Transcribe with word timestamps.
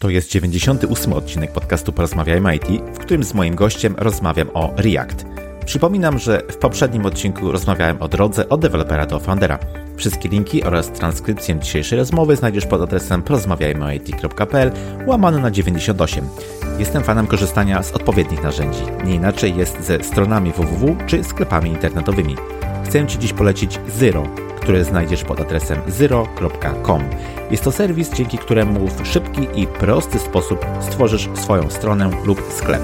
To 0.00 0.08
jest 0.08 0.30
98 0.30 1.12
odcinek 1.12 1.52
podcastu 1.52 1.92
Porozmawiajmy 1.92 2.56
IT, 2.56 2.64
w 2.94 2.98
którym 2.98 3.24
z 3.24 3.34
moim 3.34 3.54
gościem 3.54 3.94
rozmawiam 3.98 4.50
o 4.54 4.74
React. 4.76 5.26
Przypominam, 5.64 6.18
że 6.18 6.42
w 6.50 6.56
poprzednim 6.56 7.06
odcinku 7.06 7.52
rozmawiałem 7.52 8.02
o 8.02 8.08
drodze 8.08 8.48
od 8.48 8.60
dewelopera 8.60 9.06
do 9.06 9.18
foundera. 9.18 9.58
Wszystkie 9.96 10.28
linki 10.28 10.64
oraz 10.64 10.92
transkrypcję 10.92 11.58
dzisiejszej 11.58 11.98
rozmowy 11.98 12.36
znajdziesz 12.36 12.66
pod 12.66 12.82
adresem 12.82 13.22
porozmawiajmyoit.pl 13.22 14.72
łamane 15.06 15.38
na 15.38 15.50
98. 15.50 16.28
Jestem 16.78 17.02
fanem 17.02 17.26
korzystania 17.26 17.82
z 17.82 17.92
odpowiednich 17.92 18.42
narzędzi. 18.42 18.82
Nie 19.04 19.14
inaczej 19.14 19.56
jest 19.56 19.84
ze 19.84 20.04
stronami 20.04 20.52
www 20.52 20.96
czy 21.06 21.24
sklepami 21.24 21.70
internetowymi. 21.70 22.36
Chcę 22.84 23.06
Ci 23.06 23.18
dziś 23.18 23.32
polecić 23.32 23.80
Zero, 23.88 24.49
które 24.60 24.84
znajdziesz 24.84 25.24
pod 25.24 25.40
adresem 25.40 25.78
zero.com. 25.86 27.02
Jest 27.50 27.64
to 27.64 27.72
serwis, 27.72 28.10
dzięki 28.12 28.38
któremu 28.38 28.88
w 28.88 29.06
szybki 29.06 29.48
i 29.54 29.66
prosty 29.66 30.18
sposób 30.18 30.66
stworzysz 30.80 31.28
swoją 31.34 31.70
stronę 31.70 32.10
lub 32.24 32.42
sklep. 32.52 32.82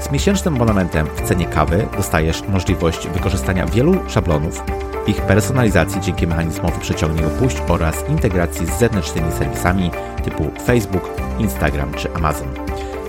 Z 0.00 0.12
miesięcznym 0.12 0.54
abonamentem 0.54 1.06
w 1.06 1.20
cenie 1.20 1.46
kawy 1.46 1.86
dostajesz 1.96 2.42
możliwość 2.48 3.08
wykorzystania 3.08 3.66
wielu 3.66 3.94
szablonów, 4.08 4.62
ich 5.06 5.22
personalizacji 5.22 6.00
dzięki 6.00 6.26
mechanizmowi 6.26 6.80
przeciągnij 6.80 7.24
opuść 7.24 7.56
oraz 7.68 8.08
integracji 8.08 8.66
z 8.66 8.78
zewnętrznymi 8.78 9.32
serwisami 9.32 9.90
typu 10.24 10.50
Facebook, 10.66 11.10
Instagram 11.38 11.94
czy 11.94 12.14
Amazon. 12.14 12.48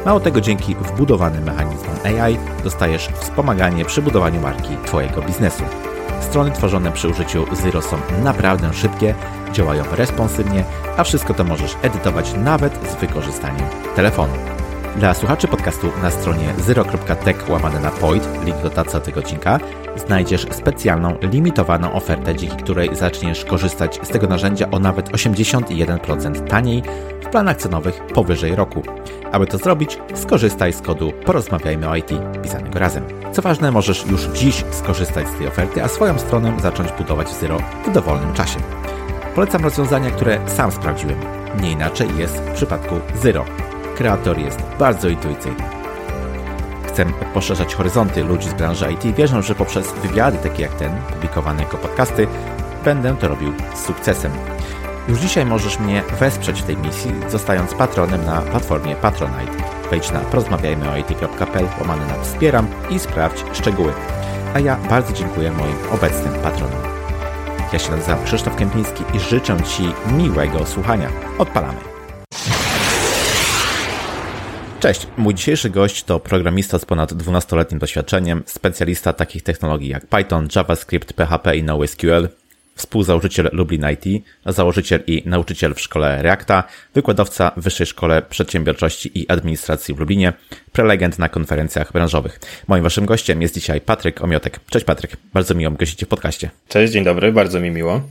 Mało 0.06 0.20
tego, 0.20 0.42
dzięki 0.42 0.76
wbudowanym 0.76 1.44
mechanizmom 1.44 1.96
AI 2.04 2.38
dostajesz 2.64 3.08
wspomaganie 3.08 3.86
przy 3.86 4.02
budowaniu 4.02 4.42
marki 4.42 4.78
Twojego 4.86 5.22
biznesu. 5.22 5.64
Strony 6.20 6.52
tworzone 6.52 6.92
przy 6.92 7.10
użyciu 7.10 7.46
Zero 7.56 7.82
są 7.82 7.98
naprawdę 8.24 8.74
szybkie, 8.74 9.16
działają 9.52 9.84
responsywnie, 9.92 10.64
a 10.98 11.04
wszystko 11.04 11.34
to 11.34 11.44
możesz 11.44 11.76
edytować 11.82 12.34
nawet 12.34 12.74
z 12.92 12.96
wykorzystaniem 12.96 13.68
telefonu. 13.96 14.34
Dla 14.96 15.14
słuchaczy 15.14 15.48
podcastu 15.48 15.92
na 16.04 16.12
stronie 16.12 16.54
zero.tech 16.58 17.50
łamane 17.50 17.80
na 17.80 17.92
point, 17.92 18.30
link 18.46 18.62
do 18.62 18.70
taca 18.70 19.00
tego 19.00 19.20
odcinka, 19.20 19.60
znajdziesz 20.00 20.48
specjalną, 20.52 21.18
limitowaną 21.22 21.94
ofertę, 21.94 22.36
dzięki 22.36 22.58
której 22.58 22.96
zaczniesz 22.96 23.46
korzystać 23.46 24.00
z 24.04 24.08
tego 24.08 24.28
narzędzia 24.28 24.70
o 24.72 24.80
nawet 24.80 25.10
81% 25.10 26.48
taniej 26.48 26.84
w 27.22 27.30
planach 27.30 27.58
cenowych 27.58 28.02
powyżej 28.14 28.56
roku. 28.56 28.82
Aby 29.32 29.48
to 29.48 29.58
zrobić, 29.58 30.00
skorzystaj 30.14 30.74
z 30.74 30.82
kodu 30.82 31.12
Porozmawiajmy 31.26 31.90
o 31.90 31.96
IT 31.96 32.10
pisanego 32.44 32.80
razem. 32.80 33.04
Co 33.32 33.42
ważne, 33.42 33.72
możesz 33.72 34.06
już 34.06 34.22
dziś 34.22 34.64
skorzystać 34.72 35.28
z 35.28 35.38
tej 35.38 35.48
oferty, 35.48 35.84
a 35.84 35.88
swoją 35.88 36.20
stronę 36.20 36.54
zacząć 36.62 36.92
budować 36.92 37.28
w 37.28 37.40
Zero 37.40 37.58
w 37.88 37.92
dowolnym 37.92 38.34
czasie. 38.34 38.60
Polecam 39.36 39.64
rozwiązania, 39.64 40.12
które 40.12 40.40
sam 40.46 40.72
sprawdziłem. 40.72 41.18
Nie 41.62 41.72
inaczej 41.72 42.18
jest 42.18 42.38
w 42.38 42.54
przypadku 42.54 42.96
Zero. 43.22 43.46
Kreator 43.96 44.40
jest 44.40 44.60
bardzo 44.80 45.10
intuicyjny. 45.10 45.77
Chcę 46.98 47.06
poszerzać 47.34 47.76
horyzonty 47.76 48.24
ludzi 48.24 48.50
z 48.50 48.54
branży 48.54 48.92
IT. 48.92 49.16
Wierzę, 49.16 49.44
że 49.44 49.56
poprzez 49.56 49.94
wywiady 49.94 50.38
takie 50.38 50.64
jak 50.64 50.74
ten, 50.74 50.92
publikowane 51.14 51.64
jako 51.64 51.78
podcasty, 51.78 52.28
będę 52.86 53.16
to 53.16 53.28
robił 53.28 53.54
z 53.76 53.86
sukcesem. 53.86 54.32
Już 55.08 55.20
dzisiaj 55.20 55.46
możesz 55.46 55.80
mnie 55.80 56.04
wesprzeć 56.20 56.62
w 56.62 56.66
tej 56.66 56.78
misji, 56.78 57.12
zostając 57.30 57.74
patronem 57.74 58.26
na 58.26 58.42
platformie 58.42 58.96
Patronite. 58.96 59.64
Wejdź 59.90 60.12
na 60.12 60.20
porozmawiajmyoit.pl 60.20 61.68
łamany 61.80 62.06
na 62.06 62.24
wspieram 62.24 62.68
i 62.90 63.00
sprawdź 63.00 63.44
szczegóły. 63.54 63.94
A 64.54 64.60
ja 64.60 64.76
bardzo 64.90 65.14
dziękuję 65.14 65.52
moim 65.52 65.76
obecnym 65.92 66.34
patronom. 66.34 66.82
Ja 67.74 67.80
się 67.80 67.92
nazywam 67.92 68.24
Krzysztof 68.24 68.56
Kępiński 68.56 69.04
i 69.14 69.20
życzę 69.20 69.58
Ci 69.64 69.94
miłego 70.12 70.66
słuchania. 70.66 71.10
Odpalamy. 71.38 71.97
Cześć, 74.80 75.08
mój 75.18 75.34
dzisiejszy 75.34 75.70
gość 75.70 76.04
to 76.04 76.20
programista 76.20 76.80
z 76.80 76.86
ponad 76.86 77.14
12-letnim 77.14 77.78
doświadczeniem, 77.78 78.44
specjalista 78.46 79.14
takich 79.14 79.44
technologii 79.44 79.90
jak 79.90 80.08
Python, 80.08 80.48
JavaScript, 80.56 81.14
PHP 81.14 81.58
i 81.58 81.64
NoSQL, 81.64 82.30
współzałożyciel 82.76 83.50
Lublin 83.54 83.86
IT, 83.94 84.24
założyciel 84.46 85.04
i 85.08 85.24
nauczyciel 85.26 85.74
w 85.74 85.82
szkole 85.82 86.22
Reacta, 86.22 86.64
wykładowca 86.94 87.52
w 87.58 87.62
Wyższej 87.62 87.88
Szkole 87.88 88.22
Przedsiębiorczości 88.22 89.20
i 89.20 89.30
Administracji 89.30 89.94
w 89.94 90.00
Lublinie, 90.00 90.34
prelegent 90.72 91.20
na 91.20 91.30
konferencjach 91.30 91.92
branżowych. 91.92 92.40
Moim 92.68 92.84
waszym 92.84 93.06
gościem 93.06 93.42
jest 93.42 93.54
dzisiaj 93.54 93.82
Patryk 93.82 94.22
Omiotek. 94.22 94.60
Cześć 94.70 94.86
Patryk, 94.86 95.18
bardzo 95.34 95.56
miło 95.56 95.72
mi 95.72 95.78
gościcie 95.78 96.06
w 96.06 96.10
podcaście. 96.10 96.50
Cześć, 96.68 96.94
dzień 96.94 97.04
dobry, 97.04 97.32
bardzo 97.32 97.60
mi 97.60 97.72
miło. 97.72 98.02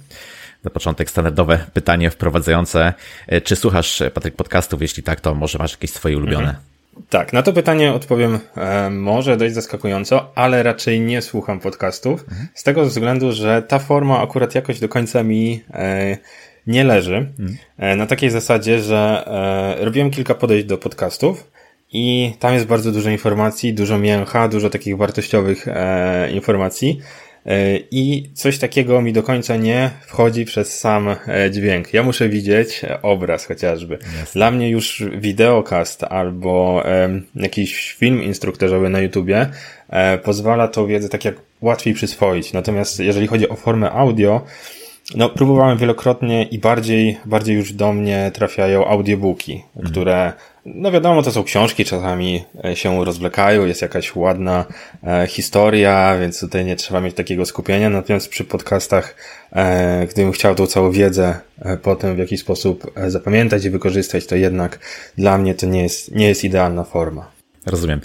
Na 0.65 0.71
początek 0.71 1.11
standardowe 1.11 1.59
pytanie 1.75 2.11
wprowadzające. 2.11 2.95
Czy 3.45 3.57
słuchasz, 3.57 4.03
Patryk, 4.15 4.35
podcastów? 4.35 4.83
Jeśli 4.83 5.03
tak, 5.03 5.21
to 5.21 5.35
może 5.35 5.59
masz 5.59 5.73
jakieś 5.73 5.91
swoje 5.91 6.17
ulubione? 6.17 6.49
Mhm. 6.49 6.77
Tak, 7.11 7.33
na 7.33 7.43
to 7.43 7.53
pytanie 7.53 7.93
odpowiem 7.93 8.39
e, 8.57 8.91
może 8.91 9.37
dość 9.37 9.55
zaskakująco, 9.55 10.33
ale 10.35 10.63
raczej 10.63 11.01
nie 11.01 11.23
słucham 11.23 11.61
podcastów, 11.61 12.23
mhm. 12.23 12.49
z 12.55 12.63
tego 12.63 12.85
względu, 12.85 13.33
że 13.33 13.63
ta 13.63 13.79
forma 13.79 14.23
akurat 14.23 14.55
jakoś 14.55 14.81
do 14.81 14.89
końca 14.89 15.23
mi 15.23 15.63
e, 15.75 16.17
nie 16.67 16.85
leży. 16.85 17.17
Mhm. 17.17 17.57
E, 17.79 17.97
na 17.97 18.07
takiej 18.07 18.31
zasadzie, 18.31 18.81
że 18.81 19.25
e, 19.79 19.85
robiłem 19.85 20.11
kilka 20.11 20.35
podejść 20.35 20.67
do 20.67 20.79
podcastów 20.79 21.51
i 21.93 22.35
tam 22.39 22.55
jest 22.55 22.67
bardzo 22.67 22.93
dużo 22.93 23.11
informacji, 23.11 23.75
dużo 23.75 23.99
mięcha, 23.99 24.49
dużo 24.49 24.71
takich 24.71 24.97
wartościowych 24.97 25.69
e, 25.69 26.31
informacji, 26.31 27.01
E, 27.01 27.26
I 27.91 28.31
coś 28.35 28.59
takiego 28.59 29.03
mi 29.03 29.13
do 29.13 29.23
końca 29.23 29.57
nie 29.57 29.91
wchodzi 30.07 30.45
przez 30.45 30.79
sam 30.79 31.09
e, 31.09 31.51
dźwięk. 31.51 31.95
Ja 31.95 32.03
muszę 32.03 32.29
widzieć 32.29 32.83
obraz 33.03 33.47
chociażby. 33.47 33.99
Dla 34.33 34.51
mnie 34.51 34.71
już 34.71 35.05
wideokast 35.19 36.05
albo 36.05 36.83
jakiś 37.35 37.93
film 37.93 38.23
instruktażowy 38.23 38.89
na 38.89 39.01
YouTubie 39.01 39.51
e, 39.89 40.19
pozwala 40.19 40.69
tą 40.69 40.87
wiedzę 40.87 41.09
tak 41.09 41.25
jak 41.25 41.35
łatwiej 41.61 41.95
przyswoić. 41.95 42.53
Natomiast 42.53 43.01
jeżeli 43.01 43.27
chodzi 43.27 43.49
o 43.49 43.57
formę 43.57 43.91
audio, 43.91 44.45
no, 45.15 45.29
próbowałem 45.29 45.79
wielokrotnie 45.79 46.45
i 46.45 46.59
bardziej, 46.59 47.19
bardziej 47.25 47.57
już 47.57 47.73
do 47.73 47.93
mnie 47.93 48.31
trafiają 48.35 48.87
audiobooki, 48.87 49.63
mm. 49.77 49.91
które, 49.91 50.33
no 50.65 50.91
wiadomo, 50.91 51.23
to 51.23 51.31
są 51.33 51.45
książki, 51.45 51.85
czasami 51.85 52.45
e, 52.65 52.77
się 52.77 53.05
rozwlekają, 53.05 53.67
jest 53.67 53.83
jakaś 53.83 54.17
ładna 54.17 54.65
e, 55.05 55.27
historia, 55.27 56.19
więc 56.21 56.41
tutaj 56.41 56.65
nie 56.65 56.77
trzeba 56.77 57.01
mieć 57.01 57.17
takiego 57.17 57.47
skupienia. 57.47 57.91
Natomiast 57.91 58.29
przy 58.29 58.45
podcastach, 58.45 59.17
e, 59.53 60.07
gdybym 60.07 60.33
chciał 60.33 60.55
tą 60.55 60.67
całą 60.67 60.91
wiedzę 60.91 61.41
e, 61.59 61.77
potem 61.77 62.17
w 62.17 62.19
jakiś 62.19 62.41
sposób 62.41 62.93
e, 62.95 63.11
zapamiętać 63.11 63.65
i 63.65 63.71
wykorzystać, 63.71 64.27
to 64.27 64.37
jednak 64.37 64.79
dla 65.19 65.39
mnie 65.39 65.55
to 65.55 65.67
nie 65.67 65.83
jest, 65.83 66.15
nie 66.15 66.29
jest 66.29 66.45
idealna 66.45 66.85
forma. 66.85 67.31
Rozumiem 67.67 68.01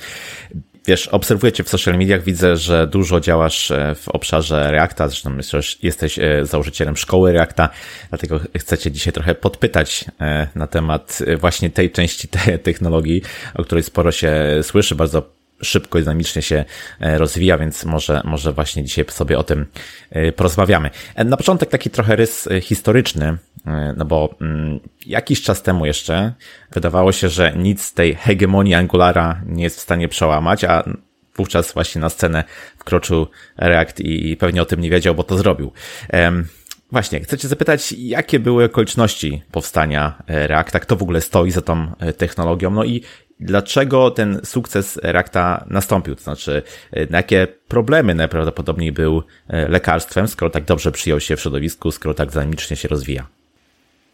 wiesz, 0.85 1.07
obserwuję 1.07 1.51
cię 1.51 1.63
w 1.63 1.69
social 1.69 1.97
mediach, 1.97 2.23
widzę, 2.23 2.57
że 2.57 2.87
dużo 2.87 3.19
działasz 3.19 3.71
e, 3.71 3.95
w 3.95 4.09
obszarze 4.09 4.71
Reacta, 4.71 5.07
zresztą 5.07 5.37
jesteś 5.83 6.19
e, 6.19 6.45
założycielem 6.45 6.97
szkoły 6.97 7.31
Reacta, 7.31 7.69
dlatego 8.09 8.39
chcę 8.57 8.77
cię 8.77 8.91
dzisiaj 8.91 9.13
trochę 9.13 9.35
podpytać 9.35 10.05
e, 10.21 10.47
na 10.55 10.67
temat 10.67 11.19
właśnie 11.39 11.69
tej 11.69 11.91
części 11.91 12.27
technologii, 12.63 13.21
o 13.55 13.63
której 13.63 13.83
sporo 13.83 14.11
się 14.11 14.33
słyszy, 14.61 14.95
bardzo 14.95 15.40
szybko 15.61 15.99
i 15.99 16.01
dynamicznie 16.01 16.41
się 16.41 16.65
rozwija, 16.99 17.57
więc 17.57 17.85
może, 17.85 18.21
może 18.23 18.53
właśnie 18.53 18.83
dzisiaj 18.83 19.05
sobie 19.09 19.37
o 19.37 19.43
tym 19.43 19.65
porozmawiamy. 20.35 20.89
Na 21.25 21.37
początek 21.37 21.69
taki 21.69 21.89
trochę 21.89 22.15
rys 22.15 22.49
historyczny, 22.61 23.37
no 23.97 24.05
bo 24.05 24.35
mm, 24.41 24.79
jakiś 25.05 25.41
czas 25.41 25.61
temu 25.63 25.85
jeszcze 25.85 26.33
wydawało 26.71 27.11
się, 27.11 27.29
że 27.29 27.53
nic 27.55 27.81
z 27.81 27.93
tej 27.93 28.15
hegemonii 28.15 28.73
Angulara 28.73 29.41
nie 29.45 29.63
jest 29.63 29.77
w 29.77 29.81
stanie 29.81 30.07
przełamać, 30.07 30.63
a 30.63 30.83
wówczas 31.35 31.73
właśnie 31.73 32.01
na 32.01 32.09
scenę 32.09 32.43
wkroczył 32.77 33.27
React 33.57 33.99
i 33.99 34.37
pewnie 34.37 34.61
o 34.61 34.65
tym 34.65 34.81
nie 34.81 34.89
wiedział, 34.89 35.15
bo 35.15 35.23
to 35.23 35.37
zrobił. 35.37 35.71
Właśnie, 36.91 37.19
chcę 37.19 37.37
Cię 37.37 37.47
zapytać, 37.47 37.91
jakie 37.91 38.39
były 38.39 38.65
okoliczności 38.65 39.41
powstania 39.51 40.23
e, 40.27 40.47
Reacta, 40.47 40.79
kto 40.79 40.95
w 40.95 41.03
ogóle 41.03 41.21
stoi 41.21 41.51
za 41.51 41.61
tą 41.61 41.91
e, 41.99 42.13
technologią, 42.13 42.71
no 42.71 42.83
i 42.83 43.03
dlaczego 43.41 44.11
ten 44.11 44.39
sukces 44.43 44.99
Reacta 45.03 45.65
nastąpił, 45.69 46.15
to 46.15 46.23
znaczy 46.23 46.63
e, 46.91 47.05
na 47.05 47.17
jakie 47.17 47.47
problemy 47.67 48.15
najprawdopodobniej 48.15 48.91
był 48.91 49.23
lekarstwem, 49.69 50.27
skoro 50.27 50.49
tak 50.49 50.63
dobrze 50.63 50.91
przyjął 50.91 51.19
się 51.19 51.35
w 51.35 51.41
środowisku, 51.41 51.91
skoro 51.91 52.13
tak 52.13 52.31
dynamicznie 52.31 52.77
się 52.77 52.87
rozwija. 52.87 53.40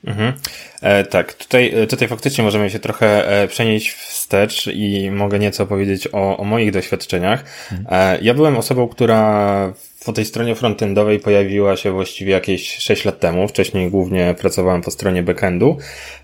Mhm. 0.05 0.33
E, 0.81 1.03
tak, 1.03 1.33
tutaj, 1.33 1.73
e, 1.75 1.87
tutaj 1.87 2.07
faktycznie 2.07 2.43
możemy 2.43 2.69
się 2.69 2.79
trochę 2.79 3.27
e, 3.27 3.47
przenieść 3.47 3.91
wstecz 3.93 4.67
i 4.67 5.11
mogę 5.11 5.39
nieco 5.39 5.65
powiedzieć 5.65 6.07
o, 6.11 6.37
o 6.37 6.43
moich 6.43 6.71
doświadczeniach. 6.71 7.43
Mhm. 7.71 7.87
E, 7.91 8.19
ja 8.21 8.33
byłem 8.33 8.57
osobą, 8.57 8.87
która 8.87 9.73
po 10.05 10.13
tej 10.13 10.25
stronie 10.25 10.55
frontendowej 10.55 11.19
pojawiła 11.19 11.75
się 11.75 11.91
właściwie 11.91 12.31
jakieś 12.31 12.77
6 12.77 13.05
lat 13.05 13.19
temu. 13.19 13.47
Wcześniej 13.47 13.91
głównie 13.91 14.35
pracowałem 14.39 14.81
po 14.81 14.91
stronie 14.91 15.23
backendu 15.23 15.77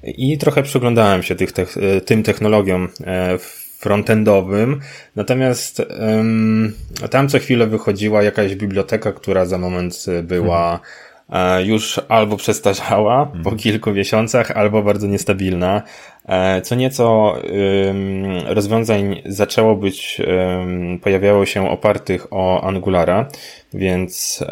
i 0.03 0.37
trochę 0.37 0.63
przyglądałem 0.63 1.23
się 1.23 1.35
tych, 1.35 1.51
te, 1.51 1.65
tym 2.05 2.23
technologiom 2.23 2.89
e, 3.05 3.37
frontendowym. 3.79 4.79
Natomiast 5.15 5.79
um, 5.99 6.73
tam 7.09 7.29
co 7.29 7.39
chwilę 7.39 7.67
wychodziła 7.67 8.23
jakaś 8.23 8.55
biblioteka, 8.55 9.11
która 9.11 9.45
za 9.45 9.57
moment 9.57 10.05
była 10.23 10.67
hmm 10.67 11.12
już 11.63 12.01
albo 12.09 12.37
przestarzała 12.37 13.25
po 13.25 13.37
mhm. 13.37 13.57
kilku 13.57 13.91
miesiącach, 13.91 14.51
albo 14.51 14.83
bardzo 14.83 15.07
niestabilna. 15.07 15.81
Co 16.63 16.75
nieco 16.75 17.35
rozwiązań 18.45 19.21
zaczęło 19.25 19.75
być, 19.75 20.21
pojawiało 21.01 21.45
się 21.45 21.69
opartych 21.69 22.27
o 22.31 22.63
Angulara, 22.63 23.27
więc 23.73 24.43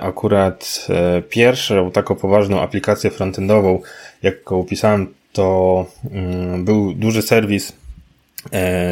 akurat 0.00 0.86
pierwszą 1.28 1.90
taką 1.90 2.14
poważną 2.14 2.60
aplikację 2.60 3.10
frontendową, 3.10 3.80
jaką 4.22 4.60
opisałem, 4.60 5.14
to 5.32 5.86
mm, 6.12 6.64
był 6.64 6.94
duży 6.94 7.22
serwis 7.22 7.72
E, 7.72 7.87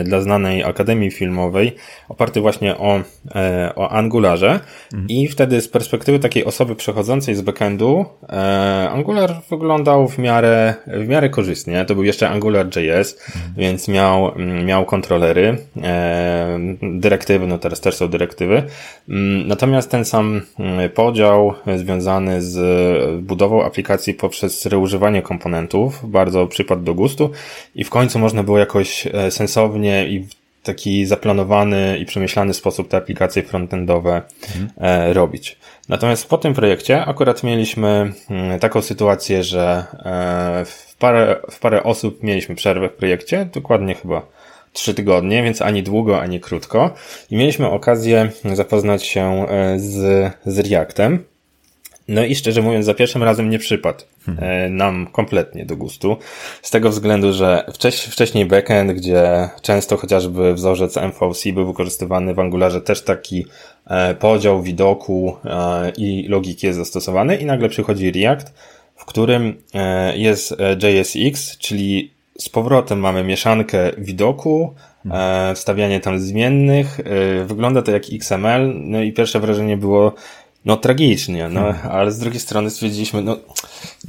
dla 0.04 0.20
znanej 0.20 0.64
Akademii 0.64 1.10
Filmowej, 1.10 1.76
oparty 2.08 2.40
właśnie 2.40 2.78
o, 2.78 3.00
e, 3.34 3.72
o 3.76 3.90
Angularze 3.90 4.60
mhm. 4.92 5.08
i 5.08 5.28
wtedy 5.28 5.60
z 5.60 5.68
perspektywy 5.68 6.18
takiej 6.18 6.44
osoby 6.44 6.76
przechodzącej 6.76 7.34
z 7.34 7.40
backendu 7.40 8.04
e, 8.28 8.90
Angular 8.90 9.34
wyglądał 9.50 10.08
w 10.08 10.18
miarę, 10.18 10.74
w 10.86 11.08
miarę 11.08 11.28
korzystnie. 11.28 11.84
To 11.84 11.94
był 11.94 12.04
jeszcze 12.04 12.28
Angular.js, 12.28 13.26
mhm. 13.26 13.54
więc 13.56 13.88
miał, 13.88 14.32
miał 14.64 14.84
kontrolery, 14.84 15.58
dyrektywy, 16.82 17.46
no 17.46 17.58
teraz 17.58 17.80
też 17.80 17.94
są 17.94 18.08
dyrektywy. 18.08 18.62
Natomiast 19.46 19.90
ten 19.90 20.04
sam 20.04 20.40
podział 20.94 21.54
związany 21.76 22.42
z 22.42 22.56
budową 23.22 23.64
aplikacji 23.64 24.14
poprzez 24.14 24.66
reużywanie 24.66 25.22
komponentów 25.22 26.10
bardzo 26.10 26.46
przypadł 26.46 26.82
do 26.82 26.94
gustu 26.94 27.30
i 27.74 27.84
w 27.84 27.90
końcu 27.90 28.18
można 28.18 28.42
było 28.42 28.58
jakoś 28.58 29.08
sensownie 29.36 30.08
i 30.08 30.20
w 30.20 30.34
taki 30.66 31.06
zaplanowany 31.06 31.98
i 31.98 32.06
przemyślany 32.06 32.54
sposób 32.54 32.88
te 32.88 32.96
aplikacje 32.96 33.42
frontendowe 33.42 34.22
mhm. 34.56 35.12
robić. 35.12 35.56
Natomiast 35.88 36.28
po 36.28 36.38
tym 36.38 36.54
projekcie 36.54 37.04
akurat 37.04 37.42
mieliśmy 37.42 38.12
mm, 38.30 38.58
taką 38.58 38.82
sytuację, 38.82 39.42
że 39.42 39.84
e, 40.04 40.64
w 40.64 40.96
parę, 40.98 41.36
w 41.50 41.58
parę 41.58 41.82
osób 41.82 42.22
mieliśmy 42.22 42.54
przerwę 42.54 42.88
w 42.88 42.92
projekcie, 42.92 43.48
dokładnie 43.54 43.94
chyba 43.94 44.26
trzy 44.72 44.94
tygodnie, 44.94 45.42
więc 45.42 45.62
ani 45.62 45.82
długo, 45.82 46.20
ani 46.20 46.40
krótko. 46.40 46.94
I 47.30 47.36
mieliśmy 47.36 47.70
okazję 47.70 48.30
zapoznać 48.54 49.06
się 49.06 49.46
e, 49.48 49.78
z, 49.78 50.32
z 50.46 50.58
Reactem. 50.58 51.24
No 52.08 52.24
i 52.24 52.34
szczerze 52.34 52.62
mówiąc, 52.62 52.86
za 52.86 52.94
pierwszym 52.94 53.22
razem 53.22 53.50
nie 53.50 53.58
przypadł 53.58 54.04
hmm. 54.26 54.76
nam 54.76 55.06
kompletnie 55.06 55.66
do 55.66 55.76
gustu. 55.76 56.16
Z 56.62 56.70
tego 56.70 56.90
względu, 56.90 57.32
że 57.32 57.64
wcześ, 57.72 58.00
wcześniej 58.00 58.46
backend, 58.46 58.92
gdzie 58.92 59.48
często 59.62 59.96
chociażby 59.96 60.54
wzorzec 60.54 60.96
MVC 60.96 61.52
był 61.52 61.66
wykorzystywany 61.66 62.34
w 62.34 62.38
Angularze, 62.38 62.80
też 62.80 63.02
taki 63.02 63.46
e, 63.86 64.14
podział 64.14 64.62
widoku 64.62 65.36
e, 65.44 65.92
i 65.96 66.28
logiki 66.28 66.66
jest 66.66 66.78
zastosowany 66.78 67.36
i 67.36 67.44
nagle 67.44 67.68
przychodzi 67.68 68.12
React, 68.12 68.54
w 68.96 69.04
którym 69.04 69.62
jest 70.14 70.54
JSX, 70.82 71.58
czyli 71.58 72.10
z 72.38 72.48
powrotem 72.48 72.98
mamy 72.98 73.24
mieszankę 73.24 73.90
widoku, 73.98 74.74
hmm. 75.08 75.54
wstawianie 75.54 76.00
tam 76.00 76.18
zmiennych, 76.18 77.00
wygląda 77.46 77.82
to 77.82 77.90
jak 77.90 78.02
XML, 78.12 78.72
no 78.74 79.02
i 79.02 79.12
pierwsze 79.12 79.40
wrażenie 79.40 79.76
było, 79.76 80.12
no 80.66 80.76
tragicznie, 80.76 81.48
no, 81.48 81.60
hmm. 81.60 81.90
ale 81.90 82.12
z 82.12 82.18
drugiej 82.18 82.40
strony 82.40 82.70
stwierdziliśmy, 82.70 83.22
no 83.22 83.36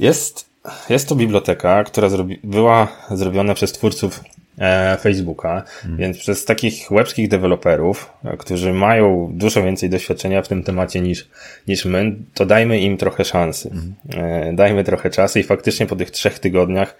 jest, 0.00 0.50
jest 0.88 1.08
to 1.08 1.14
biblioteka, 1.14 1.84
która 1.84 2.08
zrobi, 2.08 2.40
była 2.44 2.88
zrobiona 3.10 3.54
przez 3.54 3.72
twórców 3.72 4.24
e, 4.58 4.96
Facebooka, 5.00 5.62
hmm. 5.66 5.98
więc 5.98 6.18
przez 6.18 6.44
takich 6.44 6.90
łebskich 6.90 7.28
deweloperów, 7.28 8.12
e, 8.24 8.36
którzy 8.36 8.72
mają 8.72 9.30
dużo 9.34 9.62
więcej 9.62 9.90
doświadczenia 9.90 10.42
w 10.42 10.48
tym 10.48 10.62
temacie 10.62 11.00
niż, 11.00 11.28
niż 11.68 11.84
my, 11.84 12.16
to 12.34 12.46
dajmy 12.46 12.80
im 12.80 12.96
trochę 12.96 13.24
szansy. 13.24 13.70
Hmm. 13.70 13.94
E, 14.50 14.52
dajmy 14.52 14.84
trochę 14.84 15.10
czasu 15.10 15.38
i 15.38 15.42
faktycznie 15.42 15.86
po 15.86 15.96
tych 15.96 16.10
trzech 16.10 16.38
tygodniach 16.38 16.96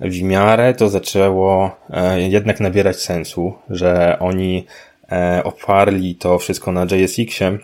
w 0.00 0.22
miarę 0.22 0.74
to 0.74 0.88
zaczęło 0.88 1.76
e, 1.90 2.20
jednak 2.20 2.60
nabierać 2.60 2.96
sensu, 2.96 3.54
że 3.70 4.16
oni 4.18 4.66
e, 5.12 5.40
oparli 5.44 6.14
to 6.14 6.38
wszystko 6.38 6.72
na 6.72 6.82
JSX-ie, 6.84 7.58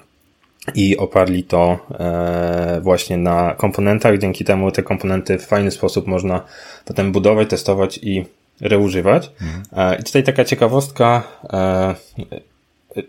i 0.75 0.97
oparli 0.97 1.43
to 1.43 1.79
e, 1.99 2.81
właśnie 2.83 3.17
na 3.17 3.55
komponentach. 3.55 4.19
Dzięki 4.19 4.45
temu 4.45 4.71
te 4.71 4.83
komponenty 4.83 5.39
w 5.39 5.47
fajny 5.47 5.71
sposób 5.71 6.07
można 6.07 6.41
potem 6.85 7.13
budować, 7.13 7.51
testować 7.51 7.99
i 8.03 8.25
reużywać. 8.61 9.31
Mhm. 9.43 9.63
I 10.01 10.05
tutaj 10.05 10.23
taka 10.23 10.45
ciekawostka. 10.45 11.23
E, 11.53 11.95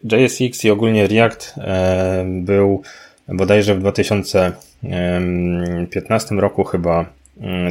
JSX 0.04 0.66
i 0.66 0.72
ogólnie 0.72 1.08
React 1.08 1.56
był 2.26 2.82
bodajże 3.28 3.76
w 3.76 3.80
2015 3.80 6.36
roku 6.36 6.64
chyba 6.64 7.06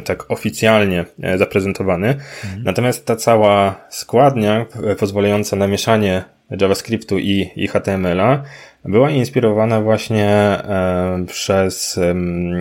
tak 0.04 0.30
oficjalnie 0.30 1.04
zaprezentowany. 1.36 2.08
Mhm. 2.08 2.62
Natomiast 2.62 3.06
ta 3.06 3.16
cała 3.16 3.86
składnia 3.90 4.66
pozwalająca 4.98 5.56
na 5.56 5.66
mieszanie 5.66 6.24
JavaScriptu 6.60 7.18
i, 7.18 7.50
i 7.56 7.68
HTML-a 7.68 8.42
była 8.84 9.10
inspirowana 9.10 9.80
właśnie 9.80 10.28
e, 10.28 11.24
przez 11.26 12.00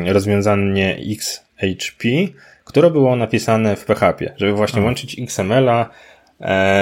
rozwiązanie 0.05 0.97
XHP, 1.11 2.07
które 2.63 2.91
było 2.91 3.15
napisane 3.15 3.75
w 3.75 3.85
PHP, 3.85 4.33
żeby 4.37 4.53
właśnie 4.53 4.81
łączyć 4.81 5.19
XML-a 5.19 5.81
e, 5.81 5.87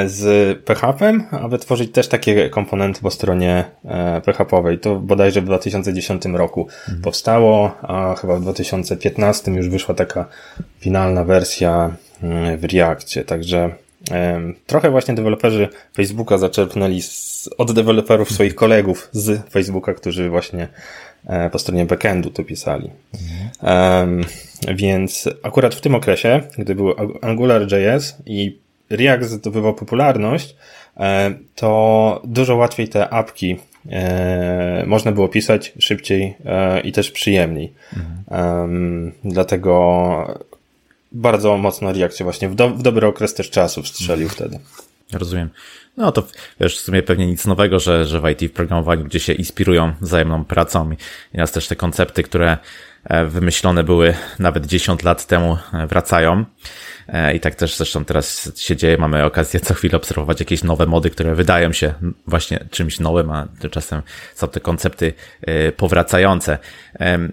z 0.05 0.63
PHP-em, 0.63 1.23
a 1.31 1.47
wytworzyć 1.47 1.91
też 1.91 2.07
takie 2.07 2.49
komponenty 2.49 3.01
po 3.01 3.11
stronie 3.11 3.65
e, 3.85 4.21
PHP-owej. 4.21 4.79
To 4.79 4.95
bodajże 4.95 5.41
w 5.41 5.45
2010 5.45 6.25
roku 6.25 6.61
mhm. 6.61 7.01
powstało, 7.01 7.77
a 7.81 8.15
chyba 8.15 8.35
w 8.35 8.41
2015 8.41 9.51
już 9.51 9.69
wyszła 9.69 9.95
taka 9.95 10.25
finalna 10.79 11.25
wersja 11.25 11.95
mm, 12.23 12.57
w 12.57 12.63
Reakcie, 12.63 13.23
także 13.23 13.69
Trochę 14.67 14.91
właśnie 14.91 15.13
deweloperzy 15.13 15.67
Facebooka 15.95 16.37
zaczerpnęli 16.37 17.01
z, 17.01 17.49
od 17.57 17.71
deweloperów 17.71 18.31
swoich 18.31 18.55
kolegów 18.55 19.09
z 19.11 19.49
Facebooka, 19.49 19.93
którzy 19.93 20.29
właśnie 20.29 20.67
e, 21.27 21.49
po 21.49 21.59
stronie 21.59 21.85
backendu 21.85 22.29
to 22.29 22.43
pisali. 22.43 22.89
Mhm. 23.13 24.25
więc 24.75 25.29
akurat 25.43 25.75
w 25.75 25.81
tym 25.81 25.95
okresie, 25.95 26.41
gdy 26.57 26.75
był 26.75 26.95
AngularJS 27.21 28.17
i 28.25 28.64
React 28.89 29.29
zdobywał 29.29 29.73
popularność, 29.73 30.55
e, 30.97 31.33
to 31.55 32.21
dużo 32.23 32.55
łatwiej 32.55 32.89
te 32.89 33.09
apki 33.09 33.57
e, 33.91 34.83
można 34.87 35.11
było 35.11 35.27
pisać 35.27 35.73
szybciej 35.79 36.35
i 36.83 36.91
też 36.91 37.11
przyjemniej. 37.11 37.73
Mhm. 37.97 39.11
dlatego 39.23 40.45
bardzo 41.11 41.57
mocno 41.57 41.93
reakcję 41.93 42.23
właśnie 42.23 42.49
w, 42.49 42.55
do, 42.55 42.69
w 42.69 42.81
dobry 42.81 43.07
okres 43.07 43.33
też 43.33 43.49
czasu 43.49 43.83
strzelił 43.83 44.29
wtedy. 44.29 44.59
Rozumiem. 45.13 45.49
No 45.97 46.11
to 46.11 46.23
wiesz, 46.59 46.77
w 46.77 46.81
sumie 46.81 47.03
pewnie 47.03 47.27
nic 47.27 47.45
nowego, 47.45 47.79
że, 47.79 48.05
że 48.05 48.21
w 48.21 48.29
IT 48.29 48.51
w 48.51 48.53
programowaniu, 48.53 49.03
gdzie 49.03 49.19
się 49.19 49.33
inspirują 49.33 49.93
wzajemną 50.01 50.45
pracą 50.45 50.91
i 51.33 51.37
nas 51.37 51.51
też 51.51 51.67
te 51.67 51.75
koncepty, 51.75 52.23
które 52.23 52.57
e, 53.03 53.25
wymyślone 53.25 53.83
były 53.83 54.13
nawet 54.39 54.65
10 54.65 55.03
lat 55.03 55.27
temu 55.27 55.57
e, 55.73 55.87
wracają. 55.87 56.45
E, 57.07 57.35
I 57.35 57.39
tak 57.39 57.55
też 57.55 57.75
zresztą 57.75 58.05
teraz 58.05 58.51
się 58.59 58.75
dzieje, 58.75 58.97
mamy 58.97 59.23
okazję 59.23 59.59
co 59.59 59.73
chwilę 59.73 59.97
obserwować 59.97 60.39
jakieś 60.39 60.63
nowe 60.63 60.85
mody, 60.85 61.09
które 61.09 61.35
wydają 61.35 61.73
się 61.73 61.93
właśnie 62.27 62.59
czymś 62.71 62.99
nowym, 62.99 63.31
a 63.31 63.47
tymczasem 63.59 64.01
są 64.35 64.47
te 64.47 64.59
koncepty 64.59 65.13
e, 65.41 65.71
powracające. 65.71 66.57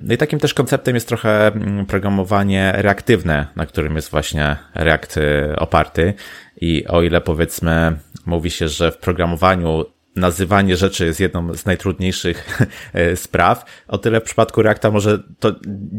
No 0.02 0.14
i 0.14 0.17
takim 0.17 0.38
też 0.38 0.55
konceptem 0.55 0.95
jest 0.95 1.09
trochę 1.09 1.47
mm, 1.47 1.87
programowanie 1.87 2.73
reaktywne, 2.76 3.47
na 3.57 3.67
którym 3.67 3.97
jest 3.97 4.11
właśnie 4.11 4.57
React 4.75 5.19
e, 5.19 5.57
oparty. 5.57 6.14
I 6.61 6.87
o 6.87 7.02
ile 7.02 7.21
powiedzmy 7.21 7.97
mówi 8.26 8.50
się, 8.50 8.69
że 8.69 8.93
w 8.93 8.97
programowaniu 8.97 9.85
nazywanie 10.16 10.76
rzeczy 10.76 11.07
jest 11.07 11.21
jedną 11.21 11.54
z 11.54 11.66
najtrudniejszych 11.66 12.59
e, 12.92 13.16
spraw. 13.16 13.64
O 13.88 13.99
tyle 13.99 14.21
w 14.21 14.25
przypadku 14.25 14.62
Reacta 14.62 14.90
może 14.90 15.23
to 15.38 15.54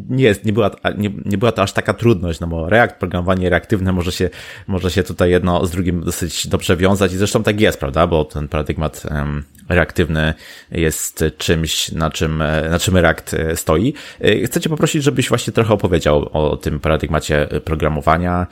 nie 0.10 0.24
jest, 0.24 0.46
nie 0.46 0.54
była, 0.54 0.72
nie, 0.98 1.12
nie 1.26 1.38
była 1.38 1.52
to 1.52 1.62
aż 1.62 1.74
taka 1.74 1.94
trudność, 1.94 2.40
no 2.40 2.48
bo 2.48 2.70
React, 2.70 2.96
programowanie 2.96 3.50
reaktywne 3.50 3.94
może 3.94 4.12
się, 4.12 4.30
może 4.68 4.92
się 4.92 5.04
tutaj 5.04 5.32
jedno 5.32 5.66
z 5.66 5.72
drugim 5.72 6.04
dosyć 6.04 6.48
dobrze 6.48 6.78
wiązać 6.78 7.14
i 7.14 7.18
zresztą 7.18 7.44
tak 7.44 7.62
jest, 7.62 7.80
prawda, 7.80 8.08
bo 8.08 8.26
ten 8.26 8.48
paradygmat 8.48 9.04
um, 9.12 9.44
reaktywny 9.70 10.34
jest 10.72 11.24
czymś, 11.38 11.92
na 11.92 12.12
czym, 12.12 12.42
e, 12.42 12.70
na 12.70 12.80
czym 12.80 12.98
React 12.98 13.34
e, 13.34 13.56
stoi. 13.56 13.94
Chcę 14.46 14.62
cię 14.62 14.70
poprosić, 14.70 15.04
żebyś 15.04 15.30
właśnie 15.30 15.54
trochę 15.54 15.74
opowiedział 15.74 16.30
o 16.34 16.58
tym 16.58 16.80
paradygmacie 16.80 17.48
programowania, 17.66 18.48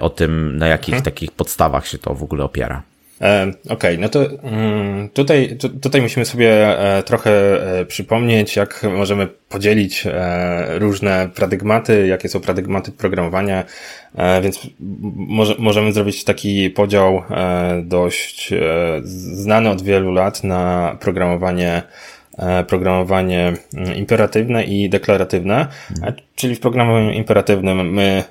o 0.00 0.10
tym, 0.10 0.56
na 0.56 0.66
jakich 0.66 0.94
hmm. 0.94 1.04
takich 1.04 1.30
podstawach 1.30 1.86
się 1.86 1.98
to 1.98 2.14
w 2.14 2.22
ogóle 2.22 2.44
opiera. 2.44 2.91
E, 3.22 3.48
okej, 3.48 3.70
okay, 3.70 3.98
no 3.98 4.08
to 4.08 4.26
mm, 4.42 5.08
tutaj, 5.08 5.58
tutaj 5.82 6.02
musimy 6.02 6.26
sobie 6.26 6.78
e, 6.78 7.02
trochę 7.02 7.30
e, 7.80 7.84
przypomnieć, 7.84 8.56
jak 8.56 8.82
możemy 8.96 9.26
podzielić 9.26 10.04
różne 10.78 11.28
paradygmaty, 11.34 12.06
jakie 12.06 12.28
są 12.28 12.40
paradygmaty 12.40 12.92
programowania, 12.92 13.64
więc 14.42 14.60
może, 15.14 15.54
możemy 15.58 15.92
zrobić 15.92 16.24
taki 16.24 16.70
podział 16.70 17.22
dość 17.82 18.50
znany 19.02 19.70
od 19.70 19.82
wielu 19.82 20.12
lat 20.12 20.44
na 20.44 20.96
programowanie 21.00 21.82
programowanie 22.68 23.52
mm, 23.74 23.96
imperatywne 23.96 24.64
i 24.64 24.88
deklaratywne, 24.88 25.66
mhm. 25.96 26.14
czyli 26.34 26.54
w 26.54 26.60
programowaniu 26.60 27.10
imperatywnym 27.10 27.92
my 27.92 28.24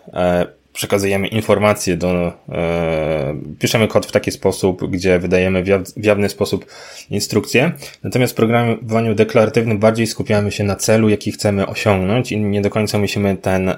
przekazujemy 0.73 1.27
informacje 1.27 1.97
do, 1.97 2.33
e, 2.49 3.35
piszemy 3.59 3.87
kod 3.87 4.05
w 4.05 4.11
taki 4.11 4.31
sposób, 4.31 4.89
gdzie 4.89 5.19
wydajemy 5.19 5.63
w 5.97 6.05
jawny 6.05 6.29
sposób 6.29 6.65
instrukcje. 7.09 7.71
Natomiast 8.03 8.33
w 8.33 8.35
programowaniu 8.35 9.15
deklaratywnym 9.15 9.79
bardziej 9.79 10.07
skupiamy 10.07 10.51
się 10.51 10.63
na 10.63 10.75
celu, 10.75 11.09
jaki 11.09 11.31
chcemy 11.31 11.67
osiągnąć 11.67 12.31
i 12.31 12.39
nie 12.39 12.61
do 12.61 12.69
końca 12.69 12.97
musimy 12.97 13.37
ten, 13.37 13.71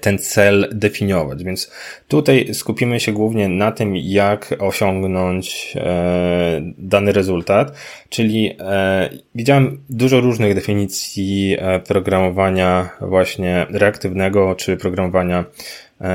ten 0.00 0.18
cel 0.18 0.68
definiować. 0.72 1.44
Więc 1.44 1.72
tutaj 2.08 2.54
skupimy 2.54 3.00
się 3.00 3.12
głównie 3.12 3.48
na 3.48 3.72
tym, 3.72 3.96
jak 3.96 4.54
osiągnąć 4.58 5.76
e, 5.76 6.60
dany 6.78 7.12
rezultat, 7.12 7.72
czyli 8.08 8.56
e, 8.60 9.10
widziałem 9.34 9.80
dużo 9.90 10.20
różnych 10.20 10.54
definicji 10.54 11.56
programowania 11.86 12.90
właśnie 13.00 13.66
reaktywnego 13.70 14.54
czy 14.54 14.76
programowania 14.76 15.44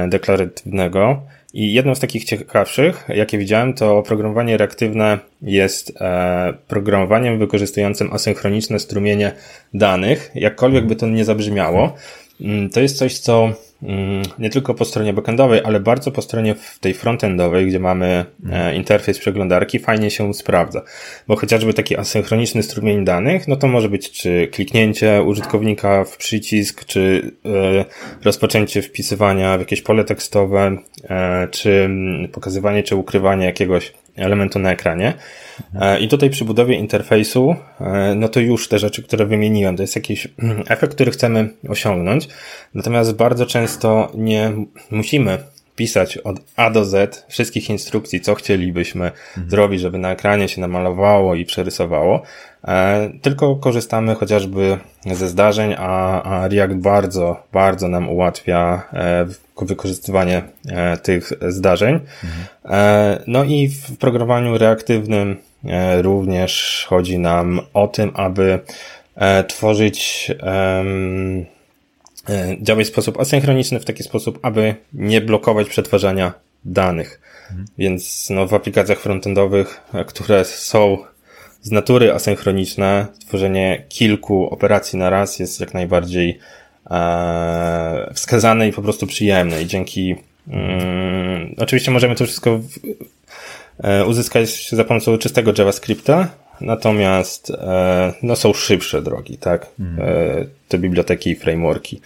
deklaratywnego. 0.07 1.21
I 1.53 1.73
jedną 1.73 1.95
z 1.95 1.99
takich 1.99 2.23
ciekawszych, 2.23 3.05
jakie 3.09 3.37
widziałem, 3.37 3.73
to 3.73 3.97
oprogramowanie 3.97 4.57
reaktywne 4.57 5.19
jest 5.41 5.93
programowaniem 6.67 7.39
wykorzystującym 7.39 8.13
asynchroniczne 8.13 8.79
strumienie 8.79 9.31
danych, 9.73 10.31
jakkolwiek 10.35 10.85
by 10.85 10.95
to 10.95 11.07
nie 11.07 11.25
zabrzmiało. 11.25 11.95
Mm, 12.41 12.69
to 12.69 12.81
jest 12.81 12.97
coś, 12.97 13.19
co 13.19 13.53
mm, 13.83 14.23
nie 14.39 14.49
tylko 14.49 14.73
po 14.73 14.85
stronie 14.85 15.13
backendowej, 15.13 15.61
ale 15.63 15.79
bardzo 15.79 16.11
po 16.11 16.21
stronie 16.21 16.55
tej 16.79 16.93
frontendowej, 16.93 17.67
gdzie 17.67 17.79
mamy 17.79 18.25
e, 18.51 18.75
interfejs 18.75 19.19
przeglądarki, 19.19 19.79
fajnie 19.79 20.11
się 20.11 20.33
sprawdza. 20.33 20.81
Bo 21.27 21.35
chociażby 21.35 21.73
taki 21.73 21.97
asynchroniczny 21.97 22.63
strumień 22.63 23.05
danych, 23.05 23.47
no 23.47 23.55
to 23.55 23.67
może 23.67 23.89
być 23.89 24.11
czy 24.11 24.47
kliknięcie 24.47 25.23
użytkownika 25.23 26.03
w 26.03 26.17
przycisk, 26.17 26.85
czy 26.85 27.31
e, 27.45 27.85
rozpoczęcie 28.23 28.81
wpisywania 28.81 29.57
w 29.57 29.59
jakieś 29.59 29.81
pole 29.81 30.03
tekstowe, 30.03 30.77
e, 31.09 31.47
czy 31.51 31.71
mm, 31.71 32.27
pokazywanie, 32.27 32.83
czy 32.83 32.95
ukrywanie 32.95 33.45
jakiegoś 33.45 33.93
elementu 34.15 34.59
na 34.59 34.71
ekranie. 34.71 35.13
E, 35.75 35.99
I 35.99 36.07
tutaj 36.07 36.29
przy 36.29 36.45
budowie 36.45 36.75
interfejsu, 36.75 37.55
e, 37.81 38.15
no 38.15 38.29
to 38.29 38.39
już 38.39 38.67
te 38.67 38.79
rzeczy, 38.79 39.03
które 39.03 39.25
wymieniłem, 39.25 39.77
to 39.77 39.83
jest 39.83 39.95
jakiś 39.95 40.27
efekt, 40.67 40.95
który 40.95 41.11
chcemy 41.11 41.49
osiągnąć. 41.69 42.27
Natomiast 42.73 43.15
bardzo 43.15 43.45
często 43.45 44.11
nie 44.15 44.51
musimy 44.91 45.37
pisać 45.75 46.17
od 46.17 46.39
A 46.55 46.69
do 46.69 46.85
Z 46.85 47.25
wszystkich 47.29 47.69
instrukcji, 47.69 48.21
co 48.21 48.35
chcielibyśmy 48.35 49.05
mhm. 49.05 49.49
zrobić, 49.49 49.81
żeby 49.81 49.97
na 49.97 50.11
ekranie 50.11 50.47
się 50.47 50.61
namalowało 50.61 51.35
i 51.35 51.45
przerysowało, 51.45 52.21
tylko 53.21 53.55
korzystamy 53.55 54.15
chociażby 54.15 54.77
ze 55.05 55.27
zdarzeń, 55.27 55.75
a, 55.77 56.23
a 56.23 56.47
React 56.47 56.73
bardzo, 56.73 57.43
bardzo 57.53 57.87
nam 57.87 58.09
ułatwia 58.09 58.83
e, 58.93 59.25
wykorzystywanie 59.61 60.43
e, 60.67 60.97
tych 60.97 61.31
zdarzeń. 61.47 61.99
Mhm. 62.23 63.23
No 63.27 63.43
i 63.43 63.67
w 63.67 63.97
programowaniu 63.97 64.57
reaktywnym 64.57 65.37
również 66.01 66.85
chodzi 66.89 67.19
nam 67.19 67.61
o 67.73 67.87
tym, 67.87 68.11
aby 68.15 68.59
tworzyć 69.47 70.31
E, 72.29 72.57
działać 72.61 72.85
w 72.85 72.89
sposób 72.89 73.19
asynchroniczny 73.19 73.79
w 73.79 73.85
taki 73.85 74.03
sposób, 74.03 74.39
aby 74.41 74.75
nie 74.93 75.21
blokować 75.21 75.69
przetwarzania 75.69 76.33
danych. 76.65 77.21
Mhm. 77.49 77.67
Więc 77.77 78.29
no, 78.29 78.47
w 78.47 78.53
aplikacjach 78.53 78.99
frontendowych, 78.99 79.81
e, 79.93 80.05
które 80.05 80.45
są 80.45 80.97
z 81.61 81.71
natury 81.71 82.13
asynchroniczne, 82.13 83.07
tworzenie 83.27 83.83
kilku 83.89 84.49
operacji 84.49 84.99
na 84.99 85.09
raz 85.09 85.39
jest 85.39 85.59
jak 85.59 85.73
najbardziej 85.73 86.39
e, 86.91 88.11
wskazane 88.13 88.67
i 88.67 88.73
po 88.73 88.81
prostu 88.81 89.07
przyjemne. 89.07 89.61
I 89.61 89.67
dzięki 89.67 90.15
mm, 90.47 91.55
oczywiście 91.57 91.91
możemy 91.91 92.15
to 92.15 92.25
wszystko 92.25 92.57
w, 92.57 92.69
e, 93.83 94.05
uzyskać 94.05 94.69
za 94.69 94.83
pomocą 94.83 95.17
czystego 95.17 95.53
JavaScripta, 95.57 96.27
Natomiast 96.61 97.49
e, 97.49 98.13
no, 98.23 98.35
są 98.35 98.53
szybsze 98.53 99.01
drogi, 99.01 99.37
tak? 99.37 99.67
Mm. 99.79 99.97
Te 100.67 100.77
biblioteki 100.77 101.29
i 101.29 101.35
frameworki 101.35 102.01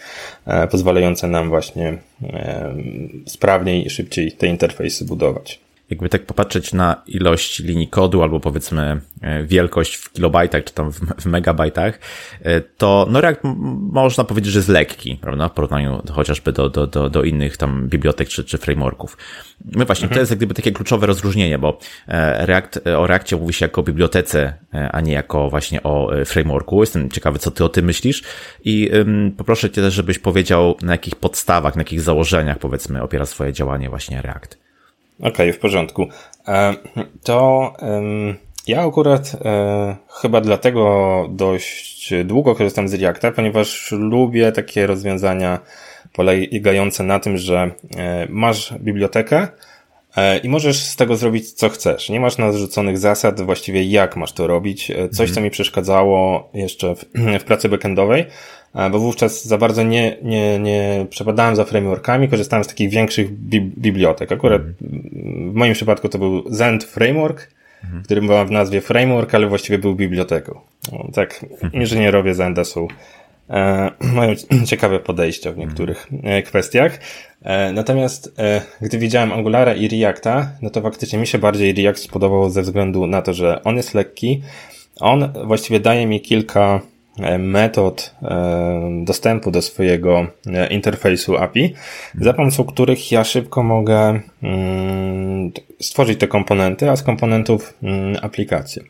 e, 0.46 0.68
pozwalające 0.68 1.28
nam 1.28 1.50
właśnie 1.50 1.98
sprawniej 3.26 3.88
i 3.88 3.90
szybciej 3.90 4.32
te 4.32 4.48
interfejsy 4.48 5.06
budować 5.06 5.65
jakby 5.90 6.10
tak 6.10 6.26
popatrzeć 6.26 6.74
na 6.74 7.02
ilość 7.08 7.60
linii 7.60 7.88
kodu 7.88 8.24
albo 8.24 8.40
powiedzmy 8.40 9.02
e, 9.22 9.44
wielkość 9.44 9.96
w 9.96 10.12
kilobajtach 10.12 10.64
czy 10.64 10.74
tam 10.74 10.92
w, 10.92 11.26
megabajtach, 11.26 12.00
e, 12.42 12.62
to 12.62 13.08
no 13.10 13.22
React 13.22 13.42
można 13.92 14.24
powiedzieć, 14.24 14.54
że 14.54 14.60
jest 14.60 14.70
lekki, 14.70 15.18
prawda, 15.22 15.50
w 15.50 15.54
porównaniu 15.54 16.02
chociażby 16.12 16.52
do, 16.52 16.70
do, 16.70 16.88
do, 16.88 17.10
do 17.10 17.24
innych 17.24 17.58
tam 17.58 17.88
bibliotek 17.88 18.28
czy, 18.28 18.44
czy 18.44 18.58
frameworków. 18.58 19.18
No 19.66 19.86
właśnie, 19.86 20.04
mhm. 20.04 20.16
to 20.16 20.20
jest 20.20 20.32
jak 20.32 20.40
gdyby 20.40 20.54
takie 20.54 20.72
kluczowe 20.72 21.08
rozróżnienie, 21.08 21.58
bo 21.58 21.80
e, 22.08 22.46
React, 22.46 22.80
o 22.98 23.08
Reactie 23.08 23.38
mówi 23.38 23.54
się 23.54 23.66
jako 23.66 23.82
o 23.82 23.84
bibliotece, 23.84 24.54
a 24.92 25.02
nie 25.02 25.14
jako 25.14 25.50
właśnie 25.50 25.84
o 25.84 26.12
frameworku. 26.26 26.82
Jestem 26.82 27.10
ciekawy, 27.10 27.40
co 27.40 27.52
ty 27.52 27.64
o 27.64 27.70
tym 27.70 27.86
myślisz 27.86 28.24
i 28.64 28.90
um, 28.94 29.32
poproszę 29.38 29.70
cię 29.70 29.82
też, 29.82 29.94
żebyś 29.94 30.20
powiedział, 30.20 30.78
na 30.82 30.92
jakich 30.92 31.16
podstawach, 31.16 31.76
na 31.76 31.82
jakich 31.82 32.02
założeniach 32.02 32.60
powiedzmy 32.60 33.02
opiera 33.02 33.26
swoje 33.26 33.54
działanie 33.54 33.90
właśnie 33.90 34.22
React. 34.22 34.65
Okej, 35.20 35.32
okay, 35.32 35.54
w 35.54 35.60
porządku. 35.60 36.08
E, 36.48 36.74
to 37.24 37.74
ja 38.68 38.88
akurat 38.88 39.36
e, 39.46 39.96
chyba 40.22 40.42
dlatego 40.42 41.28
dość 41.30 42.14
długo 42.26 42.56
korzystam 42.56 42.88
z 42.88 42.94
Reacta, 42.94 43.32
ponieważ 43.32 43.92
lubię 43.92 44.52
takie 44.52 44.88
rozwiązania 44.88 45.60
polegające 46.14 47.04
na 47.04 47.20
tym, 47.20 47.38
że 47.38 47.72
e, 47.98 48.28
masz 48.30 48.74
bibliotekę 48.80 49.48
i 50.44 50.50
możesz 50.50 50.78
z 50.78 50.96
tego 50.96 51.16
zrobić 51.16 51.52
co 51.52 51.70
chcesz. 51.70 52.10
Nie 52.10 52.20
masz 52.20 52.38
narzuconych 52.38 52.98
zasad 52.98 53.42
właściwie 53.42 53.84
jak 53.84 54.16
masz 54.16 54.34
to 54.34 54.48
robić. 54.48 54.92
Coś, 55.12 55.28
co 55.30 55.32
mhm. 55.32 55.44
mi 55.44 55.50
przeszkadzało 55.50 56.50
jeszcze 56.54 56.96
w, 56.96 57.06
w 57.42 57.44
pracy 57.44 57.70
backendowej, 57.70 58.26
bo 58.92 59.00
wówczas 59.00 59.46
za 59.46 59.58
bardzo 59.58 59.84
nie, 59.84 60.18
nie, 60.24 60.60
nie 60.60 61.06
przepadałem 61.10 61.56
za 61.56 61.66
frameworkami, 61.66 62.30
korzystałem 62.30 62.64
z 62.64 62.68
takich 62.68 62.90
większych 62.90 63.32
bi 63.32 63.62
bibliotek. 63.62 64.32
Akurat 64.32 64.62
w 65.52 65.54
moim 65.54 65.74
przypadku 65.74 66.10
to 66.10 66.18
był 66.18 66.44
Zend 66.54 66.84
Framework, 66.84 67.52
mhm. 67.84 68.04
który 68.04 68.22
był 68.22 68.46
w 68.46 68.52
nazwie 68.52 68.82
framework, 68.82 69.36
ale 69.36 69.48
właściwie 69.48 69.78
był 69.78 69.96
biblioteką. 69.96 70.60
No, 70.92 71.08
tak, 71.14 71.44
mhm. 71.44 71.74
inżynierowie 71.74 72.34
Zenda 72.34 72.64
są 72.64 72.88
e, 73.50 73.92
mają 74.16 74.36
ciekawe 74.70 75.00
podejścia 75.00 75.52
w 75.52 75.58
niektórych 75.58 76.08
e, 76.24 76.42
kwestiach. 76.42 77.00
E, 77.42 77.72
natomiast 77.72 78.34
e, 78.40 78.62
gdy 78.82 78.98
widziałem 78.98 79.34
Angulara 79.34 79.74
i 79.74 79.88
Reacta, 79.88 80.52
no 80.62 80.70
to 80.70 80.82
faktycznie 80.82 81.20
mi 81.20 81.28
się 81.28 81.38
bardziej 81.38 81.74
React 81.74 82.04
spodobał 82.04 82.50
ze 82.50 82.62
względu 82.62 83.08
na 83.08 83.22
to, 83.22 83.34
że 83.34 83.64
on 83.64 83.78
jest 83.78 83.94
lekki, 83.94 84.42
on 85.00 85.34
właściwie 85.46 85.80
daje 85.80 86.08
mi 86.08 86.22
kilka 86.22 86.82
E, 86.82 86.95
metod 87.40 88.16
e, 88.22 89.04
dostępu 89.04 89.52
do 89.52 89.62
swojego 89.62 90.28
e, 90.48 90.68
interfejsu 90.68 91.38
API, 91.38 91.74
za 92.22 92.34
pomocą 92.34 92.64
których 92.64 93.12
ja 93.12 93.24
szybko 93.24 93.64
mogę 93.64 94.20
mm, 94.44 95.52
stworzyć 95.82 96.20
te 96.20 96.28
komponenty, 96.28 96.90
a 96.90 96.96
z 96.96 97.04
komponentów 97.04 97.74
mm, 97.84 98.18
aplikację. 98.22 98.84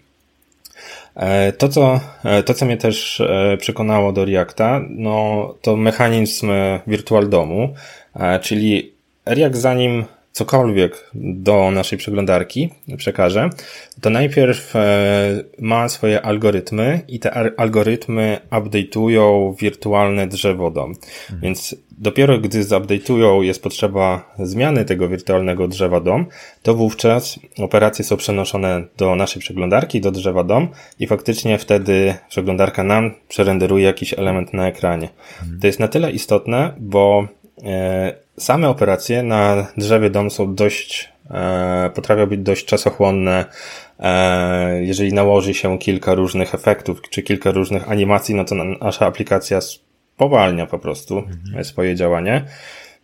To 1.58 1.70
co, 1.70 2.00
to, 2.46 2.54
co 2.54 2.66
mnie 2.66 2.78
też 2.78 3.22
przekonało 3.60 4.12
do 4.12 4.26
Reacta, 4.26 4.82
no, 4.90 5.54
to 5.62 5.76
mechanizm 5.76 6.52
Virtual 6.88 7.30
Domu, 7.30 7.74
czyli 8.42 8.92
React 9.26 9.56
zanim 9.56 10.06
cokolwiek 10.36 11.12
do 11.14 11.72
naszej 11.72 11.98
przeglądarki 11.98 12.70
przekaże, 12.98 13.50
to 14.02 14.10
najpierw 14.10 14.76
e, 14.76 15.44
ma 15.60 15.90
swoje 15.90 16.22
algorytmy 16.22 17.02
i 17.08 17.20
te 17.20 17.60
algorytmy 17.60 18.40
update'ują 18.52 19.56
wirtualne 19.56 20.28
drzewo 20.28 20.72
dom. 20.72 20.90
Mhm. 20.90 21.42
Więc 21.42 21.76
dopiero 21.92 22.40
gdy 22.40 22.64
zupdate'ują, 22.64 23.42
jest 23.42 23.64
potrzeba 23.64 24.34
zmiany 24.40 24.86
tego 24.86 25.08
wirtualnego 25.10 25.68
drzewa 25.68 26.00
dom, 26.00 26.26
to 26.62 26.76
wówczas 26.76 27.40
operacje 27.58 28.06
są 28.06 28.18
przenoszone 28.18 28.84
do 28.98 29.16
naszej 29.16 29.42
przeglądarki, 29.42 30.02
do 30.02 30.12
drzewa 30.12 30.44
dom 30.44 30.68
i 31.00 31.08
faktycznie 31.08 31.58
wtedy 31.58 32.14
przeglądarka 32.30 32.84
nam 32.84 33.12
przerenderuje 33.28 33.86
jakiś 33.86 34.14
element 34.14 34.54
na 34.54 34.68
ekranie. 34.68 35.10
Mhm. 35.42 35.60
To 35.60 35.68
jest 35.68 35.80
na 35.80 35.88
tyle 35.88 36.12
istotne, 36.12 36.74
bo 36.80 37.28
Same 38.38 38.70
operacje 38.70 39.24
na 39.24 39.68
drzewie 39.78 40.10
dom 40.10 40.32
są 40.32 40.56
dość, 40.56 41.10
e, 41.32 41.90
potrafią 41.96 42.26
być 42.26 42.42
dość 42.42 42.66
czasochłonne. 42.66 43.46
E, 44.00 44.84
jeżeli 44.84 45.14
nałoży 45.14 45.54
się 45.54 45.80
kilka 45.80 46.14
różnych 46.14 46.56
efektów, 46.56 47.02
czy 47.10 47.24
kilka 47.24 47.52
różnych 47.52 47.92
animacji, 47.92 48.36
no 48.36 48.46
to 48.46 48.56
nasza 48.56 49.06
aplikacja 49.06 49.60
spowalnia 49.62 50.66
po 50.66 50.80
prostu 50.80 51.18
mhm. 51.18 51.66
swoje 51.66 51.96
działanie. 51.96 52.46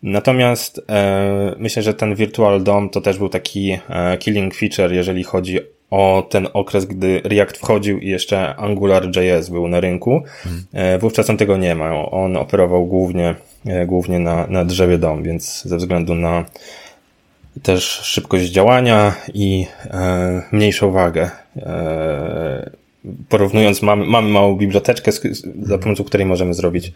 Natomiast 0.03 0.81
e, 0.89 1.55
myślę, 1.57 1.83
że 1.83 1.93
ten 1.93 2.15
Virtual 2.15 2.63
DOM 2.63 2.89
to 2.89 3.01
też 3.01 3.17
był 3.17 3.29
taki 3.29 3.77
e, 3.89 4.17
killing 4.17 4.55
feature, 4.55 4.93
jeżeli 4.93 5.23
chodzi 5.23 5.59
o 5.91 6.27
ten 6.29 6.47
okres, 6.53 6.85
gdy 6.85 7.21
React 7.23 7.57
wchodził 7.57 7.99
i 7.99 8.07
jeszcze 8.07 8.55
AngularJS 8.55 9.49
był 9.49 9.67
na 9.67 9.79
rynku. 9.79 10.23
Mhm. 10.45 10.63
E, 10.73 10.97
wówczas 10.99 11.29
on 11.29 11.37
tego 11.37 11.57
nie 11.57 11.75
ma. 11.75 12.05
On 12.11 12.37
operował 12.37 12.85
głównie 12.85 13.35
głównie 13.85 14.19
na, 14.19 14.47
na 14.47 14.65
drzewie 14.65 14.97
dom, 14.97 15.23
więc 15.23 15.63
ze 15.63 15.77
względu 15.77 16.15
na 16.15 16.45
też 17.63 17.83
szybkość 17.83 18.45
działania 18.45 19.15
i 19.33 19.65
e, 19.85 20.41
mniejszą 20.51 20.91
wagę. 20.91 21.29
E, 21.57 22.71
porównując, 23.29 23.81
mamy, 23.81 24.05
mamy 24.05 24.29
małą 24.29 24.55
biblioteczkę, 24.55 25.11
za 25.61 25.77
pomocą 25.77 26.03
której 26.03 26.25
możemy 26.25 26.53
zrobić 26.53 26.91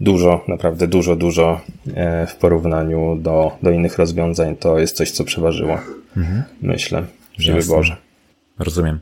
dużo, 0.00 0.44
naprawdę 0.48 0.86
dużo, 0.86 1.16
dużo 1.16 1.60
e, 1.94 2.26
w 2.26 2.36
porównaniu 2.36 3.16
do, 3.16 3.56
do 3.62 3.70
innych 3.70 3.98
rozwiązań. 3.98 4.56
To 4.56 4.78
jest 4.78 4.96
coś, 4.96 5.10
co 5.10 5.24
przeważyło, 5.24 5.78
mhm. 6.16 6.42
myślę, 6.62 7.04
przy 7.38 7.52
wyborze. 7.52 7.96
Rozumiem. 8.58 9.00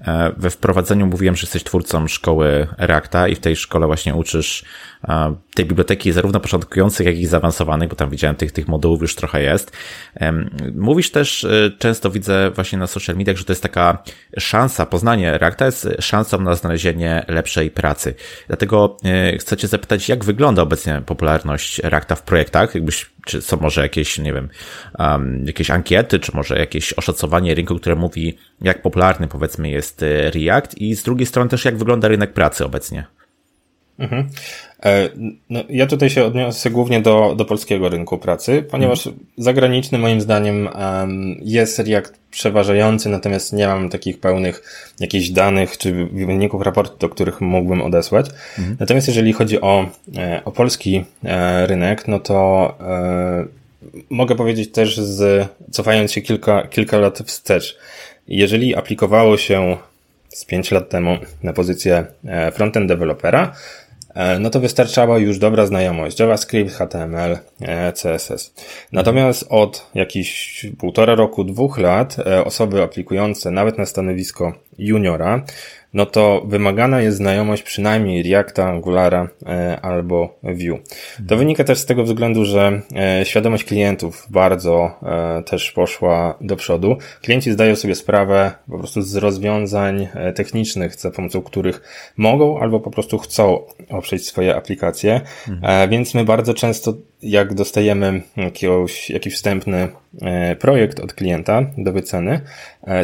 E, 0.00 0.32
we 0.36 0.50
wprowadzeniu 0.50 1.06
mówiłem, 1.06 1.36
że 1.36 1.42
jesteś 1.42 1.64
twórcą 1.64 2.08
szkoły 2.08 2.66
Reacta 2.78 3.28
i 3.28 3.34
w 3.34 3.40
tej 3.40 3.56
szkole 3.56 3.86
właśnie 3.86 4.14
uczysz 4.14 4.64
e, 5.08 5.34
tej 5.54 5.64
biblioteki 5.64 6.12
zarówno 6.12 6.40
początkujących, 6.40 7.06
jak 7.06 7.16
i 7.16 7.26
zaawansowanych, 7.26 7.88
bo 7.88 7.96
tam 7.96 8.10
widziałem 8.10 8.36
tych, 8.36 8.52
tych 8.52 8.68
modułów 8.68 9.00
już 9.00 9.14
trochę 9.14 9.42
jest. 9.42 9.72
Mówisz 10.74 11.10
też, 11.10 11.44
e, 11.44 11.70
często 11.78 12.10
widzę 12.10 12.50
właśnie 12.50 12.78
na 12.78 12.86
social 12.86 13.16
mediach, 13.16 13.36
że 13.36 13.44
to 13.44 13.52
jest 13.52 13.62
taka 13.62 14.02
szansa, 14.38 14.86
poznanie 14.86 15.38
Reacta 15.38 15.66
jest 15.66 15.88
szansą 16.00 16.40
na 16.40 16.54
znalezienie 16.54 17.24
lepszej 17.28 17.70
pracy. 17.70 18.14
Dlatego 18.46 18.96
chcę 19.38 19.56
Cię 19.56 19.68
zapytać, 19.68 20.08
jak 20.08 20.24
wygląda 20.24 20.62
obecnie 20.62 21.02
popularność 21.06 21.78
Reacta 21.78 22.14
w 22.14 22.22
projektach? 22.22 22.74
Jakbyś 22.74 23.10
czy 23.28 23.42
są 23.42 23.56
może 23.56 23.82
jakieś, 23.82 24.18
nie 24.18 24.32
wiem, 24.32 24.48
um, 24.98 25.46
jakieś 25.46 25.70
ankiety, 25.70 26.18
czy 26.18 26.32
może 26.34 26.58
jakieś 26.58 26.92
oszacowanie 26.92 27.54
rynku, 27.54 27.76
które 27.76 27.96
mówi, 27.96 28.38
jak 28.60 28.82
popularny 28.82 29.28
powiedzmy 29.28 29.70
jest 29.70 30.02
e, 30.02 30.30
React 30.30 30.78
i 30.78 30.94
z 30.94 31.02
drugiej 31.02 31.26
strony 31.26 31.50
też 31.50 31.64
jak 31.64 31.76
wygląda 31.76 32.08
rynek 32.08 32.32
pracy 32.32 32.64
obecnie. 32.64 33.06
Mhm. 33.98 34.28
E, 34.84 35.08
no, 35.50 35.60
ja 35.68 35.86
tutaj 35.86 36.10
się 36.10 36.24
odniosę 36.24 36.70
głównie 36.70 37.00
do, 37.00 37.34
do 37.36 37.44
polskiego 37.44 37.88
rynku 37.88 38.18
pracy, 38.18 38.64
ponieważ 38.70 39.06
mhm. 39.06 39.26
zagraniczny 39.36 39.98
moim 39.98 40.20
zdaniem 40.20 40.68
jest 41.42 41.78
React 41.78 42.18
przeważający, 42.30 43.08
natomiast 43.08 43.52
nie 43.52 43.66
mam 43.66 43.88
takich 43.90 44.20
pełnych 44.20 44.62
jakichś 45.00 45.28
danych 45.28 45.78
czy 45.78 46.06
wyników 46.06 46.62
raportu, 46.62 46.96
do 46.98 47.08
których 47.08 47.40
mógłbym 47.40 47.82
odesłać. 47.82 48.26
Mhm. 48.58 48.76
Natomiast 48.80 49.06
jeżeli 49.08 49.32
chodzi 49.32 49.60
o, 49.60 49.90
e, 50.16 50.42
o 50.44 50.52
polski 50.52 51.04
e, 51.24 51.66
rynek, 51.66 52.08
no 52.08 52.18
to 52.20 52.74
mogę 54.10 54.34
powiedzieć 54.34 54.72
też 54.72 54.96
z, 54.96 55.48
cofając 55.70 56.12
się 56.12 56.20
kilka, 56.20 56.66
kilka 56.66 56.98
lat 56.98 57.18
wstecz, 57.18 57.78
jeżeli 58.28 58.74
aplikowało 58.74 59.36
się 59.36 59.76
z 60.28 60.44
5 60.44 60.70
lat 60.70 60.88
temu 60.88 61.16
na 61.42 61.52
pozycję 61.52 62.06
frontend 62.52 62.88
dewelopera, 62.88 63.52
no 64.40 64.50
to 64.50 64.60
wystarczała 64.60 65.18
już 65.18 65.38
dobra 65.38 65.66
znajomość 65.66 66.20
JavaScript, 66.20 66.72
HTML, 66.72 67.38
e, 67.60 67.92
CSS. 67.92 68.54
Natomiast 68.92 69.46
od 69.48 69.90
jakichś 69.94 70.66
półtora 70.78 71.14
roku, 71.14 71.44
dwóch 71.44 71.78
lat 71.78 72.16
e, 72.18 72.44
osoby 72.44 72.82
aplikujące 72.82 73.50
nawet 73.50 73.78
na 73.78 73.86
stanowisko 73.86 74.52
juniora 74.78 75.44
no 75.94 76.06
to 76.06 76.42
wymagana 76.46 77.00
jest 77.00 77.16
znajomość 77.16 77.62
przynajmniej 77.62 78.22
Reacta, 78.22 78.68
Angulara 78.68 79.28
e, 79.46 79.80
albo 79.80 80.38
Vue. 80.42 80.78
To 81.28 81.36
wynika 81.36 81.64
też 81.64 81.78
z 81.78 81.86
tego 81.86 82.04
względu, 82.04 82.44
że 82.44 82.80
e, 82.96 83.24
świadomość 83.24 83.64
klientów 83.64 84.26
bardzo 84.30 84.90
e, 85.02 85.42
też 85.42 85.72
poszła 85.72 86.38
do 86.40 86.56
przodu. 86.56 86.96
Klienci 87.22 87.52
zdają 87.52 87.76
sobie 87.76 87.94
sprawę 87.94 88.52
po 88.70 88.78
prostu 88.78 89.02
z 89.02 89.16
rozwiązań 89.16 90.08
technicznych, 90.34 90.94
za 90.94 91.10
pomocą 91.10 91.42
których 91.42 91.82
mogą 92.16 92.60
albo 92.60 92.80
po 92.80 92.90
prostu 92.90 93.18
chcą 93.18 93.62
oprzeć 93.88 94.26
swoje 94.26 94.56
aplikacje, 94.56 95.20
mhm. 95.48 95.90
więc 95.90 96.14
my 96.14 96.24
bardzo 96.24 96.54
często 96.54 96.94
jak 97.22 97.54
dostajemy 97.54 98.22
jakiegoś, 98.36 99.10
jakiś 99.10 99.34
wstępny 99.34 99.88
projekt 100.58 101.00
od 101.00 101.14
klienta 101.14 101.62
do 101.78 101.92
wyceny, 101.92 102.40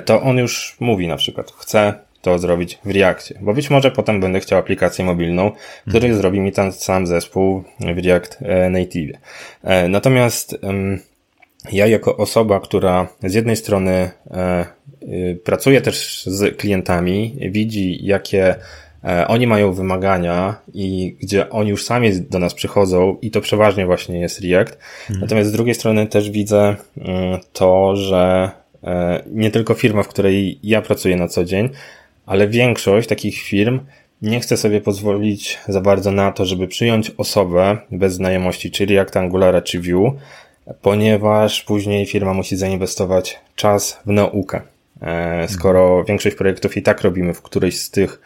to 0.04 0.22
on 0.22 0.38
już 0.38 0.76
mówi 0.80 1.08
na 1.08 1.16
przykład, 1.16 1.52
chce 1.52 1.94
to 2.24 2.38
zrobić 2.38 2.78
w 2.84 2.90
Reactie, 2.90 3.38
bo 3.40 3.54
być 3.54 3.70
może 3.70 3.90
potem 3.90 4.20
będę 4.20 4.40
chciał 4.40 4.58
aplikację 4.58 5.04
mobilną, 5.04 5.52
który 5.88 6.06
mhm. 6.06 6.14
zrobi 6.14 6.40
mi 6.40 6.52
ten 6.52 6.72
sam 6.72 7.06
zespół 7.06 7.64
w 7.80 8.06
React 8.06 8.38
e, 8.42 8.70
Native. 8.70 9.16
E, 9.62 9.88
natomiast 9.88 10.58
ja 11.72 11.86
jako 11.86 12.16
osoba, 12.16 12.60
która 12.60 13.08
z 13.22 13.34
jednej 13.34 13.56
strony 13.56 14.10
e, 14.30 14.66
y, 15.02 15.40
pracuje 15.44 15.80
też 15.80 16.24
z 16.26 16.56
klientami, 16.56 17.38
widzi 17.50 18.06
jakie 18.06 18.54
oni 19.26 19.46
mają 19.46 19.72
wymagania 19.72 20.56
i 20.74 21.16
gdzie 21.20 21.50
oni 21.50 21.70
już 21.70 21.84
sami 21.84 22.20
do 22.20 22.38
nas 22.38 22.54
przychodzą 22.54 23.16
i 23.22 23.30
to 23.30 23.40
przeważnie 23.40 23.86
właśnie 23.86 24.20
jest 24.20 24.40
React. 24.40 24.78
Mhm. 25.00 25.20
Natomiast 25.20 25.50
z 25.50 25.52
drugiej 25.52 25.74
strony 25.74 26.06
też 26.06 26.30
widzę 26.30 26.76
mm, 26.98 27.40
to, 27.52 27.96
że 27.96 28.50
nie 29.26 29.50
tylko 29.50 29.74
firma, 29.74 30.02
w 30.02 30.08
której 30.08 30.58
ja 30.62 30.82
pracuję 30.82 31.16
na 31.16 31.28
co 31.28 31.44
dzień, 31.44 31.68
ale 32.26 32.48
większość 32.48 33.08
takich 33.08 33.38
firm 33.38 33.80
nie 34.22 34.40
chce 34.40 34.56
sobie 34.56 34.80
pozwolić 34.80 35.58
za 35.68 35.80
bardzo 35.80 36.10
na 36.12 36.32
to, 36.32 36.46
żeby 36.46 36.68
przyjąć 36.68 37.10
osobę 37.16 37.78
bez 37.90 38.14
znajomości, 38.14 38.70
czyli 38.70 38.98
Angulara 39.14 39.62
czy 39.62 39.80
Vue, 39.80 40.12
ponieważ 40.82 41.62
później 41.62 42.06
firma 42.06 42.34
musi 42.34 42.56
zainwestować 42.56 43.40
czas 43.56 44.00
w 44.06 44.10
naukę. 44.10 44.60
E, 45.02 45.48
skoro 45.48 45.88
mhm. 45.88 46.06
większość 46.06 46.36
projektów 46.36 46.76
i 46.76 46.82
tak 46.82 47.02
robimy 47.02 47.34
w 47.34 47.42
którejś 47.42 47.80
z 47.80 47.90
tych, 47.90 48.20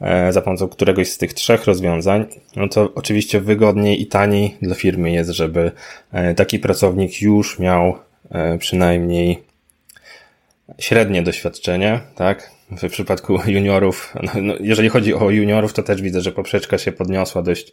e, 0.00 0.32
za 0.32 0.42
pomocą 0.42 0.68
któregoś 0.68 1.08
z 1.08 1.18
tych 1.18 1.34
trzech 1.34 1.64
rozwiązań, 1.64 2.26
no 2.56 2.68
to 2.68 2.92
oczywiście 2.94 3.40
wygodniej 3.40 4.02
i 4.02 4.06
taniej 4.06 4.56
dla 4.62 4.74
firmy 4.74 5.10
jest, 5.10 5.30
żeby 5.30 5.72
e, 6.12 6.34
taki 6.34 6.58
pracownik 6.58 7.22
już 7.22 7.58
miał 7.58 7.98
przynajmniej 8.58 9.42
średnie 10.78 11.22
doświadczenie, 11.22 12.00
tak? 12.14 12.50
W 12.76 12.90
przypadku 12.90 13.38
juniorów, 13.46 14.14
no, 14.22 14.32
no, 14.42 14.54
jeżeli 14.60 14.88
chodzi 14.88 15.14
o 15.14 15.30
juniorów, 15.30 15.72
to 15.72 15.82
też 15.82 16.02
widzę, 16.02 16.20
że 16.20 16.32
poprzeczka 16.32 16.78
się 16.78 16.92
podniosła 16.92 17.42
dość, 17.42 17.72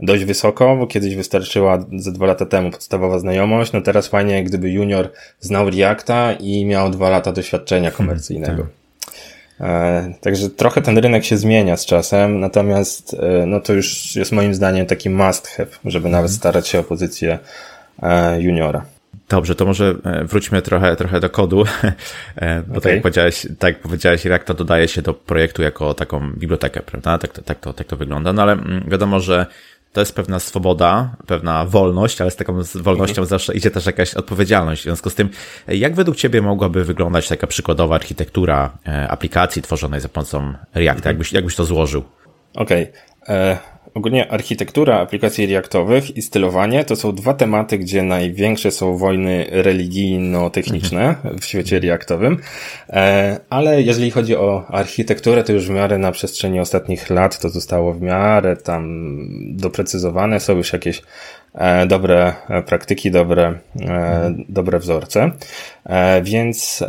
dość 0.00 0.24
wysoko, 0.24 0.76
bo 0.76 0.86
kiedyś 0.86 1.16
wystarczyła 1.16 1.86
ze 1.96 2.12
dwa 2.12 2.26
lata 2.26 2.46
temu 2.46 2.70
podstawowa 2.70 3.18
znajomość, 3.18 3.72
no 3.72 3.80
teraz 3.80 4.08
fajnie, 4.08 4.44
gdyby 4.44 4.70
junior 4.70 5.10
znał 5.40 5.70
Reacta 5.70 6.32
i 6.32 6.64
miał 6.64 6.90
dwa 6.90 7.10
lata 7.10 7.32
doświadczenia 7.32 7.90
komercyjnego. 7.90 8.66
Hmm, 9.58 10.12
e, 10.12 10.14
także 10.20 10.50
trochę 10.50 10.82
ten 10.82 10.98
rynek 10.98 11.24
się 11.24 11.36
zmienia 11.36 11.76
z 11.76 11.86
czasem, 11.86 12.40
natomiast 12.40 13.14
e, 13.14 13.46
no 13.46 13.60
to 13.60 13.72
już 13.72 14.16
jest 14.16 14.32
moim 14.32 14.54
zdaniem 14.54 14.86
taki 14.86 15.10
must 15.10 15.48
have, 15.48 15.70
żeby 15.84 16.08
nawet 16.08 16.30
mhm. 16.30 16.38
starać 16.38 16.68
się 16.68 16.78
o 16.78 16.84
pozycję 16.84 17.38
e, 18.02 18.42
juniora. 18.42 18.97
Dobrze, 19.28 19.54
to 19.54 19.64
może 19.64 19.94
e, 20.04 20.24
wróćmy 20.24 20.62
trochę, 20.62 20.96
trochę 20.96 21.20
do 21.20 21.30
kodu, 21.30 21.64
e, 22.36 22.62
bo 22.62 22.70
okay. 22.70 22.80
tak 22.80 22.92
jak 22.92 23.02
powiedziałeś, 23.02 23.46
tak 23.58 23.74
jak 23.74 23.82
powiedziałeś, 23.82 24.24
dodaje 24.56 24.88
się 24.88 25.02
do 25.02 25.14
projektu 25.14 25.62
jako 25.62 25.94
taką 25.94 26.32
bibliotekę, 26.32 26.82
prawda? 26.82 27.18
Tak 27.18 27.32
to, 27.32 27.42
tak 27.42 27.60
to, 27.60 27.72
tak 27.72 27.86
to 27.86 27.96
wygląda. 27.96 28.32
No 28.32 28.42
ale 28.42 28.52
mm, 28.52 28.84
wiadomo, 28.88 29.20
że 29.20 29.46
to 29.92 30.00
jest 30.00 30.14
pewna 30.14 30.38
swoboda, 30.38 31.16
pewna 31.26 31.64
wolność, 31.64 32.20
ale 32.20 32.30
z 32.30 32.36
taką 32.36 32.62
wolnością 32.74 33.22
mhm. 33.22 33.26
zawsze 33.26 33.54
idzie 33.54 33.70
też 33.70 33.86
jakaś 33.86 34.14
odpowiedzialność. 34.14 34.80
W 34.80 34.84
związku 34.84 35.10
z 35.10 35.14
tym, 35.14 35.28
jak 35.68 35.94
według 35.94 36.16
Ciebie 36.16 36.42
mogłaby 36.42 36.84
wyglądać 36.84 37.28
taka 37.28 37.46
przykładowa 37.46 37.94
architektura 37.94 38.78
e, 38.86 39.08
aplikacji 39.08 39.62
tworzonej 39.62 40.00
za 40.00 40.08
pomocą 40.08 40.54
Reacta? 40.74 40.98
Mhm. 40.98 41.12
Jakbyś, 41.14 41.32
jakbyś 41.32 41.56
to 41.56 41.64
złożył? 41.64 42.04
Okej. 42.54 42.92
Okay. 43.22 43.58
Ogólnie 43.94 44.32
architektura 44.32 45.00
aplikacji 45.00 45.46
Reactowych 45.46 46.16
i 46.16 46.22
stylowanie 46.22 46.84
to 46.84 46.96
są 46.96 47.14
dwa 47.14 47.34
tematy, 47.34 47.78
gdzie 47.78 48.02
największe 48.02 48.70
są 48.70 48.96
wojny 48.96 49.46
religijno-techniczne 49.50 51.14
w 51.40 51.44
świecie 51.44 51.80
Reactowym, 51.80 52.38
e, 52.90 53.40
ale 53.50 53.82
jeżeli 53.82 54.10
chodzi 54.10 54.36
o 54.36 54.64
architekturę, 54.68 55.44
to 55.44 55.52
już 55.52 55.66
w 55.66 55.70
miarę 55.70 55.98
na 55.98 56.12
przestrzeni 56.12 56.60
ostatnich 56.60 57.10
lat 57.10 57.38
to 57.38 57.48
zostało 57.48 57.94
w 57.94 58.00
miarę 58.00 58.56
tam 58.56 59.18
doprecyzowane, 59.56 60.40
są 60.40 60.56
już 60.56 60.72
jakieś 60.72 61.02
e, 61.54 61.86
dobre 61.86 62.32
praktyki, 62.66 63.10
dobre, 63.10 63.58
e, 63.80 64.34
dobre 64.48 64.78
wzorce, 64.78 65.30
więc 66.22 66.84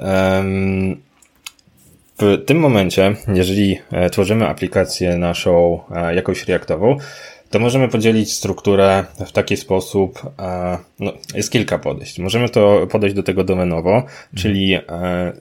w 2.21 2.45
tym 2.45 2.60
momencie, 2.60 3.15
jeżeli 3.34 3.79
e, 3.91 4.10
tworzymy 4.10 4.47
aplikację 4.47 5.17
naszą 5.17 5.79
e, 5.91 6.15
jakąś 6.15 6.47
reaktową, 6.47 6.97
to 7.49 7.60
możemy 7.60 7.88
podzielić 7.88 8.34
strukturę 8.34 9.03
w 9.27 9.32
taki 9.32 9.58
sposób, 9.58 10.21
e, 10.39 10.77
no, 10.99 11.13
jest 11.36 11.51
kilka 11.51 11.79
podejść. 11.79 12.19
Możemy 12.19 12.49
to 12.49 12.88
podejść 12.91 13.15
do 13.15 13.23
tego 13.23 13.43
domenowo, 13.43 14.03
czyli 14.36 14.79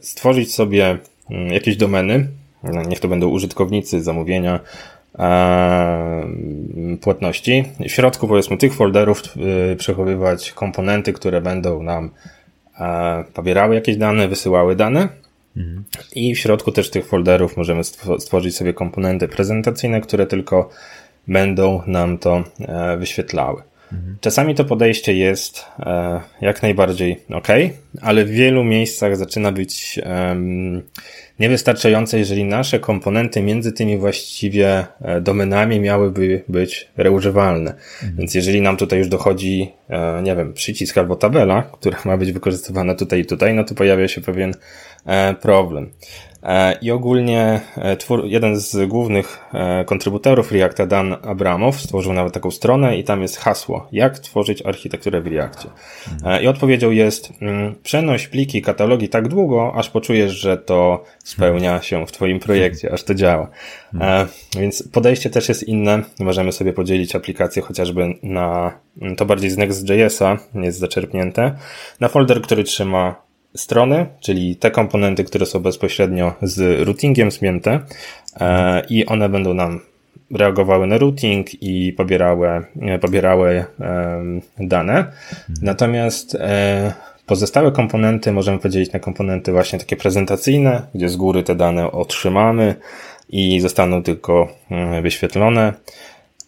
stworzyć 0.01 0.55
sobie 0.55 0.99
mm, 1.31 1.53
jakieś 1.53 1.77
domeny, 1.77 2.29
no, 2.63 2.83
niech 2.83 3.01
to 3.01 3.09
będą 3.09 3.29
użytkownicy, 3.29 4.03
zamówienia, 4.03 4.61
płatności. 7.01 7.65
W 7.81 7.91
środku 7.91 8.29
powiedzmy 8.29 8.57
tych 8.57 8.75
folderów 8.75 9.23
przechowywać 9.79 10.53
komponenty, 10.53 11.13
które 11.13 11.41
będą 11.41 11.83
nam 11.83 12.11
pobierały 13.35 13.75
jakieś 13.75 13.97
dane, 13.97 14.29
wysyłały 14.29 14.77
dane 14.77 15.09
i 16.15 16.35
w 16.35 16.39
środku 16.39 16.73
też 16.73 16.91
tych 16.91 17.07
folderów 17.07 17.57
możemy 17.57 17.85
stworzyć 18.19 18.57
sobie 18.57 18.75
komponenty 18.75 19.29
prezentacyjne, 19.29 20.01
które 20.01 20.27
tylko 20.27 20.71
będą 21.29 21.83
nam 21.87 22.19
to 22.19 22.45
e, 22.61 22.97
wyświetlały. 22.97 23.63
Czasami 24.21 24.55
to 24.55 24.65
podejście 24.65 25.15
jest 25.15 25.65
e, 25.81 26.21
jak 26.41 26.63
najbardziej 26.63 27.21
ok, 27.31 27.49
ale 28.03 28.25
w 28.25 28.31
wielu 28.31 28.65
miejscach 28.65 29.17
zaczyna 29.17 29.53
być 29.53 30.01
niewystarczające, 31.39 32.19
jeżeli 32.19 32.45
nasze 32.45 32.81
komponenty 32.81 33.43
między 33.43 33.73
tymi 33.73 33.99
właściwie 33.99 34.87
e, 35.01 35.21
domenami 35.21 35.81
miałyby 35.81 36.43
być 36.49 36.89
reużywalne. 36.97 37.75
Więc 38.19 38.35
jeżeli 38.35 38.61
nam 38.61 38.77
tutaj 38.77 38.99
już 38.99 39.09
dochodzi, 39.09 39.73
nie 40.23 40.37
wiem, 40.37 40.53
przycisk 40.53 40.99
albo 40.99 41.17
tabela, 41.17 41.63
która 41.63 41.99
ma 42.05 42.17
być 42.17 42.33
wykorzystywana 42.33 42.95
tutaj 42.95 43.21
i 43.21 43.27
tutaj, 43.27 43.55
no 43.55 43.65
to 43.65 43.75
pojawia 43.75 44.09
się 44.09 44.21
pewien 44.21 44.55
problem. 45.41 45.91
E, 46.43 46.79
I 46.83 46.91
ogólnie 46.91 47.61
e, 47.77 47.97
twór, 47.97 48.25
jeden 48.25 48.57
z 48.61 48.89
głównych 48.89 49.39
e, 49.55 49.85
kontrybutorów 49.85 50.53
Reacta, 50.53 50.87
Dan 50.87 51.17
Abramow, 51.23 51.81
stworzył 51.81 52.13
nawet 52.13 52.33
taką 52.35 52.51
stronę 52.51 52.99
i 52.99 53.05
tam 53.05 53.23
jest 53.23 53.37
hasło, 53.37 53.89
jak 53.93 54.19
tworzyć 54.19 54.67
architekturę 54.67 55.21
w 55.21 55.27
Reactie. 55.27 55.69
I 56.43 56.47
odpowiedzią 56.47 56.91
jest, 56.91 57.33
mm, 57.41 57.75
przenoś 57.83 58.29
pliki, 58.29 58.63
katalogi 58.63 59.09
tak 59.09 59.29
długo, 59.29 59.73
aż 59.77 59.91
poczujesz, 59.91 60.33
że 60.33 60.57
to 60.57 61.05
spełnia 61.25 61.83
się 61.83 62.07
w 62.07 62.13
Twoim 62.13 62.41
projekcie, 62.41 62.93
aż 62.93 63.03
to 63.03 63.15
działa. 63.15 63.49
Więc 64.59 64.89
podejście 64.93 65.31
też 65.31 65.49
jest 65.49 65.63
inne. 65.63 66.03
Możemy 66.21 66.53
sobie 66.53 66.73
podzielić 66.73 67.17
aplikację 67.17 67.63
chociażby 67.63 68.15
na, 68.23 68.79
to 69.17 69.27
bardziej 69.27 69.51
z 69.51 69.57
Next.jsa, 69.57 70.39
jest 70.55 70.79
zaczerpnięte, 70.79 71.55
na 72.01 72.09
folder, 72.09 72.43
który 72.43 72.65
trzyma 72.65 73.28
strony, 73.61 74.07
czyli 74.21 74.57
te 74.57 74.71
komponenty, 74.71 75.25
które 75.25 75.47
są 75.47 75.61
bezpośrednio 75.61 76.35
z 76.43 76.87
routingiem 76.87 77.31
zmięte 77.31 77.81
e, 78.41 78.83
i 78.89 79.07
one 79.07 79.29
będą 79.29 79.55
nam 79.55 79.81
reagowały 80.31 80.87
na 80.87 80.99
routing 80.99 81.63
i 81.63 81.93
pobierały, 81.93 82.49
e, 82.83 82.99
pobierały 82.99 83.65
dane. 84.59 85.13
Natomiast 85.63 86.35
e, 86.35 86.93
pozostałe 87.27 87.73
komponenty 87.73 88.33
możemy 88.33 88.59
podzielić 88.59 88.93
na 88.93 88.99
komponenty 88.99 89.53
właśnie 89.53 89.79
takie 89.79 89.97
prezentacyjne, 89.97 90.83
gdzie 90.95 91.09
z 91.09 91.17
góry 91.17 91.43
te 91.43 91.55
dane 91.55 91.93
otrzymamy 91.93 92.75
i 93.29 93.61
zostaną 93.61 94.03
tylko 94.03 94.49
wyświetlone 95.03 95.73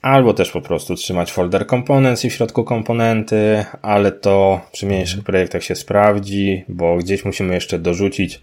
albo 0.03 0.35
też 0.35 0.51
po 0.51 0.61
prostu 0.61 0.95
trzymać 0.95 1.33
folder 1.33 1.67
components 1.67 2.25
i 2.25 2.31
w 2.31 2.33
środku 2.33 2.65
komponenty, 2.65 3.65
ale 3.83 4.13
to 4.13 4.61
przy 4.73 4.87
mniejszych 4.87 5.25
projektach 5.25 5.63
się 5.63 5.75
sprawdzi, 5.75 6.65
bo 6.69 6.97
gdzieś 6.97 7.25
musimy 7.25 7.55
jeszcze 7.55 7.79
dorzucić 7.79 8.41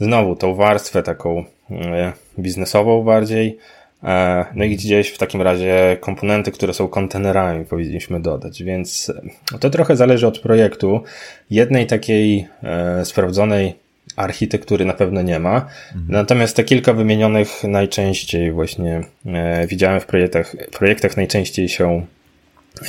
znowu 0.00 0.36
tą 0.36 0.54
warstwę 0.54 1.02
taką 1.02 1.44
e, 1.70 2.12
biznesową 2.38 3.02
bardziej. 3.02 3.58
E, 4.04 4.44
no 4.54 4.64
i 4.64 4.76
gdzieś 4.76 5.08
w 5.08 5.18
takim 5.18 5.42
razie 5.42 5.96
komponenty, 6.00 6.52
które 6.52 6.74
są 6.74 6.88
kontenerami 6.88 7.64
powinniśmy 7.64 8.20
dodać, 8.20 8.62
więc 8.62 9.12
to 9.60 9.70
trochę 9.70 9.96
zależy 9.96 10.26
od 10.26 10.38
projektu. 10.38 11.02
Jednej 11.50 11.86
takiej 11.86 12.48
e, 12.62 13.04
sprawdzonej 13.04 13.74
architektury 14.20 14.84
na 14.84 14.92
pewno 14.92 15.22
nie 15.22 15.38
ma. 15.38 15.54
Mhm. 15.54 16.04
Natomiast 16.08 16.56
te 16.56 16.64
kilka 16.64 16.92
wymienionych 16.92 17.64
najczęściej 17.64 18.52
właśnie 18.52 19.00
e, 19.26 19.66
widziałem 19.66 20.00
w 20.00 20.06
projektach, 20.06 20.56
projektach 20.78 21.16
najczęściej 21.16 21.68
się, 21.68 22.06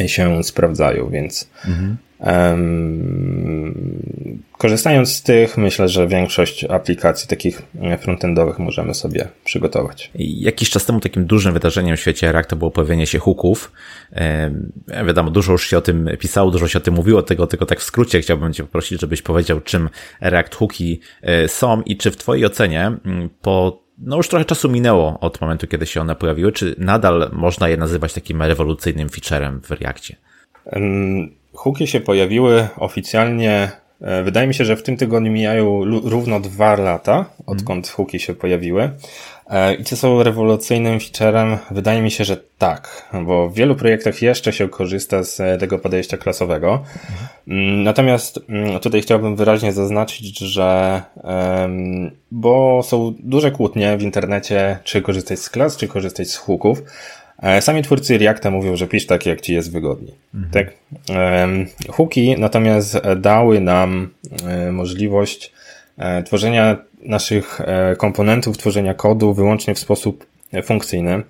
się 0.07 0.43
sprawdzają, 0.43 1.09
więc 1.09 1.49
mhm. 1.67 1.97
Korzystając 4.57 5.15
z 5.15 5.23
tych, 5.23 5.57
myślę, 5.57 5.89
że 5.89 6.07
większość 6.07 6.63
aplikacji 6.63 7.27
takich 7.27 7.61
frontendowych 7.99 8.59
możemy 8.59 8.93
sobie 8.93 9.27
przygotować. 9.43 10.11
Jakiś 10.15 10.69
czas 10.69 10.85
temu 10.85 10.99
takim 10.99 11.25
dużym 11.25 11.53
wydarzeniem 11.53 11.97
w 11.97 11.99
świecie 11.99 12.31
React 12.31 12.49
to 12.49 12.55
było 12.55 12.71
pojawienie 12.71 13.07
się 13.07 13.19
hooków. 13.19 13.71
Wiadomo, 15.05 15.31
dużo 15.31 15.51
już 15.51 15.69
się 15.69 15.77
o 15.77 15.81
tym 15.81 16.09
pisało, 16.19 16.51
dużo 16.51 16.67
się 16.67 16.77
o 16.77 16.81
tym 16.81 16.93
mówiło, 16.93 17.21
tego 17.21 17.47
tylko 17.47 17.65
tak 17.65 17.79
w 17.79 17.83
skrócie 17.83 18.21
chciałbym 18.21 18.53
Cię 18.53 18.63
poprosić, 18.63 19.01
żebyś 19.01 19.21
powiedział, 19.21 19.61
czym 19.61 19.89
React 20.21 20.55
hooki 20.55 20.99
e, 21.21 21.47
są 21.47 21.81
i 21.81 21.97
czy 21.97 22.11
w 22.11 22.17
Twojej 22.17 22.45
ocenie 22.45 22.91
po 23.41 23.80
no 24.01 24.17
już 24.17 24.27
trochę 24.27 24.45
czasu 24.45 24.69
minęło 24.69 25.19
od 25.19 25.41
momentu, 25.41 25.67
kiedy 25.67 25.85
się 25.85 26.01
one 26.01 26.15
pojawiły, 26.15 26.51
czy 26.51 26.75
nadal 26.77 27.29
można 27.33 27.69
je 27.69 27.77
nazywać 27.77 28.13
takim 28.13 28.41
rewolucyjnym 28.41 29.09
featurem 29.09 29.61
w 29.61 29.71
Reakcie? 29.71 30.15
Hooki 31.53 31.87
się 31.87 31.99
pojawiły 31.99 32.67
oficjalnie. 32.77 33.71
E, 34.01 34.23
wydaje 34.23 34.47
mi 34.47 34.53
się, 34.53 34.65
że 34.65 34.75
w 34.75 34.83
tym 34.83 34.97
tygodniu 34.97 35.31
mijają 35.31 35.85
równo 35.85 36.39
dwa 36.39 36.75
lata, 36.75 37.25
odkąd 37.45 37.85
mm. 37.85 37.95
hooki 37.95 38.19
się 38.19 38.33
pojawiły. 38.33 38.89
E, 39.51 39.73
I 39.73 39.83
czy 39.83 39.95
są 39.95 40.23
rewolucyjnym 40.23 40.99
featurem? 40.99 41.57
Wydaje 41.71 42.01
mi 42.01 42.11
się, 42.11 42.23
że 42.25 42.37
tak, 42.57 43.09
bo 43.25 43.49
w 43.49 43.53
wielu 43.53 43.75
projektach 43.75 44.21
jeszcze 44.21 44.53
się 44.53 44.69
korzysta 44.69 45.23
z 45.23 45.59
tego 45.59 45.79
podejścia 45.79 46.17
klasowego. 46.17 46.83
Mm. 47.47 47.83
Natomiast 47.83 48.39
mm, 48.49 48.79
tutaj 48.79 49.01
chciałbym 49.01 49.35
wyraźnie 49.35 49.73
zaznaczyć, 49.73 50.39
że 50.39 51.01
bo 52.31 52.83
są 52.83 53.13
duże 53.19 53.51
kłótnie 53.51 53.97
w 53.97 54.01
internecie, 54.01 54.79
czy 54.83 55.01
korzystać 55.01 55.39
z 55.39 55.49
klas, 55.49 55.77
czy 55.77 55.87
korzystać 55.87 56.29
z 56.29 56.35
hooków. 56.35 56.83
E, 57.41 57.61
sami 57.61 57.83
twórcy 57.83 58.17
Reacta 58.17 58.51
mówią, 58.51 58.75
że 58.75 58.87
pisz 58.87 59.05
tak, 59.05 59.25
jak 59.25 59.41
ci 59.41 59.53
jest 59.53 59.71
wygodniej. 59.71 60.15
Mhm. 60.35 60.51
Tak? 60.51 60.73
Hooki 61.89 62.35
natomiast 62.39 62.97
dały 63.17 63.61
nam 63.61 64.09
e, 64.47 64.71
możliwość 64.71 65.53
e, 65.97 66.23
tworzenia 66.23 66.77
naszych 67.03 67.61
komponentów, 67.97 68.57
tworzenia 68.57 68.93
kodu 68.93 69.33
wyłącznie 69.33 69.75
w 69.75 69.79
sposób 69.79 70.25
funkcyjny, 70.63 71.23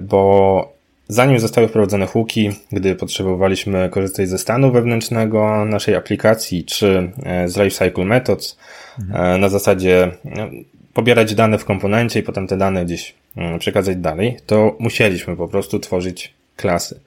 bo 0.00 0.72
zanim 1.08 1.38
zostały 1.38 1.68
wprowadzone 1.68 2.06
hooki, 2.06 2.50
gdy 2.72 2.94
potrzebowaliśmy 2.94 3.88
korzystać 3.90 4.28
ze 4.28 4.38
stanu 4.38 4.72
wewnętrznego 4.72 5.64
naszej 5.64 5.94
aplikacji, 5.94 6.64
czy 6.64 7.12
z 7.46 7.56
lifecycle 7.56 8.04
methods, 8.04 8.58
mhm. 9.00 9.40
na 9.40 9.48
zasadzie 9.48 10.10
no, 10.24 10.48
pobierać 10.94 11.34
dane 11.34 11.58
w 11.58 11.64
komponencie 11.64 12.20
i 12.20 12.22
potem 12.22 12.46
te 12.46 12.56
dane 12.56 12.84
gdzieś 12.84 13.14
mm, 13.36 13.58
przekazać 13.58 13.96
dalej, 13.96 14.36
to 14.46 14.76
musieliśmy 14.78 15.36
po 15.36 15.48
prostu 15.48 15.78
tworzyć 15.78 16.32
klasy. 16.56 17.00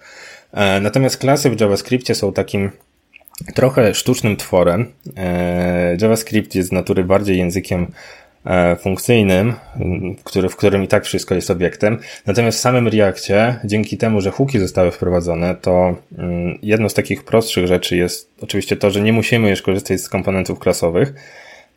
E, 0.54 0.80
natomiast 0.80 1.18
klasy 1.18 1.50
w 1.50 1.62
JavaScriptie 1.62 2.16
są 2.16 2.34
takim 2.34 2.72
trochę 3.56 3.94
sztucznym 3.94 4.38
tworem. 4.38 4.86
E, 5.18 5.98
JavaScript 6.02 6.56
jest 6.56 6.70
z 6.70 6.72
natury 6.72 7.04
bardziej 7.04 7.38
językiem 7.38 7.88
e, 8.46 8.76
funkcyjnym, 8.76 9.54
w 10.50 10.56
którym 10.56 10.84
i 10.84 10.88
tak 10.88 11.06
wszystko 11.06 11.36
jest 11.36 11.52
obiektem. 11.52 12.00
Natomiast 12.26 12.58
w 12.58 12.62
samym 12.62 12.88
Reactie, 12.88 13.60
dzięki 13.64 13.98
temu, 13.98 14.22
że 14.22 14.32
hooki 14.32 14.60
zostały 14.60 14.92
wprowadzone, 14.92 15.56
to 15.56 15.96
mm, 16.18 16.60
jedną 16.62 16.90
z 16.90 16.94
takich 16.94 17.24
prostszych 17.24 17.68
rzeczy 17.68 17.98
jest 17.98 18.32
oczywiście 18.42 18.76
to, 18.76 18.92
że 18.92 19.02
nie 19.02 19.14
musimy 19.14 19.50
już 19.50 19.62
korzystać 19.62 20.02
z 20.02 20.10
komponentów 20.10 20.60
klasowych, 20.60 21.14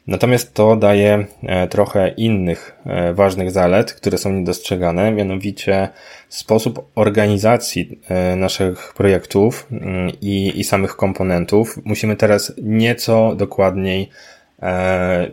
Natomiast 0.08 0.54
to 0.54 0.76
daje 0.76 1.26
e, 1.42 1.68
trochę 1.68 2.08
innych 2.08 2.76
e, 2.86 3.14
ważnych 3.14 3.50
zalet, 3.50 3.92
które 3.92 4.18
są 4.18 4.32
niedostrzegane, 4.32 5.12
mianowicie 5.12 5.88
sposób 6.28 6.90
organizacji 6.94 8.00
e, 8.08 8.36
naszych 8.36 8.94
projektów 8.94 9.66
mm, 9.72 10.10
i, 10.20 10.60
i 10.60 10.64
samych 10.64 10.96
komponentów. 10.96 11.80
Musimy 11.84 12.16
teraz 12.16 12.52
nieco 12.62 13.34
dokładniej 13.34 14.10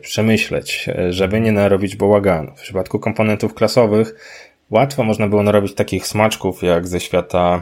przemyśleć, 0.01 0.89
żeby 1.09 1.41
nie 1.41 1.51
narobić 1.51 1.95
bałaganu. 1.95 2.51
W 2.55 2.61
przypadku 2.61 2.99
komponentów 2.99 3.53
klasowych 3.53 4.15
Łatwo 4.69 5.03
można 5.03 5.27
było 5.27 5.43
narobić 5.43 5.73
takich 5.73 6.07
smaczków 6.07 6.63
jak 6.63 6.87
ze 6.87 6.99
świata 6.99 7.61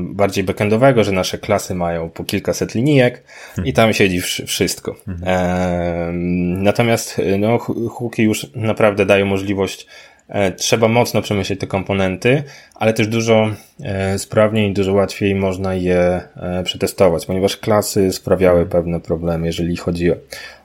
bardziej 0.00 0.44
backendowego, 0.44 1.04
że 1.04 1.12
nasze 1.12 1.38
klasy 1.38 1.74
mają 1.74 2.10
po 2.10 2.24
kilkaset 2.24 2.74
linijek 2.74 3.24
i 3.64 3.72
tam 3.72 3.92
siedzi 3.92 4.20
wszystko. 4.46 4.96
Um, 5.06 6.62
natomiast 6.62 7.20
no, 7.38 7.58
hooki 7.90 8.22
już 8.22 8.46
naprawdę 8.54 9.06
dają 9.06 9.26
możliwość 9.26 9.86
e, 10.28 10.52
Trzeba 10.52 10.88
mocno 10.88 11.22
przemyśleć 11.22 11.60
te 11.60 11.66
komponenty, 11.66 12.42
ale 12.74 12.92
też 12.92 13.06
dużo 13.06 13.50
e, 13.82 14.18
sprawniej 14.18 14.70
i 14.70 14.74
dużo 14.74 14.92
łatwiej 14.92 15.34
można 15.34 15.74
je 15.74 16.20
e, 16.36 16.62
przetestować, 16.64 17.26
ponieważ 17.26 17.56
klasy 17.56 18.12
sprawiały 18.12 18.66
pewne 18.66 19.00
problemy, 19.00 19.46
jeżeli 19.46 19.76
chodzi 19.76 20.10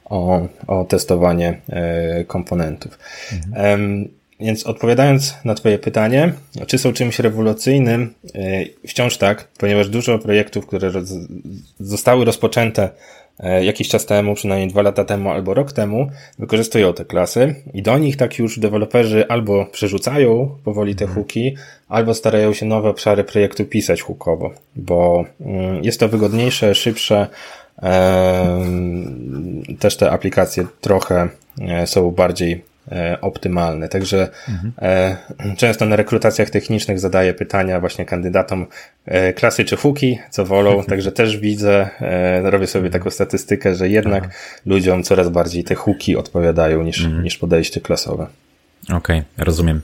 o, 0.06 0.48
o 0.68 0.84
testowanie 0.84 1.62
komponentów. 2.28 3.00
Mhm. 3.34 4.10
Więc 4.40 4.64
odpowiadając 4.64 5.36
na 5.46 5.56
Twoje 5.56 5.80
pytanie, 5.80 6.34
czy 6.68 6.78
są 6.78 6.94
czymś 6.94 7.20
rewolucyjnym, 7.20 8.14
e, 8.36 8.88
wciąż 8.88 9.18
tak, 9.18 9.48
ponieważ 9.58 9.90
dużo 9.90 10.20
projektów, 10.20 10.66
które 10.68 10.92
zostały 11.80 12.26
rozpoczęte 12.26 12.90
e, 13.40 13.66
jakiś 13.66 13.90
czas 13.90 14.06
temu, 14.06 14.36
przynajmniej 14.36 14.70
dwa 14.70 14.82
lata 14.82 15.06
temu 15.06 15.30
albo 15.30 15.54
rok 15.54 15.72
temu, 15.72 16.10
wykorzystują 16.40 16.94
te 16.94 17.06
klasy 17.06 17.56
i 17.74 17.82
do 17.82 17.98
nich 17.98 18.18
tak 18.18 18.40
już 18.40 18.60
deweloperzy 18.60 19.28
albo 19.28 19.66
przerzucają 19.66 20.58
powoli 20.64 20.96
te 20.96 21.06
mhm. 21.06 21.16
hooki, 21.16 21.56
albo 21.90 22.14
starają 22.14 22.54
się 22.54 22.66
nowe 22.66 22.90
obszary 22.90 23.24
projektu 23.24 23.66
pisać 23.66 24.02
hookowo, 24.02 24.52
bo 24.76 25.26
mm, 25.42 25.84
jest 25.84 26.00
to 26.00 26.10
wygodniejsze, 26.10 26.76
szybsze, 26.76 27.28
też 29.80 29.98
te 29.98 30.12
aplikacje 30.12 30.66
trochę 30.82 31.30
e, 31.62 31.88
są 31.88 32.12
bardziej 32.12 32.75
optymalny. 33.22 33.90
Także 33.90 34.30
mhm. 34.50 34.74
e, 34.82 35.56
często 35.58 35.86
na 35.86 35.96
rekrutacjach 35.96 36.50
technicznych 36.50 37.00
zadaję 37.00 37.34
pytania 37.34 37.80
właśnie 37.80 38.06
kandydatom 38.06 38.66
e, 39.06 39.34
klasy 39.34 39.66
czy 39.66 39.76
huki, 39.78 40.20
co 40.30 40.46
wolą, 40.46 40.84
także 40.84 41.12
też 41.12 41.38
widzę, 41.38 41.90
e, 42.02 42.52
robię 42.52 42.68
sobie 42.68 42.90
taką 42.90 43.10
statystykę, 43.10 43.76
że 43.76 43.90
jednak 43.90 44.24
Aha. 44.24 44.34
ludziom 44.66 45.04
coraz 45.04 45.30
bardziej 45.30 45.64
te 45.64 45.76
huki 45.76 46.16
odpowiadają 46.16 46.84
niż, 46.84 47.02
mhm. 47.02 47.24
niż 47.24 47.38
podejście 47.38 47.82
klasowe. 47.82 48.28
Okej, 48.84 48.98
okay, 48.98 49.24
rozumiem. 49.38 49.82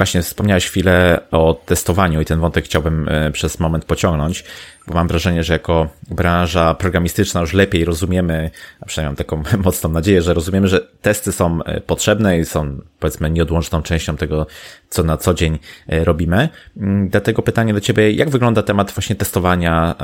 Właśnie 0.00 0.22
wspomniałeś 0.22 0.66
chwilę 0.66 1.20
o 1.30 1.54
testowaniu 1.66 2.20
i 2.20 2.24
ten 2.24 2.40
wątek 2.40 2.64
chciałbym 2.64 3.08
e, 3.08 3.30
przez 3.30 3.60
moment 3.60 3.84
pociągnąć, 3.84 4.44
bo 4.86 4.94
mam 4.94 5.08
wrażenie, 5.08 5.44
że 5.44 5.52
jako 5.52 5.88
branża 6.10 6.74
programistyczna 6.74 7.40
już 7.40 7.52
lepiej 7.52 7.84
rozumiemy, 7.84 8.50
a 8.80 8.86
przynajmniej 8.86 9.08
mam 9.08 9.16
taką 9.16 9.42
mocną 9.64 9.90
nadzieję, 9.90 10.22
że 10.22 10.34
rozumiemy, 10.34 10.68
że 10.68 10.80
testy 11.02 11.32
są 11.32 11.62
e, 11.64 11.80
potrzebne 11.80 12.38
i 12.38 12.44
są 12.44 12.80
powiedzmy 12.98 13.30
nieodłączną 13.30 13.82
częścią 13.82 14.16
tego, 14.16 14.46
co 14.88 15.02
na 15.02 15.16
co 15.16 15.34
dzień 15.34 15.58
e, 15.88 16.04
robimy. 16.04 16.48
Mm, 16.76 17.08
dlatego 17.08 17.42
pytanie 17.42 17.74
do 17.74 17.80
Ciebie, 17.80 18.12
jak 18.12 18.30
wygląda 18.30 18.62
temat 18.62 18.92
właśnie 18.92 19.16
testowania 19.16 19.94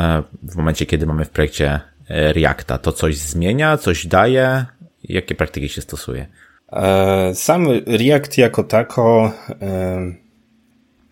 w 0.43 0.57
momencie, 0.57 0.87
kiedy 0.87 1.07
mamy 1.07 1.25
w 1.25 1.31
projekcie 1.31 1.81
Reacta? 2.09 2.79
To 2.79 2.93
coś 2.93 3.17
zmienia, 3.17 3.77
coś 3.77 4.07
daje? 4.07 4.65
Jakie 5.05 5.35
praktyki 5.35 5.69
się 5.69 5.81
stosuje? 5.81 6.27
E, 6.73 7.35
sam 7.35 7.69
React 7.87 8.39
jako 8.39 8.65
tako 8.65 9.33
e, 9.63 10.27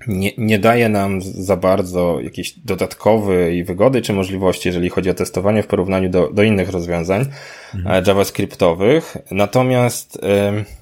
nie, 0.09 0.31
nie 0.39 0.59
daje 0.59 0.89
nam 0.89 1.23
za 1.23 1.57
bardzo 1.57 2.21
jakiejś 2.21 2.59
dodatkowej 2.59 3.65
wygody 3.65 4.03
czy 4.03 4.13
możliwości, 4.13 4.69
jeżeli 4.69 4.89
chodzi 4.89 5.11
o 5.11 5.15
testowanie 5.15 5.63
w 5.63 5.67
porównaniu 5.67 6.11
do, 6.11 6.29
do 6.33 6.43
innych 6.43 6.69
rozwiązań 6.69 7.27
mhm. 7.75 8.05
JavaScriptowych. 8.07 9.17
Natomiast 9.31 10.19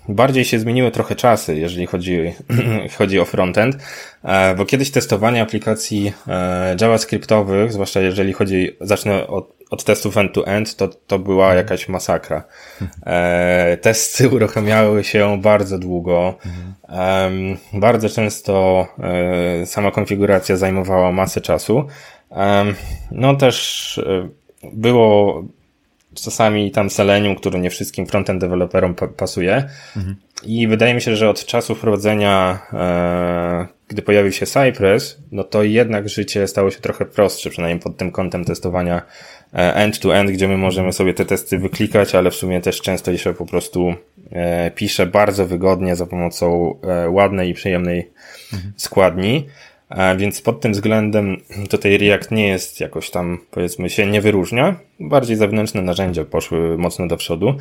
bardziej 0.08 0.44
się 0.44 0.58
zmieniły 0.58 0.90
trochę 0.90 1.16
czasy, 1.16 1.56
jeżeli 1.56 1.86
chodzi, 1.86 2.32
chodzi 2.98 3.20
o 3.20 3.24
frontend, 3.24 3.76
bo 4.56 4.64
kiedyś 4.64 4.90
testowanie 4.90 5.42
aplikacji 5.42 6.12
JavaScriptowych, 6.80 7.72
zwłaszcza 7.72 8.00
jeżeli 8.00 8.32
chodzi, 8.32 8.76
zacznę 8.80 9.26
od 9.26 9.61
od 9.72 9.84
testów 9.84 10.16
end-to-end, 10.16 10.76
to, 10.76 10.88
to 10.88 11.18
była 11.18 11.44
mhm. 11.44 11.58
jakaś 11.58 11.88
masakra. 11.88 12.44
E, 13.06 13.76
testy 13.76 14.28
uruchamiały 14.36 15.04
się 15.04 15.40
bardzo 15.42 15.78
długo. 15.78 16.34
E, 16.88 17.30
bardzo 17.72 18.08
często 18.08 18.86
e, 18.98 19.66
sama 19.66 19.90
konfiguracja 19.90 20.56
zajmowała 20.56 21.12
masę 21.12 21.40
czasu. 21.40 21.86
No 23.10 23.34
też 23.34 23.98
e, 23.98 24.28
było 24.72 25.44
czasami 26.14 26.70
tam 26.70 26.90
Selenium, 26.90 27.36
które 27.36 27.58
nie 27.60 27.70
wszystkim 27.70 28.06
frontend 28.06 28.40
deweloperom 28.40 28.94
pa 28.94 29.08
pasuje. 29.08 29.68
Mhm. 29.96 30.16
I 30.44 30.68
wydaje 30.68 30.94
mi 30.94 31.00
się, 31.00 31.16
że 31.16 31.30
od 31.30 31.46
czasu 31.46 31.74
wprowadzenia, 31.74 32.58
e, 32.72 33.66
gdy 33.88 34.02
pojawił 34.02 34.32
się 34.32 34.46
Cypress, 34.46 35.18
no 35.32 35.44
to 35.44 35.62
jednak 35.62 36.08
życie 36.08 36.46
stało 36.46 36.70
się 36.70 36.80
trochę 36.80 37.04
prostsze, 37.04 37.50
przynajmniej 37.50 37.82
pod 37.82 37.96
tym 37.96 38.10
kątem 38.10 38.44
testowania 38.44 39.02
E, 39.54 39.74
end-to-end, 39.74 40.30
gdzie 40.30 40.48
my 40.48 40.56
możemy 40.56 40.92
sobie 40.92 41.14
te 41.14 41.24
testy 41.24 41.58
wyklikać, 41.58 42.14
ale 42.14 42.30
w 42.30 42.34
sumie 42.34 42.60
też 42.60 42.80
często 42.80 43.16
się 43.16 43.34
po 43.34 43.46
prostu 43.46 43.94
e, 44.32 44.70
pisze 44.70 45.06
bardzo 45.06 45.46
wygodnie 45.46 45.96
za 45.96 46.06
pomocą 46.06 46.74
e, 46.82 47.10
ładnej 47.10 47.50
i 47.50 47.54
przyjemnej 47.54 48.10
mhm. 48.52 48.72
składni. 48.76 49.46
Więc 50.16 50.42
pod 50.42 50.60
tym 50.60 50.72
względem 50.72 51.36
tutaj 51.70 51.98
React 51.98 52.30
nie 52.30 52.48
jest 52.48 52.80
jakoś 52.80 53.10
tam, 53.10 53.38
powiedzmy, 53.50 53.90
się 53.90 54.06
nie 54.06 54.20
wyróżnia. 54.20 54.76
Bardziej 55.00 55.36
zewnętrzne 55.36 55.82
narzędzia 55.82 56.24
poszły 56.24 56.78
mocno 56.78 57.06
do 57.06 57.16
przodu. 57.16 57.54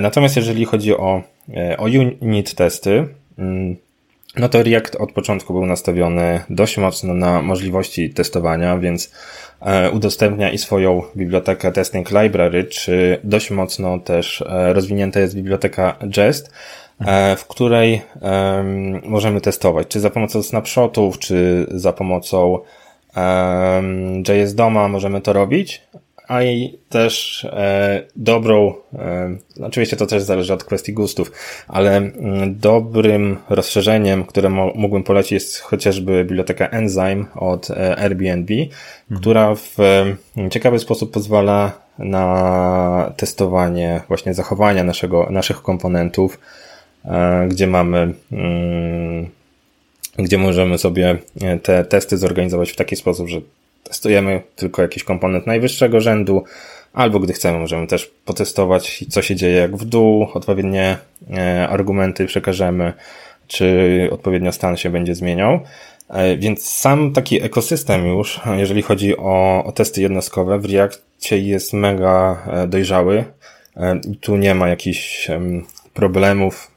Natomiast 0.00 0.36
jeżeli 0.36 0.64
chodzi 0.64 0.96
o, 0.96 1.22
o 1.78 1.84
unit 2.20 2.54
testy, 2.54 3.08
mm, 3.38 3.76
no 4.36 4.48
to 4.48 4.62
React 4.62 4.96
od 4.96 5.12
początku 5.12 5.52
był 5.52 5.66
nastawiony 5.66 6.40
dość 6.50 6.78
mocno 6.78 7.14
na 7.14 7.42
możliwości 7.42 8.10
testowania, 8.10 8.78
więc 8.78 9.10
E, 9.60 9.90
udostępnia 9.90 10.50
i 10.50 10.58
swoją 10.58 11.02
bibliotekę 11.16 11.72
Testing 11.72 12.10
Library, 12.10 12.64
czy 12.64 13.20
dość 13.24 13.50
mocno 13.50 13.98
też 13.98 14.42
e, 14.42 14.72
rozwinięta 14.72 15.20
jest 15.20 15.34
biblioteka 15.34 15.96
Jest, 16.16 16.50
e, 17.00 17.36
w 17.36 17.46
której 17.46 18.02
możemy 19.04 19.40
testować, 19.40 19.88
czy 19.88 20.00
za 20.00 20.10
pomocą 20.10 20.42
snapshotów, 20.42 21.18
czy 21.18 21.66
za 21.70 21.92
pomocą 21.92 22.58
JS 24.28 24.54
Doma 24.54 24.88
możemy 24.88 25.20
to 25.20 25.32
robić, 25.32 25.82
a 26.28 26.42
i 26.42 26.78
też 26.88 27.44
e, 27.44 28.02
dobrą, 28.16 28.74
e, 28.94 29.36
oczywiście 29.62 29.96
to 29.96 30.06
też 30.06 30.22
zależy 30.22 30.52
od 30.52 30.64
kwestii 30.64 30.92
gustów, 30.92 31.32
ale 31.68 31.96
m, 31.96 32.12
mm, 32.18 32.58
dobrym 32.58 33.36
rozszerzeniem, 33.48 34.24
które 34.24 34.48
mo 34.48 34.72
mógłbym 34.74 35.02
polecić 35.02 35.32
jest 35.32 35.58
chociażby 35.60 36.24
biblioteka 36.24 36.68
Enzyme 36.68 37.24
od 37.34 37.70
e, 37.70 37.98
Airbnb, 37.98 38.54
mhm. 38.54 39.20
która 39.20 39.54
w 39.54 39.80
e, 39.80 40.50
ciekawy 40.50 40.78
sposób 40.78 41.12
pozwala 41.12 41.72
na 41.98 43.12
testowanie 43.16 44.00
właśnie 44.08 44.34
zachowania 44.34 44.84
naszego, 44.84 45.26
naszych 45.30 45.62
komponentów, 45.62 46.38
e, 47.04 47.46
gdzie 47.48 47.66
mamy 47.66 48.14
mm, 48.32 49.28
gdzie 50.18 50.38
możemy 50.38 50.78
sobie 50.78 51.18
e, 51.40 51.58
te 51.58 51.84
testy 51.84 52.18
zorganizować 52.18 52.70
w 52.70 52.76
taki 52.76 52.96
sposób, 52.96 53.28
że 53.28 53.40
testujemy 53.84 54.42
tylko 54.56 54.82
jakiś 54.82 55.04
komponent 55.04 55.46
najwyższego 55.46 56.00
rzędu, 56.00 56.44
albo 56.92 57.20
gdy 57.20 57.32
chcemy, 57.32 57.58
możemy 57.58 57.86
też 57.86 58.10
potestować, 58.24 59.04
co 59.10 59.22
się 59.22 59.36
dzieje 59.36 59.56
jak 59.56 59.76
w 59.76 59.84
dół, 59.84 60.28
odpowiednie 60.34 60.98
e, 61.30 61.68
argumenty 61.68 62.26
przekażemy, 62.26 62.92
czy 63.46 64.08
odpowiednio 64.12 64.52
stan 64.52 64.76
się 64.76 64.90
będzie 64.90 65.14
zmieniał. 65.14 65.60
E, 66.08 66.36
więc 66.36 66.68
sam 66.68 67.12
taki 67.12 67.42
ekosystem 67.42 68.06
już, 68.06 68.40
jeżeli 68.56 68.82
chodzi 68.82 69.16
o, 69.16 69.64
o 69.64 69.72
testy 69.72 70.00
jednostkowe, 70.00 70.58
w 70.58 70.64
Reactie 70.64 71.38
jest 71.38 71.72
mega 71.72 72.42
e, 72.46 72.66
dojrzały. 72.66 73.24
Tu 74.20 74.36
nie 74.36 74.54
ma 74.54 74.68
jakichś 74.68 75.28
problemów 75.94 76.70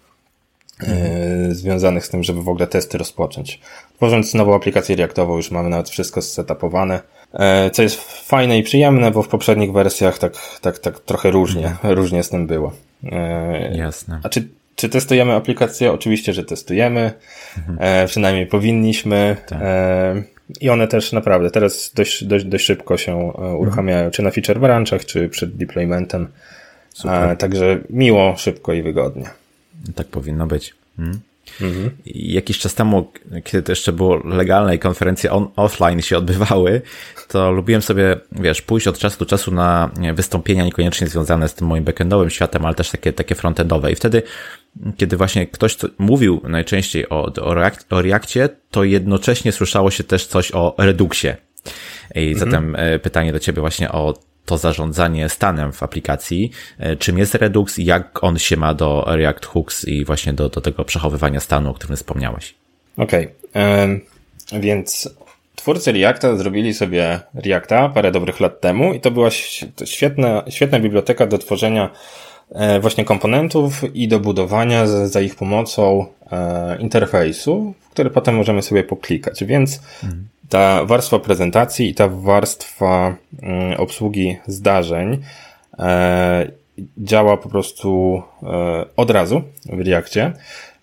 związanych 1.49 2.05
z 2.05 2.09
tym, 2.09 2.23
żeby 2.23 2.43
w 2.43 2.49
ogóle 2.49 2.67
testy 2.67 2.97
rozpocząć. 2.97 3.59
Tworząc 4.01 4.33
nową 4.33 4.55
aplikację 4.55 4.95
Reactową 4.95 5.37
już 5.37 5.51
mamy 5.51 5.69
nawet 5.69 5.89
wszystko 5.89 6.21
zsetapowane, 6.21 6.99
e, 7.33 7.69
co 7.69 7.83
jest 7.83 8.01
fajne 8.27 8.57
i 8.57 8.63
przyjemne, 8.63 9.11
bo 9.11 9.23
w 9.23 9.27
poprzednich 9.27 9.71
wersjach 9.71 10.17
tak, 10.17 10.33
tak, 10.61 10.79
tak 10.79 10.99
trochę 10.99 11.31
różnie, 11.31 11.67
mhm. 11.67 11.93
różnie 11.93 12.23
z 12.23 12.29
tym 12.29 12.47
było. 12.47 12.73
E, 13.11 13.77
Jasne. 13.77 14.19
A 14.23 14.29
czy, 14.29 14.47
czy 14.75 14.89
testujemy 14.89 15.33
aplikację? 15.33 15.91
Oczywiście, 15.91 16.33
że 16.33 16.43
testujemy. 16.43 17.11
Mhm. 17.57 17.77
E, 17.81 18.07
przynajmniej 18.07 18.47
powinniśmy. 18.47 19.37
Tak. 19.47 19.59
I 20.61 20.69
one 20.69 20.87
też 20.87 21.11
naprawdę 21.11 21.51
teraz 21.51 21.91
dość, 21.95 22.23
dość, 22.23 22.45
dość 22.45 22.65
szybko 22.65 22.97
się 22.97 23.15
uruchamiają, 23.57 23.97
mhm. 23.97 24.11
czy 24.11 24.21
na 24.21 24.31
feature 24.31 24.59
branchach, 24.59 25.05
czy 25.05 25.29
przed 25.29 25.55
deploymentem. 25.55 26.27
Super. 26.93 27.37
Także 27.37 27.79
miło, 27.89 28.37
szybko 28.37 28.73
i 28.73 28.81
wygodnie. 28.81 29.29
Tak 29.95 30.07
powinno 30.07 30.47
być. 30.47 30.73
Mhm. 30.99 31.19
Mhm. 31.61 31.89
Jakiś 32.05 32.59
czas 32.59 32.75
temu, 32.75 33.11
kiedy 33.43 33.63
to 33.63 33.71
jeszcze 33.71 33.93
było 33.93 34.15
legalne 34.25 34.75
i 34.75 34.79
konferencje 34.79 35.31
on, 35.31 35.47
offline 35.55 36.01
się 36.01 36.17
odbywały, 36.17 36.81
to 37.27 37.51
lubiłem 37.51 37.81
sobie, 37.81 38.17
wiesz, 38.31 38.61
pójść 38.61 38.87
od 38.87 38.97
czasu 38.97 39.19
do 39.19 39.25
czasu 39.25 39.51
na 39.51 39.89
wystąpienia 40.13 40.65
niekoniecznie 40.65 41.07
związane 41.07 41.49
z 41.49 41.53
tym 41.53 41.67
moim 41.67 41.83
backendowym 41.83 42.29
światem, 42.29 42.65
ale 42.65 42.75
też 42.75 42.89
takie, 42.89 43.13
takie 43.13 43.35
frontendowe. 43.35 43.91
I 43.91 43.95
wtedy, 43.95 44.23
kiedy 44.97 45.17
właśnie 45.17 45.47
ktoś 45.47 45.77
mówił 45.97 46.41
najczęściej 46.43 47.09
o, 47.09 47.33
o, 47.41 47.53
React, 47.53 47.93
o 47.93 48.01
Reakcie, 48.01 48.49
to 48.71 48.83
jednocześnie 48.83 49.51
słyszało 49.51 49.91
się 49.91 50.03
też 50.03 50.27
coś 50.27 50.51
o 50.51 50.75
Reduxie. 50.77 51.37
I 52.15 52.31
mhm. 52.31 52.37
zatem 52.39 52.75
e, 52.75 52.99
pytanie 52.99 53.33
do 53.33 53.39
ciebie 53.39 53.61
właśnie 53.61 53.91
o 53.91 54.13
to 54.51 54.57
zarządzanie 54.57 55.29
stanem 55.29 55.71
w 55.71 55.83
aplikacji, 55.83 56.51
e, 56.79 56.95
czym 56.95 57.17
jest 57.17 57.35
Redux 57.35 57.79
i 57.79 57.85
jak 57.85 58.23
on 58.23 58.39
się 58.39 58.57
ma 58.57 58.73
do 58.73 59.03
React 59.07 59.45
Hooks 59.45 59.85
i 59.87 60.05
właśnie 60.05 60.33
do, 60.33 60.49
do 60.49 60.61
tego 60.61 60.85
przechowywania 60.85 61.39
stanu, 61.39 61.69
o 61.69 61.73
którym 61.73 61.97
wspomniałeś. 61.97 62.55
Okej, 62.97 63.27
okay. 63.49 64.01
więc 64.61 65.09
twórcy 65.55 65.91
Reacta 65.91 66.35
zrobili 66.35 66.73
sobie 66.73 67.19
Reacta 67.33 67.89
parę 67.89 68.11
dobrych 68.11 68.39
lat 68.39 68.61
temu 68.61 68.93
i 68.93 68.99
to 68.99 69.11
była 69.11 69.29
świetna, 69.85 70.43
świetna 70.49 70.79
biblioteka 70.79 71.27
do 71.27 71.37
tworzenia 71.37 71.89
e, 72.49 72.79
właśnie 72.79 73.05
komponentów 73.05 73.95
i 73.95 74.07
do 74.07 74.19
budowania 74.19 74.87
za, 74.87 75.21
ich 75.21 75.35
pomocą 75.35 76.05
e, 76.31 76.77
interfejsu, 76.79 77.73
w 77.79 77.89
który 77.89 78.09
potem 78.09 78.35
możemy 78.35 78.61
sobie 78.61 78.83
poklikać, 78.83 79.43
więc 79.43 79.79
mhm 80.03 80.27
ta 80.51 80.85
warstwa 80.85 81.19
prezentacji 81.19 81.89
i 81.89 81.93
ta 81.95 82.07
warstwa 82.07 83.15
mm, 83.41 83.79
obsługi 83.79 84.37
zdarzeń 84.47 85.17
e, 85.79 86.51
działa 86.97 87.37
po 87.37 87.49
prostu 87.49 88.21
e, 88.43 88.85
od 88.95 89.11
razu 89.11 89.41
w 89.65 89.79
Reakcie. 89.87 90.33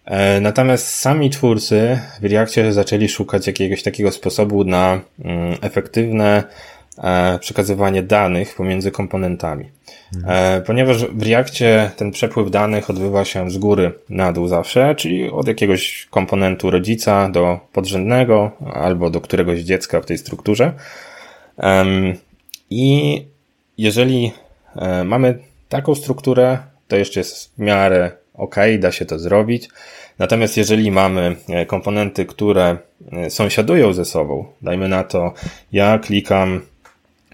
E, 0.05 0.41
natomiast 0.41 0.89
sami 0.89 1.31
twórcy 1.31 1.99
w 2.21 2.25
Reakcie 2.25 2.73
zaczęli 2.73 3.09
szukać 3.09 3.47
jakiegoś 3.47 3.83
takiego 3.83 4.11
sposobu 4.11 4.65
na 4.65 5.01
mm, 5.25 5.57
efektywne 5.61 6.45
przekazywanie 7.41 8.03
danych 8.03 8.55
pomiędzy 8.55 8.91
komponentami. 8.91 9.65
Mhm. 10.17 10.63
Ponieważ 10.63 11.05
w 11.05 11.23
Reakcie 11.23 11.91
ten 11.97 12.11
przepływ 12.11 12.51
danych 12.51 12.91
odbywa 12.91 13.25
się 13.25 13.51
z 13.51 13.59
góry 13.59 13.93
na 14.09 14.33
dół 14.33 14.49
zawsze, 14.49 14.95
czyli 14.95 15.31
od 15.31 15.49
jakiegoś 15.49 16.09
komponentu 16.11 16.71
rodzica 16.71 17.29
do 17.29 17.61
podrzędnego 17.73 18.51
albo 18.75 19.11
do 19.11 19.21
któregoś 19.21 19.61
dziecka 19.61 20.01
w 20.01 20.07
tej 20.07 20.19
strukturze. 20.19 20.73
I 22.71 23.25
jeżeli 23.79 24.33
mamy 25.05 25.39
taką 25.69 25.95
strukturę, 25.95 26.59
to 26.89 26.97
jeszcze 26.97 27.21
jest 27.21 27.55
w 27.55 27.59
miarę 27.59 28.13
ok, 28.35 28.57
da 28.79 28.93
się 28.93 29.07
to 29.07 29.19
zrobić. 29.19 29.69
Natomiast 30.19 30.57
jeżeli 30.57 30.91
mamy 30.91 31.37
e, 31.49 31.67
komponenty, 31.67 32.27
które 32.27 32.77
e, 33.13 33.31
sąsiadują 33.31 33.93
ze 33.93 34.05
sobą, 34.05 34.47
dajmy 34.63 34.89
na 34.89 35.05
to, 35.05 35.33
ja 35.73 35.99
klikam 35.99 36.61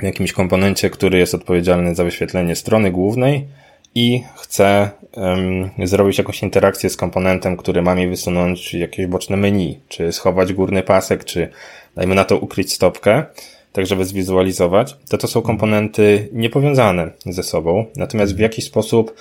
jakimś 0.03 0.33
komponencie, 0.33 0.91
który 0.91 1.19
jest 1.19 1.35
odpowiedzialny 1.35 1.95
za 1.95 2.05
wyświetlenie 2.05 2.57
strony 2.57 2.91
głównej 2.91 3.47
i 3.95 4.23
chcę 4.37 4.91
um, 5.17 5.71
zrobić 5.85 6.19
jakąś 6.19 6.43
interakcję 6.43 6.91
z 6.91 6.97
komponentem, 6.97 7.57
który 7.57 7.83
ma 7.83 7.95
mi 7.95 8.09
wysunąć 8.09 8.75
jakieś 8.75 9.07
boczne 9.07 9.37
menu, 9.37 9.81
czy 9.89 10.13
schować 10.13 10.53
górny 10.53 10.83
pasek, 10.83 11.25
czy 11.25 11.49
dajmy 11.97 12.15
na 12.15 12.25
to 12.25 12.39
ukryć 12.39 12.73
stopkę, 12.73 13.25
tak 13.73 13.87
żeby 13.87 14.05
zwizualizować, 14.05 14.97
to 15.09 15.19
to 15.19 15.29
są 15.29 15.43
komponenty 15.43 16.29
niepowiązane 16.33 17.11
ze 17.27 17.43
sobą, 17.43 17.87
natomiast 17.97 18.37
w 18.37 18.39
jakiś 18.39 18.65
sposób 18.65 19.15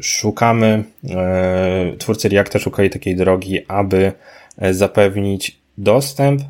szukamy, 0.00 0.84
e, 1.10 1.92
twórcy 1.98 2.28
Reacta 2.28 2.58
szukali 2.58 2.90
takiej 2.90 3.16
drogi, 3.16 3.60
aby 3.68 4.12
e, 4.58 4.74
zapewnić 4.74 5.58
dostęp 5.78 6.42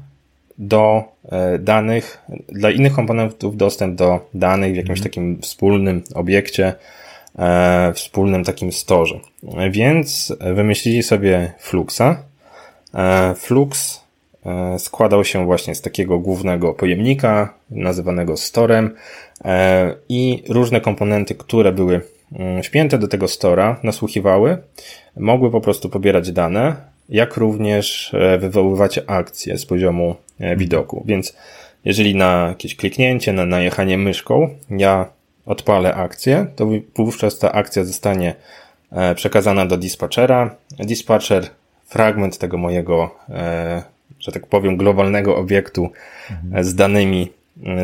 do 0.59 1.05
e, 1.33 1.59
danych, 1.59 2.23
dla 2.49 2.71
innych 2.71 2.93
komponentów 2.93 3.57
dostęp 3.57 3.99
do 3.99 4.21
danych 4.35 4.73
w 4.73 4.77
jakimś 4.77 4.99
mhm. 4.99 5.11
takim 5.11 5.43
wspólnym 5.43 6.03
obiekcie, 6.14 6.75
wspólnym 7.95 8.45
takim 8.45 8.73
storze. 8.73 9.21
Więc 9.71 10.37
wymyślili 10.55 11.03
sobie 11.03 11.53
Fluxa. 11.59 12.17
Flux 13.37 14.01
składał 14.79 15.25
się 15.25 15.45
właśnie 15.45 15.75
z 15.75 15.81
takiego 15.81 16.19
głównego 16.19 16.75
pojemnika, 16.75 17.55
nazywanego 17.71 18.37
storem 18.37 18.95
i 20.09 20.43
różne 20.49 20.81
komponenty, 20.81 21.35
które 21.35 21.73
były 21.73 22.01
Mm, 22.35 22.62
wpięte 22.62 22.99
do 22.99 23.09
tego 23.09 23.29
stora 23.29 23.81
nasłuchiwały, 23.83 24.59
mogły 25.17 25.51
po 25.51 25.61
prostu 25.61 25.88
pobierać 25.88 26.33
dane, 26.33 26.77
jak 27.09 27.37
również 27.37 28.14
e, 28.14 28.38
wywoływać 28.38 29.01
akcje 29.07 29.59
z 29.59 29.67
poziomu 29.67 30.11
e, 30.11 30.14
widoku. 30.40 31.03
Więc 31.07 31.37
jeżeli 31.85 32.14
na 32.14 32.47
jakieś 32.49 32.77
kliknięcie, 32.77 33.33
na 33.33 33.47
najechanie 33.47 33.99
myszką, 33.99 34.49
ja 34.70 35.09
odpalę 35.47 35.94
akcję, 35.94 36.47
to 36.57 36.68
wówczas 36.97 37.38
ta 37.38 37.53
akcja 37.53 37.85
zostanie 37.85 38.35
e, 38.92 39.14
przekazana 39.14 39.66
do 39.66 39.77
dispatchera. 39.77 40.57
Dispatcher 40.79 41.47
fragment 41.87 42.38
tego 42.38 42.59
mojego, 42.59 43.16
że 44.20 44.33
tak 44.33 44.47
powiem, 44.47 44.77
globalnego 44.77 45.37
obiektu 45.37 45.90
z 46.61 46.75
danymi 46.75 47.31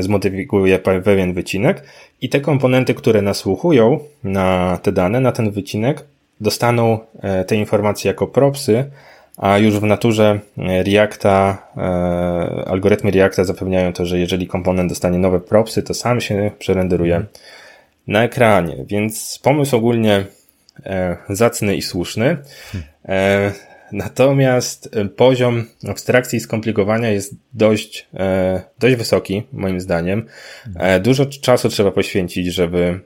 zmodyfikuje 0.00 0.78
pewien 0.78 1.32
wycinek 1.32 1.82
i 2.20 2.28
te 2.28 2.40
komponenty, 2.40 2.94
które 2.94 3.22
nasłuchują 3.22 3.98
na 4.24 4.78
te 4.82 4.92
dane, 4.92 5.20
na 5.20 5.32
ten 5.32 5.50
wycinek, 5.50 6.04
dostaną 6.40 6.98
e, 7.22 7.44
te 7.44 7.56
informacje 7.56 8.08
jako 8.08 8.26
propsy, 8.26 8.90
a 9.40 9.58
już 9.58 9.78
w 9.78 9.82
naturze 9.82 10.40
e, 10.58 10.82
Reacta, 10.82 11.68
e, 11.76 11.80
algorytmy 12.68 13.10
Reacta 13.10 13.44
zapewniają 13.44 13.92
to, 13.92 14.06
że 14.06 14.18
jeżeli 14.18 14.46
komponent 14.46 14.88
dostanie 14.90 15.18
nowe 15.18 15.40
propsy, 15.40 15.82
to 15.82 15.94
sam 15.94 16.20
się 16.20 16.50
przerenderuje 16.58 17.24
na 18.06 18.24
ekranie. 18.24 18.76
Więc 18.86 19.40
pomysł 19.42 19.76
ogólnie 19.76 20.24
zacny 21.28 21.76
i 21.76 21.82
słuszny. 21.82 22.36
Natomiast 23.92 24.90
poziom 25.16 25.64
abstrakcji 25.88 26.36
i 26.36 26.40
skomplikowania 26.40 27.10
jest 27.10 27.34
dość, 27.52 28.08
dość 28.78 28.96
wysoki, 28.96 29.42
moim 29.52 29.80
zdaniem. 29.80 30.26
Dużo 31.00 31.26
czasu 31.26 31.68
trzeba 31.68 31.90
poświęcić, 31.90 32.46
żeby 32.46 33.00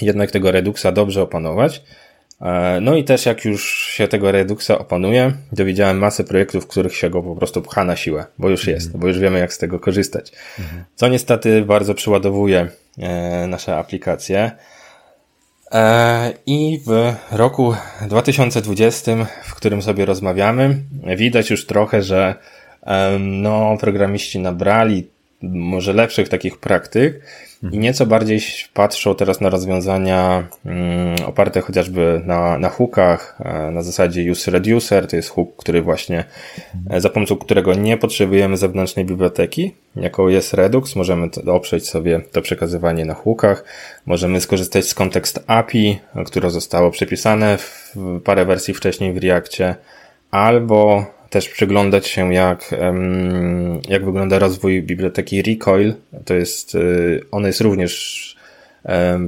jednak 0.00 0.30
tego 0.30 0.52
reduksa 0.52 0.92
dobrze 0.92 1.22
opanować. 1.22 1.82
No 2.80 2.96
i 2.96 3.04
też 3.04 3.26
jak 3.26 3.44
już 3.44 3.74
się 3.74 4.08
tego 4.08 4.32
reduksa 4.32 4.78
opanuje, 4.78 5.32
to 5.56 5.64
widziałem 5.64 5.98
masę 5.98 6.24
projektów, 6.24 6.64
w 6.64 6.66
których 6.66 6.96
się 6.96 7.10
go 7.10 7.22
po 7.22 7.36
prostu 7.36 7.62
pcha 7.62 7.84
na 7.84 7.96
siłę, 7.96 8.26
bo 8.38 8.50
już 8.50 8.66
jest, 8.66 8.96
bo 8.96 9.08
już 9.08 9.18
wiemy 9.18 9.38
jak 9.38 9.52
z 9.52 9.58
tego 9.58 9.80
korzystać. 9.80 10.32
Co 10.94 11.08
niestety 11.08 11.62
bardzo 11.62 11.94
przyładowuje 11.94 12.68
nasze 13.48 13.76
aplikacje. 13.76 14.50
E, 15.72 16.32
I 16.46 16.80
w 16.86 17.14
roku 17.30 17.74
2020, 18.08 19.26
w 19.44 19.54
którym 19.54 19.82
sobie 19.82 20.04
rozmawiamy, 20.04 20.78
widać 21.16 21.50
już 21.50 21.66
trochę, 21.66 22.02
że 22.02 22.34
no, 23.20 23.76
programiści 23.80 24.38
nabrali 24.38 25.08
może 25.42 25.92
lepszych 25.92 26.28
takich 26.28 26.58
praktyk 26.58 27.22
i 27.62 27.78
nieco 27.78 28.06
bardziej 28.06 28.40
patrzą 28.74 29.14
teraz 29.14 29.40
na 29.40 29.50
rozwiązania 29.50 30.48
mm, 30.66 31.16
oparte 31.26 31.60
chociażby 31.60 32.22
na, 32.24 32.58
na 32.58 32.68
hookach, 32.68 33.38
e, 33.40 33.70
na 33.70 33.82
zasadzie 33.82 34.32
use 34.32 34.50
reducer, 34.50 35.06
to 35.06 35.16
jest 35.16 35.28
hook, 35.28 35.56
który 35.56 35.82
właśnie, 35.82 36.24
e, 36.90 37.00
za 37.00 37.10
pomocą 37.10 37.36
którego 37.36 37.74
nie 37.74 37.96
potrzebujemy 37.96 38.56
zewnętrznej 38.56 39.04
biblioteki, 39.04 39.74
jaką 39.96 40.28
jest 40.28 40.54
Redux, 40.54 40.96
możemy 40.96 41.28
oprzeć 41.46 41.88
sobie 41.88 42.20
to 42.32 42.42
przekazywanie 42.42 43.04
na 43.04 43.14
hookach, 43.14 43.64
możemy 44.06 44.40
skorzystać 44.40 44.86
z 44.86 44.94
kontekst 44.94 45.44
API, 45.46 45.98
które 46.26 46.50
zostało 46.50 46.90
przepisane 46.90 47.58
w 47.58 47.94
parę 48.24 48.44
wersji 48.44 48.74
wcześniej 48.74 49.12
w 49.12 49.18
Reactie, 49.18 49.74
albo 50.30 51.06
też 51.30 51.48
przyglądać 51.48 52.06
się, 52.06 52.34
jak, 52.34 52.74
jak 53.88 54.04
wygląda 54.04 54.38
rozwój 54.38 54.82
biblioteki 54.82 55.42
Recoil. 55.42 55.94
To 56.24 56.34
jest, 56.34 56.74
y, 56.74 57.20
ona 57.30 57.46
jest 57.46 57.60
również 57.60 58.38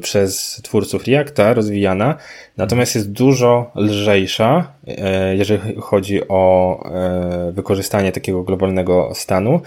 przez 0.03 0.61
twórców 0.63 1.07
Reacta 1.07 1.55
rozwijana, 1.55 2.17
natomiast 2.57 2.95
jest 2.95 3.13
dużo 3.13 3.71
lżejsza, 3.75 4.73
e, 4.87 5.37
jeżeli 5.37 5.77
chodzi 5.81 6.29
o 6.29 6.85
e, 6.95 7.53
wykorzystanie 7.53 8.13
takiego 8.13 8.43
globalnego 8.43 9.13
stanu 9.15 9.61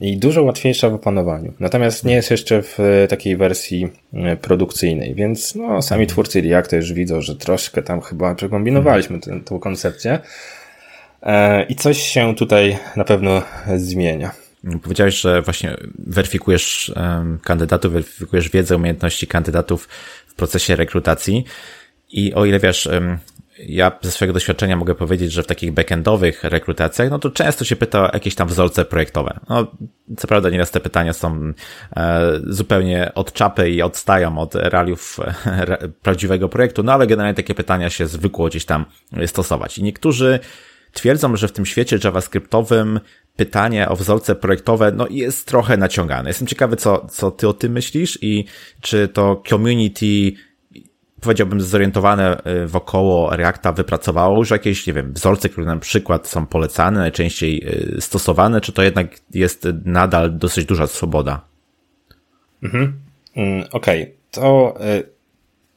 i 0.00 0.16
dużo 0.16 0.42
łatwiejsza 0.42 0.90
w 0.90 0.94
opanowaniu. 0.94 1.52
Natomiast 1.60 2.04
nie 2.04 2.14
jest 2.14 2.30
jeszcze 2.30 2.62
w 2.62 2.78
takiej 3.08 3.36
wersji 3.36 3.88
e, 4.12 4.36
produkcyjnej, 4.36 5.14
więc 5.14 5.54
no, 5.54 5.82
sami 5.82 6.06
twórcy 6.06 6.40
Reacta 6.40 6.76
już 6.76 6.92
widzą, 6.92 7.20
że 7.20 7.36
troszkę 7.36 7.82
tam 7.82 8.00
chyba 8.00 8.34
przekombinowaliśmy 8.34 9.20
tę, 9.20 9.40
tę 9.40 9.58
koncepcję. 9.60 10.18
E, 11.22 11.62
I 11.62 11.74
coś 11.76 12.02
się 12.02 12.34
tutaj 12.34 12.78
na 12.96 13.04
pewno 13.04 13.42
zmienia. 13.76 14.30
Powiedziałeś, 14.82 15.20
że 15.20 15.42
właśnie 15.42 15.76
weryfikujesz 15.98 16.94
kandydatów, 17.42 17.92
weryfikujesz 17.92 18.48
wiedzę, 18.48 18.76
umiejętności 18.76 19.26
kandydatów 19.26 19.88
w 20.26 20.34
procesie 20.34 20.76
rekrutacji. 20.76 21.44
I 22.08 22.34
o 22.34 22.44
ile 22.44 22.60
wiesz, 22.60 22.88
ja 23.58 23.92
ze 24.02 24.10
swojego 24.10 24.32
doświadczenia 24.32 24.76
mogę 24.76 24.94
powiedzieć, 24.94 25.32
że 25.32 25.42
w 25.42 25.46
takich 25.46 25.72
backendowych 25.72 26.44
rekrutacjach, 26.44 27.10
no 27.10 27.18
to 27.18 27.30
często 27.30 27.64
się 27.64 27.76
pyta 27.76 28.10
o 28.10 28.10
jakieś 28.12 28.34
tam 28.34 28.48
wzorce 28.48 28.84
projektowe. 28.84 29.40
No, 29.48 29.66
co 30.16 30.28
prawda 30.28 30.50
nieraz 30.50 30.70
te 30.70 30.80
pytania 30.80 31.12
są 31.12 31.52
e, 31.96 32.32
zupełnie 32.46 33.12
od 33.14 33.32
czapy 33.32 33.70
i 33.70 33.82
odstają 33.82 34.38
od 34.38 34.54
realiów 34.54 35.18
e, 35.46 35.88
prawdziwego 36.02 36.48
projektu, 36.48 36.82
no 36.82 36.92
ale 36.92 37.06
generalnie 37.06 37.34
takie 37.34 37.54
pytania 37.54 37.90
się 37.90 38.06
zwykło 38.06 38.46
gdzieś 38.46 38.64
tam 38.64 38.84
stosować. 39.26 39.78
I 39.78 39.82
niektórzy 39.82 40.40
twierdzą, 40.96 41.36
że 41.36 41.48
w 41.48 41.52
tym 41.52 41.66
świecie 41.66 41.98
javascriptowym 42.04 43.00
pytanie 43.36 43.88
o 43.88 43.96
wzorce 43.96 44.34
projektowe 44.34 44.92
no, 44.92 45.06
jest 45.10 45.46
trochę 45.46 45.76
naciągane. 45.76 46.30
Jestem 46.30 46.46
ciekawy, 46.46 46.76
co, 46.76 47.06
co 47.10 47.30
ty 47.30 47.48
o 47.48 47.52
tym 47.52 47.72
myślisz 47.72 48.18
i 48.22 48.44
czy 48.80 49.08
to 49.08 49.42
community 49.48 50.32
powiedziałbym 51.20 51.60
zorientowane 51.60 52.38
y, 52.46 52.66
wokoło 52.66 53.36
Reacta 53.36 53.72
wypracowało 53.72 54.38
już 54.38 54.50
jakieś, 54.50 54.86
nie 54.86 54.92
wiem, 54.92 55.12
wzorce, 55.12 55.48
które 55.48 55.66
na 55.66 55.76
przykład 55.76 56.28
są 56.28 56.46
polecane, 56.46 57.00
najczęściej 57.00 57.62
y, 57.96 58.00
stosowane, 58.00 58.60
czy 58.60 58.72
to 58.72 58.82
jednak 58.82 59.20
jest 59.34 59.68
nadal 59.84 60.38
dosyć 60.38 60.64
duża 60.64 60.86
swoboda? 60.86 61.44
Mhm. 62.62 63.00
Mm, 63.36 63.64
Okej, 63.72 64.02
okay. 64.02 64.14
to 64.30 64.74
y, 64.98 65.02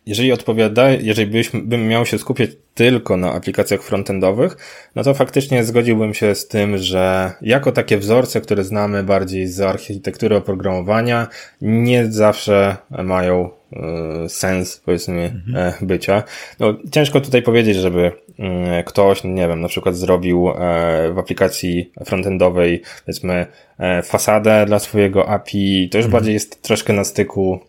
jeżeli 0.06 0.32
odpowiada, 0.32 0.90
jeżeli 0.90 1.32
byśmy, 1.32 1.62
bym 1.62 1.88
miał 1.88 2.06
się 2.06 2.18
skupiać 2.18 2.50
tylko 2.80 3.18
na 3.18 3.34
aplikacjach 3.34 3.82
frontendowych, 3.82 4.58
no 4.96 5.04
to 5.04 5.14
faktycznie 5.14 5.64
zgodziłbym 5.64 6.14
się 6.14 6.36
z 6.36 6.48
tym, 6.48 6.78
że 6.78 7.32
jako 7.42 7.72
takie 7.72 7.98
wzorce, 7.98 8.42
które 8.42 8.64
znamy 8.64 9.04
bardziej 9.04 9.48
z 9.48 9.62
architektury 9.62 10.36
oprogramowania, 10.36 11.28
nie 11.62 12.12
zawsze 12.12 12.78
mają 12.90 13.50
e, 13.74 14.30
sens, 14.30 14.82
powiedzmy, 14.86 15.22
mhm. 15.48 15.74
E, 15.82 15.86
bycia. 15.86 16.24
No, 16.60 16.74
ciężko 16.92 17.22
tutaj 17.22 17.42
powiedzieć, 17.42 17.78
żeby 17.78 18.12
mm, 18.40 18.84
ktoś, 18.84 19.24
nie 19.24 19.48
wiem, 19.48 19.62
na 19.62 19.68
przykład 19.68 19.96
zrobił 19.96 20.52
w 21.14 21.20
aplikacji 21.20 21.92
frontendowej, 22.06 22.82
powiedzmy, 23.06 23.46
fasadę 24.04 24.66
dla 24.66 24.80
swojego 24.80 25.30
API, 25.30 25.90
to 25.92 25.98
już 25.98 26.06
mhm. 26.06 26.12
bardziej 26.12 26.34
jest 26.34 26.62
troszkę 26.62 26.94
na 26.94 27.04
styku, 27.04 27.60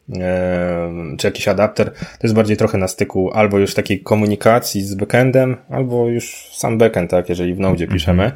czy 1.19 1.27
jakiś 1.27 1.49
adapter, 1.49 1.93
to 1.95 2.23
jest 2.23 2.35
bardziej 2.35 2.57
trochę 2.57 2.79
na 2.79 2.89
styku 2.89 3.31
albo 3.33 3.59
już 3.59 3.75
takiej 3.75 4.01
komunikacji 4.01 4.83
z 4.83 4.95
backendem, 5.01 5.57
albo 5.71 6.09
już 6.09 6.51
sam 6.53 6.79
backend, 6.79 7.11
tak, 7.11 7.29
jeżeli 7.29 7.55
w 7.55 7.61
Node 7.61 7.73
mhm. 7.73 7.91
piszemy. 7.91 8.33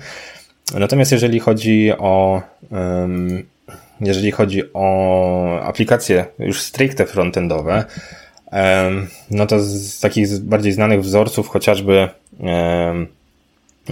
Natomiast 0.78 1.12
jeżeli 1.12 1.40
chodzi 1.40 1.92
o 1.98 2.42
um, 2.70 3.42
jeżeli 4.00 4.30
chodzi 4.30 4.62
o 4.74 5.60
aplikacje 5.62 6.24
już 6.38 6.62
stricte 6.62 7.06
frontendowe, 7.06 7.84
um, 8.52 9.06
no 9.30 9.46
to 9.46 9.60
z 9.60 10.00
takich 10.00 10.38
bardziej 10.38 10.72
znanych 10.72 11.02
wzorców 11.02 11.48
chociażby 11.48 12.08
um, 12.40 13.06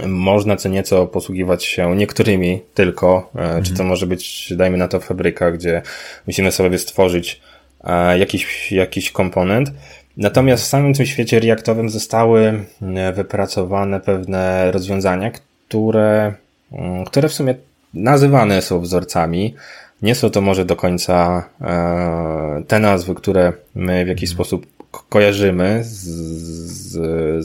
można 0.07 0.55
co 0.55 0.69
nieco 0.69 1.07
posługiwać 1.07 1.65
się 1.65 1.95
niektórymi 1.95 2.61
tylko, 2.73 3.29
mhm. 3.35 3.63
czy 3.63 3.73
to 3.73 3.83
może 3.83 4.07
być, 4.07 4.53
dajmy 4.55 4.77
na 4.77 4.87
to 4.87 4.99
fabryka, 4.99 5.51
gdzie 5.51 5.81
musimy 6.27 6.51
sobie 6.51 6.79
stworzyć 6.79 7.41
e, 7.83 8.19
jakiś, 8.19 8.71
jakiś 8.71 9.11
komponent, 9.11 9.71
Natomiast 10.17 10.63
w 10.63 10.67
samym 10.67 10.93
tym 10.93 11.05
świecie 11.05 11.39
Reactowym 11.39 11.89
zostały 11.89 12.65
e, 12.81 13.13
wypracowane 13.13 13.99
pewne 13.99 14.71
rozwiązania, 14.71 15.31
które, 15.31 16.33
mm, 16.71 17.05
które 17.05 17.29
w 17.29 17.33
sumie 17.33 17.55
nazywane 17.93 18.61
są 18.61 18.79
wzorcami. 18.79 19.55
Nie 20.01 20.15
są 20.15 20.29
to 20.29 20.41
może 20.41 20.65
do 20.65 20.75
końca 20.75 21.43
e, 21.61 22.63
te 22.67 22.79
nazwy, 22.79 23.15
które 23.15 23.53
my 23.75 24.05
w 24.05 24.07
jakiś 24.07 24.31
mhm. 24.31 24.35
sposób 24.35 24.65
kojarzymy 25.09 25.83
z, 25.83 26.07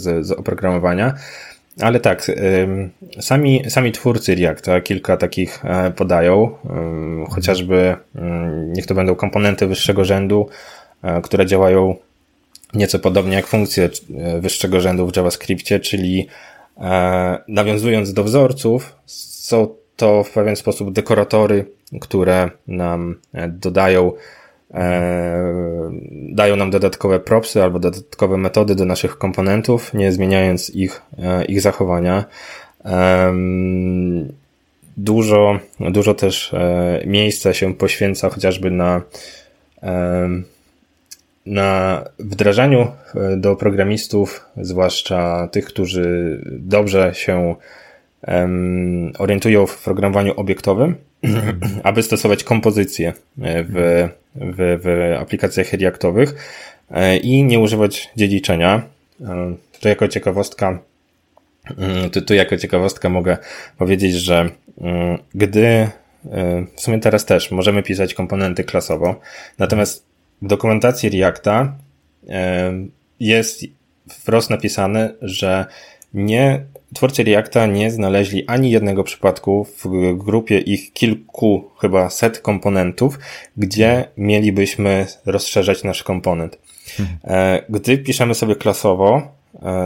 z, 0.01 0.27
z 0.27 0.33
oprogramowania, 0.33 1.15
ale 1.81 2.01
tak, 2.01 2.31
sami, 3.21 3.63
sami 3.69 3.93
twórcy 3.93 4.35
Reacta 4.35 4.81
kilka 4.81 5.17
takich 5.17 5.65
e, 5.65 5.91
podają, 5.91 6.51
chociażby 7.31 7.97
mm, 8.15 8.73
niech 8.73 8.87
to 8.87 8.95
będą 8.95 9.15
komponenty 9.15 9.67
wyższego 9.67 10.05
rzędu, 10.05 10.49
które 11.23 11.47
działają 11.47 11.97
nieco 12.75 12.99
podobnie 12.99 13.35
jak 13.35 13.47
funkcje 13.47 13.91
e, 14.19 14.41
wyższego 14.41 14.81
rzędu 14.81 15.07
w 15.07 15.17
JavaScriptie, 15.17 15.81
czyli 15.81 16.29
e, 16.81 17.39
nawiązując 17.49 18.13
do 18.13 18.25
wzorców, 18.25 18.97
są 19.07 19.69
to 19.97 20.25
w 20.25 20.31
pewien 20.31 20.57
sposób 20.57 20.93
dekoratory, 20.93 21.65
które 22.01 22.51
nam 22.67 23.21
e, 23.35 23.49
dodają 23.49 24.13
dają 26.33 26.57
nam 26.57 26.71
dodatkowe 26.71 27.21
propsy 27.21 27.63
albo 27.63 27.79
dodatkowe 27.79 28.37
metody 28.37 28.75
do 28.75 28.85
naszych 28.85 29.19
komponentów, 29.19 29.95
nie 29.95 30.13
zmieniając 30.13 30.71
ich, 30.71 31.03
ich 31.49 31.61
zachowania. 31.61 32.25
Dużo, 34.97 35.59
dużo 35.81 36.15
też 36.15 36.55
miejsca 37.07 37.55
się 37.55 37.75
poświęca 37.75 38.31
chociażby 38.31 38.71
na 38.71 39.03
na 41.49 42.05
wdrażaniu 42.19 42.81
e, 43.15 43.37
do 43.37 43.57
programistów, 43.57 44.47
zwłaszcza 44.57 45.49
tych, 45.53 45.65
którzy 45.65 46.39
dobrze 46.47 47.15
się 47.15 47.55
um, 48.27 49.13
orientują 49.19 49.67
w 49.67 49.85
programowaniu 49.85 50.33
obiektowym, 50.37 50.95
aby 51.83 52.03
stosować 52.03 52.45
kompozycje 52.45 53.09
e, 53.43 53.65
w, 53.65 54.09
w, 54.35 54.81
w 54.83 55.17
aplikacjach 55.21 55.73
reaktowych 55.73 56.35
e, 56.91 57.17
i 57.17 57.45
nie 57.45 57.59
używać 57.59 58.11
dziedziczenia. 58.17 58.83
To 59.81 59.89
jako 59.89 60.09
ciekawostka, 60.09 60.79
mm, 61.79 62.11
tu, 62.11 62.23
tu 62.23 62.35
jako 62.35 62.57
ciekawostka 62.57 63.09
mogę 63.09 63.37
powiedzieć, 63.79 64.15
że 64.15 64.51
mm, 64.81 65.19
gdy 65.35 65.89
w 66.77 66.81
sumie 66.81 66.99
teraz 66.99 67.25
też 67.25 67.51
możemy 67.51 67.83
pisać 67.83 68.15
komponenty 68.15 68.65
klasowo, 68.65 69.21
natomiast 69.59 70.08
w 70.43 70.47
dokumentacji 70.47 71.11
Reacta 71.11 71.75
jest 73.21 73.65
wprost 74.09 74.51
napisane, 74.51 75.15
że 75.23 75.67
nie, 76.15 76.65
twórcy 76.95 77.25
Reacta 77.25 77.67
nie 77.67 77.91
znaleźli 77.91 78.45
ani 78.47 78.71
jednego 78.71 79.05
przypadku 79.05 79.65
w 79.85 80.15
grupie 80.17 80.59
ich 80.59 80.93
kilku, 80.93 81.71
chyba 81.81 82.11
set 82.11 82.41
komponentów, 82.41 83.19
gdzie 83.57 84.05
mielibyśmy 84.17 85.07
rozszerzać 85.27 85.85
nasz 85.85 86.03
komponent. 86.03 86.59
Mhm. 87.01 87.19
E, 87.25 87.63
gdy 87.69 87.99
piszemy 87.99 88.35
sobie 88.35 88.57
klasowo, 88.57 89.23
E, 89.23 89.38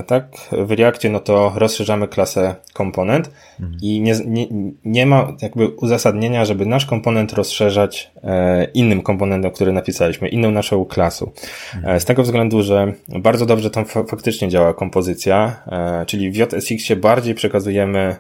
tak, 0.07 0.25
w 0.53 0.71
Reakcie 0.71 1.11
no 1.11 1.21
to 1.21 1.53
rozszerzamy 1.57 2.09
klasę 2.09 2.55
komponent 2.73 3.31
mhm. 3.61 3.79
i 3.83 4.01
nie, 4.01 4.15
nie, 4.27 4.47
nie 4.85 5.07
ma 5.07 5.33
jakby 5.43 5.69
uzasadnienia, 5.69 6.45
żeby 6.45 6.67
nasz 6.67 6.87
komponent 6.87 7.33
rozszerzać 7.33 8.11
e, 8.25 8.65
innym 8.65 9.03
komponentem, 9.03 9.51
który 9.51 9.73
napisaliśmy, 9.73 10.29
inną 10.29 10.51
naszą 10.51 10.85
klasą. 10.85 11.31
Mhm. 11.75 11.97
E, 11.97 12.01
z 12.01 12.05
tego 12.05 12.23
względu, 12.23 12.63
że 12.63 12.93
bardzo 13.09 13.47
dobrze 13.47 13.71
tam 13.71 13.85
faktycznie 13.85 14.49
działa 14.49 14.75
kompozycja, 14.75 15.63
czyli 16.07 16.31
w 16.31 16.37
JSX-ie 16.37 17.01
bardziej 17.01 17.35
przekazujemy 17.35 18.17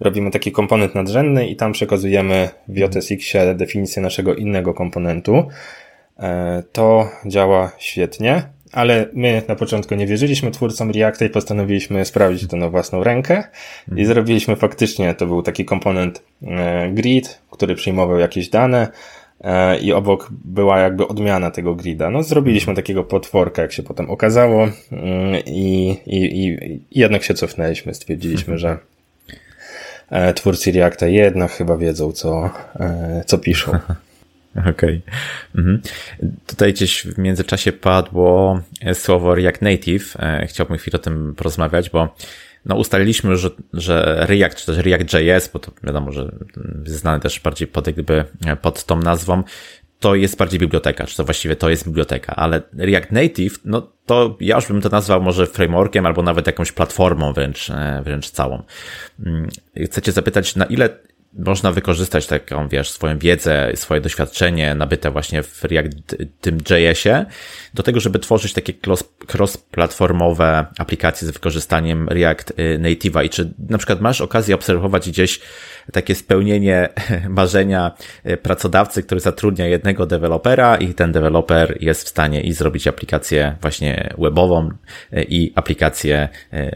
robimy 0.00 0.30
taki 0.30 0.52
komponent 0.52 0.94
nadrzędny 0.94 1.48
i 1.48 1.56
tam 1.56 1.72
przekazujemy 1.72 2.48
w 2.68 2.76
JSX-ie 2.76 3.54
definicję 3.54 4.02
naszego 4.02 4.34
innego 4.34 4.74
komponentu. 4.74 5.48
To 6.72 7.08
działa 7.26 7.72
świetnie 7.78 8.42
ale 8.72 9.06
my 9.12 9.42
na 9.48 9.56
początku 9.56 9.94
nie 9.94 10.06
wierzyliśmy 10.06 10.50
twórcom 10.50 10.90
Reacta 10.90 11.24
i 11.24 11.30
postanowiliśmy 11.30 12.04
sprawdzić 12.04 12.50
to 12.50 12.56
na 12.56 12.70
własną 12.70 13.04
rękę 13.04 13.44
i 13.88 13.90
mhm. 13.90 14.06
zrobiliśmy 14.06 14.56
faktycznie, 14.56 15.14
to 15.14 15.26
był 15.26 15.42
taki 15.42 15.64
komponent 15.64 16.22
e, 16.42 16.90
grid, 16.90 17.38
który 17.50 17.74
przyjmował 17.74 18.18
jakieś 18.18 18.48
dane 18.48 18.88
e, 19.40 19.78
i 19.78 19.92
obok 19.92 20.28
była 20.44 20.78
jakby 20.78 21.08
odmiana 21.08 21.50
tego 21.50 21.74
grida. 21.74 22.10
No 22.10 22.22
zrobiliśmy 22.22 22.74
takiego 22.74 23.04
potworka, 23.04 23.62
jak 23.62 23.72
się 23.72 23.82
potem 23.82 24.10
okazało 24.10 24.68
mm, 24.92 25.42
i, 25.46 25.96
i, 26.06 26.44
i, 26.46 26.80
jednak 26.90 27.22
się 27.22 27.34
cofnęliśmy, 27.34 27.94
stwierdziliśmy, 27.94 28.58
że 28.58 28.78
e, 30.10 30.34
twórcy 30.34 30.72
Reacta 30.72 31.06
jednak 31.06 31.52
chyba 31.52 31.76
wiedzą, 31.76 32.12
co, 32.12 32.50
co 33.26 33.38
piszą. 33.38 33.72
Okej. 34.56 34.70
Okay. 34.72 35.02
Mhm. 35.54 35.80
Tutaj 36.46 36.72
gdzieś 36.72 37.06
w 37.06 37.18
międzyczasie 37.18 37.72
padło 37.72 38.60
słowo 38.92 39.34
React 39.34 39.62
Native. 39.62 40.16
E, 40.18 40.46
chciałbym 40.46 40.78
chwilę 40.78 40.98
o 40.98 41.02
tym 41.02 41.34
porozmawiać, 41.34 41.90
bo 41.90 42.14
no 42.64 42.76
ustaliliśmy, 42.76 43.36
że, 43.36 43.50
że 43.72 44.26
React, 44.28 44.56
czy 44.56 44.66
też 44.66 44.76
React.js, 44.78 45.50
bo 45.52 45.58
to 45.58 45.72
wiadomo, 45.82 46.12
że 46.12 46.32
znany 46.84 47.20
też 47.20 47.40
bardziej 47.40 47.68
pod, 47.68 47.86
jakby 47.86 48.24
pod 48.62 48.84
tą 48.84 48.98
nazwą, 48.98 49.42
to 50.00 50.14
jest 50.14 50.36
bardziej 50.36 50.60
biblioteka, 50.60 51.06
czy 51.06 51.16
to 51.16 51.24
właściwie 51.24 51.56
to 51.56 51.70
jest 51.70 51.86
biblioteka, 51.86 52.36
ale 52.36 52.62
React 52.78 53.12
Native, 53.12 53.60
no 53.64 53.92
to 54.06 54.36
ja 54.40 54.56
już 54.56 54.66
bym 54.66 54.80
to 54.80 54.88
nazwał 54.88 55.22
może 55.22 55.46
frameworkiem 55.46 56.06
albo 56.06 56.22
nawet 56.22 56.46
jakąś 56.46 56.72
platformą 56.72 57.32
wręcz, 57.32 57.70
e, 57.70 58.02
wręcz 58.04 58.30
całą. 58.30 58.62
Mm, 59.26 59.48
chcecie 59.84 60.12
zapytać, 60.12 60.56
na 60.56 60.64
ile 60.64 60.88
można 61.32 61.72
wykorzystać 61.72 62.26
taką, 62.26 62.68
wiesz, 62.68 62.90
swoją 62.90 63.18
wiedzę, 63.18 63.72
swoje 63.74 64.00
doświadczenie 64.00 64.74
nabyte 64.74 65.10
właśnie 65.10 65.42
w 65.42 65.64
React 65.64 66.16
tym 66.40 66.58
JS-ie 66.70 67.26
do 67.74 67.82
tego, 67.82 68.00
żeby 68.00 68.18
tworzyć 68.18 68.52
takie 68.52 68.72
cross-platformowe 69.28 70.64
aplikacje 70.78 71.28
z 71.28 71.30
wykorzystaniem 71.30 72.08
React 72.08 72.50
y, 72.50 72.78
Native'a. 72.82 73.24
I 73.24 73.30
czy 73.30 73.52
na 73.68 73.78
przykład 73.78 74.00
masz 74.00 74.20
okazję 74.20 74.54
obserwować 74.54 75.08
gdzieś 75.08 75.40
takie 75.92 76.14
spełnienie 76.14 76.88
marzenia 77.28 77.94
y, 78.26 78.36
pracodawcy, 78.36 79.02
który 79.02 79.20
zatrudnia 79.20 79.66
jednego 79.66 80.06
dewelopera 80.06 80.76
i 80.76 80.94
ten 80.94 81.12
deweloper 81.12 81.76
jest 81.80 82.04
w 82.04 82.08
stanie 82.08 82.40
i 82.40 82.52
zrobić 82.52 82.86
aplikację 82.86 83.56
właśnie 83.60 84.14
webową 84.18 84.68
y, 85.12 85.26
i 85.28 85.52
aplikację 85.54 86.28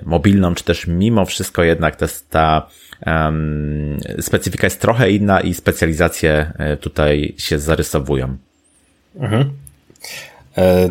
mobilną, 0.05 0.55
czy 0.55 0.65
też 0.65 0.87
mimo 0.87 1.25
wszystko 1.25 1.63
jednak 1.63 1.97
to 1.97 2.05
jest 2.05 2.31
ta 2.31 2.69
um, 3.07 3.99
specyfika 4.21 4.67
jest 4.67 4.81
trochę 4.81 5.11
inna 5.11 5.41
i 5.41 5.55
specjalizacje 5.55 6.53
e, 6.59 6.77
tutaj 6.77 7.35
się 7.39 7.59
zarysowują. 7.59 8.37
Mhm. 9.17 9.51
E, 10.59 10.91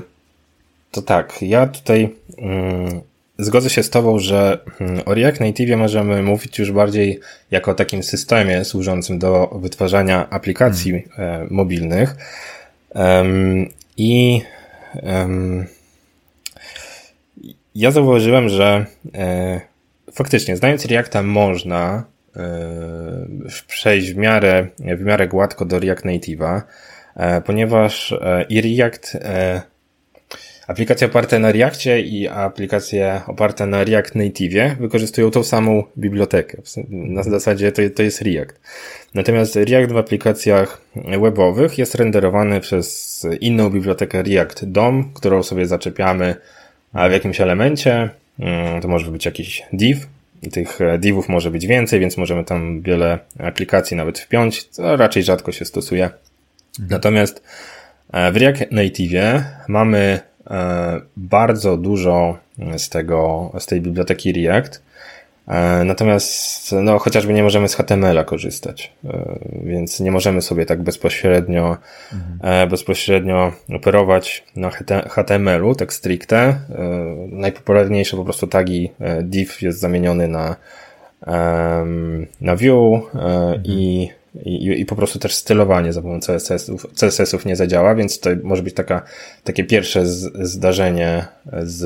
to 0.91 1.01
tak, 1.01 1.41
ja 1.41 1.67
tutaj 1.67 2.15
mm, 2.37 3.01
zgodzę 3.37 3.69
się 3.69 3.83
z 3.83 3.89
Tobą, 3.89 4.19
że 4.19 4.59
mm, 4.79 5.01
o 5.05 5.13
React 5.13 5.39
Native 5.39 5.77
możemy 5.77 6.23
mówić 6.23 6.59
już 6.59 6.71
bardziej 6.71 7.19
jako 7.51 7.71
o 7.71 7.75
takim 7.75 8.03
systemie 8.03 8.65
służącym 8.65 9.19
do 9.19 9.59
wytwarzania 9.61 10.29
aplikacji 10.29 11.03
hmm. 11.11 11.47
mobilnych. 11.51 12.15
Um, 12.95 13.69
I 13.97 14.41
um, 15.03 15.65
ja 17.75 17.91
zauważyłem, 17.91 18.49
że 18.49 18.85
e, 19.15 19.61
faktycznie, 20.13 20.57
znając 20.57 20.85
Reacta, 20.85 21.23
można 21.23 22.03
e, 22.35 22.41
przejść 23.67 24.11
w 24.11 24.17
miarę, 24.17 24.67
w 24.79 25.01
miarę 25.01 25.27
gładko 25.27 25.65
do 25.65 25.79
React 25.79 26.05
Native'a, 26.05 26.61
e, 27.15 27.41
ponieważ 27.41 28.11
e, 28.11 28.45
i 28.49 28.61
React 28.61 29.15
e, 29.15 29.72
Aplikacje 30.67 31.07
oparte 31.07 31.39
na 31.39 31.51
Reactie 31.51 32.01
i 32.01 32.27
aplikacje 32.27 33.21
oparte 33.27 33.65
na 33.65 33.83
React 33.83 34.15
Native 34.15 34.77
wykorzystują 34.79 35.31
tą 35.31 35.43
samą 35.43 35.83
bibliotekę. 35.97 36.61
Na 36.89 37.23
zasadzie 37.23 37.71
to, 37.71 37.81
to 37.95 38.03
jest 38.03 38.21
React. 38.21 38.59
Natomiast 39.13 39.55
React 39.55 39.93
w 39.93 39.97
aplikacjach 39.97 40.81
webowych 40.95 41.77
jest 41.77 41.95
renderowany 41.95 42.61
przez 42.61 43.27
inną 43.39 43.69
bibliotekę 43.69 44.23
React 44.23 44.65
DOM, 44.65 45.11
którą 45.13 45.43
sobie 45.43 45.65
zaczepiamy 45.65 46.35
w 46.93 47.11
jakimś 47.11 47.41
elemencie. 47.41 48.09
Mm, 48.39 48.81
to 48.81 48.87
może 48.87 49.11
być 49.11 49.25
jakiś 49.25 49.63
div. 49.73 50.05
Tych 50.51 50.79
divów 50.99 51.29
może 51.29 51.51
być 51.51 51.67
więcej, 51.67 51.99
więc 51.99 52.17
możemy 52.17 52.43
tam 52.43 52.81
wiele 52.81 53.19
aplikacji 53.39 53.97
nawet 53.97 54.19
wpiąć, 54.19 54.63
co 54.63 54.97
raczej 54.97 55.23
rzadko 55.23 55.51
się 55.51 55.65
stosuje. 55.65 56.09
Natomiast 56.89 57.43
e, 58.13 58.31
w 58.31 58.37
React 58.37 58.71
Native 58.71 59.43
mamy 59.67 60.19
E, 60.32 60.32
bardzo 61.17 61.77
dużo 61.77 62.37
z 62.77 62.89
tego, 62.89 63.51
z 63.59 63.65
tej 63.65 63.81
biblioteki 63.81 64.33
React. 64.33 64.81
E, 65.47 65.83
natomiast, 65.83 66.71
no, 66.81 66.99
chociażby 66.99 67.33
nie 67.33 67.43
możemy 67.43 67.67
z 67.67 67.75
HTML-a 67.75 68.23
korzystać, 68.23 68.93
e, 69.05 69.39
więc 69.63 69.99
nie 69.99 70.11
możemy 70.11 70.41
sobie 70.41 70.65
tak 70.65 70.83
bezpośrednio, 70.83 71.77
mhm. 72.13 72.69
bezpośrednio 72.69 73.51
operować 73.75 74.43
na 74.55 74.69
HTML-u, 75.09 75.75
tak 75.75 75.93
stricte. 75.93 76.55
Najpopularniejsze 77.29 78.17
po 78.17 78.23
prostu 78.23 78.47
tagi 78.47 78.91
div 79.21 79.61
jest 79.61 79.79
zamieniony 79.79 80.27
na, 80.27 80.55
na 82.41 82.55
view 82.55 82.75
mhm. 83.13 83.63
i 83.65 84.09
i, 84.45 84.81
i 84.81 84.85
po 84.85 84.95
prostu 84.95 85.19
też 85.19 85.35
stylowanie 85.35 85.93
za 85.93 86.01
pomocą 86.01 86.33
CSS-ów, 86.33 86.87
CSS-ów 86.95 87.45
nie 87.45 87.55
zadziała, 87.55 87.95
więc 87.95 88.19
to 88.19 88.29
może 88.43 88.63
być 88.63 88.73
taka, 88.73 89.01
takie 89.43 89.63
pierwsze 89.63 90.05
z, 90.05 90.47
zdarzenie 90.47 91.25
z, 91.63 91.79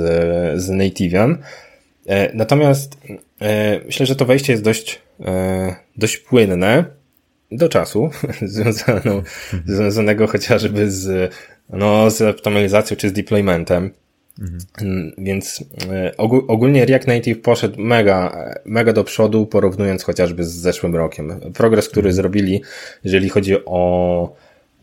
z 0.61 0.69
Native'em. 0.69 1.35
E, 2.07 2.31
natomiast 2.33 2.97
e, 3.41 3.79
myślę, 3.85 4.05
że 4.05 4.15
to 4.15 4.25
wejście 4.25 4.53
jest 4.53 4.63
dość, 4.63 5.01
e, 5.25 5.75
dość 5.97 6.17
płynne 6.17 6.85
do 7.51 7.69
czasu, 7.69 8.09
związaną, 8.41 9.21
związanego 9.65 10.27
chociażby 10.27 10.91
z, 10.91 11.33
no, 11.69 12.11
z 12.11 12.21
optymalizacją 12.21 12.97
czy 12.97 13.09
z 13.09 13.13
deploymentem. 13.13 13.91
Mhm. 14.41 15.11
Więc 15.17 15.63
e, 15.91 16.17
ogólnie 16.47 16.85
React 16.85 17.07
Native 17.07 17.41
poszedł 17.41 17.81
mega, 17.81 18.45
mega 18.65 18.93
do 18.93 19.03
przodu, 19.03 19.45
porównując 19.45 20.03
chociażby 20.03 20.43
z 20.43 20.51
zeszłym 20.51 20.95
rokiem. 20.95 21.39
Progres, 21.53 21.89
który 21.89 22.09
mhm. 22.09 22.15
zrobili, 22.15 22.61
jeżeli 23.03 23.29
chodzi 23.29 23.55
o, 23.65 24.33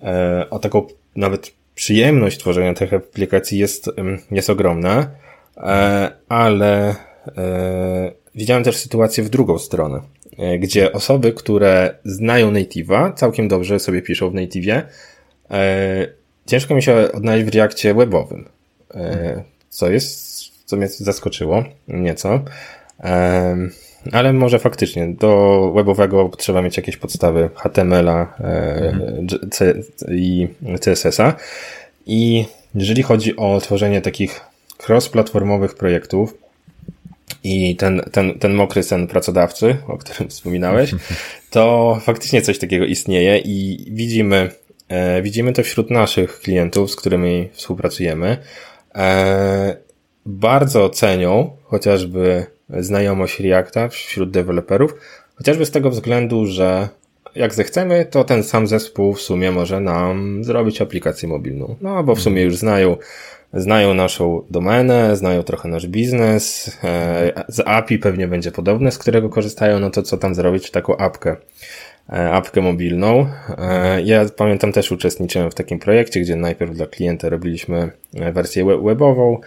e, 0.02 0.46
o 0.50 0.58
taką 0.58 0.86
nawet 1.16 1.52
przyjemność 1.74 2.38
tworzenia 2.38 2.74
tych 2.74 2.94
aplikacji 2.94 3.58
jest, 3.58 3.90
jest 4.30 4.50
ogromna, 4.50 5.10
e, 5.56 6.12
ale 6.28 6.94
widziałem 8.34 8.64
też 8.64 8.76
sytuację 8.76 9.24
w 9.24 9.28
drugą 9.28 9.58
stronę, 9.58 10.00
gdzie 10.58 10.92
osoby, 10.92 11.32
które 11.32 11.94
znają 12.04 12.52
Native'a, 12.52 13.14
całkiem 13.14 13.48
dobrze 13.48 13.78
sobie 13.78 14.02
piszą 14.02 14.30
w 14.30 14.34
Native'ie, 14.34 14.82
ciężko 16.46 16.74
mi 16.74 16.82
się 16.82 17.12
odnaleźć 17.12 17.50
w 17.50 17.54
Reakcie 17.54 17.94
webowym 17.94 18.48
co 19.68 19.90
jest, 19.90 20.34
co 20.64 20.76
mnie 20.76 20.88
zaskoczyło 20.88 21.64
nieco. 21.88 22.40
Ale 24.12 24.32
może 24.32 24.58
faktycznie 24.58 25.08
do 25.08 25.72
webowego 25.74 26.30
trzeba 26.38 26.62
mieć 26.62 26.76
jakieś 26.76 26.96
podstawy 26.96 27.50
HTML-a 27.54 28.34
mhm. 28.38 29.26
i 30.10 30.48
CSS-a. 30.80 31.34
I 32.06 32.44
jeżeli 32.74 33.02
chodzi 33.02 33.36
o 33.36 33.60
tworzenie 33.60 34.00
takich 34.00 34.40
cross-platformowych 34.88 35.74
projektów, 35.74 36.34
i 37.44 37.76
ten, 37.76 38.02
ten, 38.12 38.38
ten 38.38 38.54
mokry 38.54 38.82
sen 38.82 39.06
pracodawcy, 39.06 39.76
o 39.88 39.98
którym 39.98 40.30
wspominałeś, 40.30 40.94
to 41.50 41.98
faktycznie 42.02 42.42
coś 42.42 42.58
takiego 42.58 42.84
istnieje 42.84 43.38
i 43.38 43.84
widzimy, 43.90 44.50
e, 44.88 45.22
widzimy 45.22 45.52
to 45.52 45.62
wśród 45.62 45.90
naszych 45.90 46.40
klientów, 46.40 46.90
z 46.90 46.96
którymi 46.96 47.48
współpracujemy, 47.52 48.28
e, 48.28 48.38
bardzo 50.26 50.90
cenią 50.90 51.56
chociażby 51.64 52.46
znajomość 52.68 53.40
Reacta 53.40 53.88
wśród 53.88 54.30
deweloperów, 54.30 54.94
chociażby 55.36 55.66
z 55.66 55.70
tego 55.70 55.90
względu, 55.90 56.46
że 56.46 56.88
jak 57.34 57.54
zechcemy, 57.54 58.06
to 58.10 58.24
ten 58.24 58.42
sam 58.42 58.66
zespół 58.66 59.14
w 59.14 59.20
sumie 59.20 59.52
może 59.52 59.80
nam 59.80 60.44
zrobić 60.44 60.80
aplikację 60.80 61.28
mobilną. 61.28 61.76
No, 61.80 62.04
bo 62.04 62.14
w 62.14 62.20
sumie 62.20 62.42
już 62.42 62.56
znają, 62.56 62.96
znają 63.52 63.94
naszą 63.94 64.42
domenę, 64.50 65.16
znają 65.16 65.42
trochę 65.42 65.68
nasz 65.68 65.86
biznes, 65.86 66.76
e, 66.84 67.44
z 67.48 67.60
API 67.66 67.98
pewnie 67.98 68.28
będzie 68.28 68.52
podobne, 68.52 68.90
z 68.90 68.98
którego 68.98 69.28
korzystają, 69.28 69.80
no 69.80 69.90
to 69.90 70.02
co 70.02 70.16
tam 70.16 70.34
zrobić 70.34 70.70
taką 70.70 70.96
apkę 70.96 71.30
e, 71.30 71.36
apkę 72.08 72.60
mobilną. 72.60 73.26
E, 73.58 74.02
ja 74.02 74.24
pamiętam 74.36 74.72
też 74.72 74.92
uczestniczyłem 74.92 75.50
w 75.50 75.54
takim 75.54 75.78
projekcie, 75.78 76.20
gdzie 76.20 76.36
najpierw 76.36 76.74
dla 76.74 76.86
klienta 76.86 77.28
robiliśmy 77.28 77.90
wersję 78.12 78.64
webową, 78.64 79.38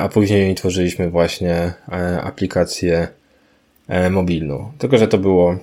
a 0.00 0.08
później 0.08 0.54
tworzyliśmy 0.54 1.10
właśnie 1.10 1.72
aplikację 2.22 3.08
mobilną. 4.10 4.72
Tylko, 4.78 4.98
że 4.98 5.08
to 5.08 5.18
było 5.18 5.56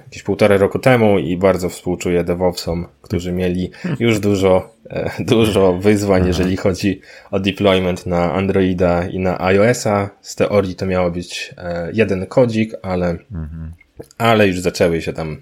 jakieś 0.00 0.22
półtora 0.22 0.56
roku 0.56 0.78
temu 0.78 1.18
i 1.18 1.36
bardzo 1.36 1.68
współczuję 1.68 2.24
DevOpsom, 2.24 2.86
którzy 3.02 3.32
mieli 3.32 3.70
już 4.00 4.20
dużo, 4.20 4.74
dużo 5.18 5.72
wyzwań, 5.72 6.26
jeżeli 6.26 6.56
chodzi 6.56 7.00
o 7.30 7.40
deployment 7.40 8.06
na 8.06 8.32
Androida 8.32 9.08
i 9.08 9.18
na 9.18 9.40
iOS-a. 9.40 10.10
Z 10.20 10.36
teorii 10.36 10.74
to 10.74 10.86
miało 10.86 11.10
być 11.10 11.54
jeden 11.92 12.26
kodzik, 12.26 12.72
ale 12.82 13.10
mhm 13.32 13.72
ale 14.18 14.48
już 14.48 14.60
zaczęły 14.60 15.02
się 15.02 15.12
tam 15.12 15.40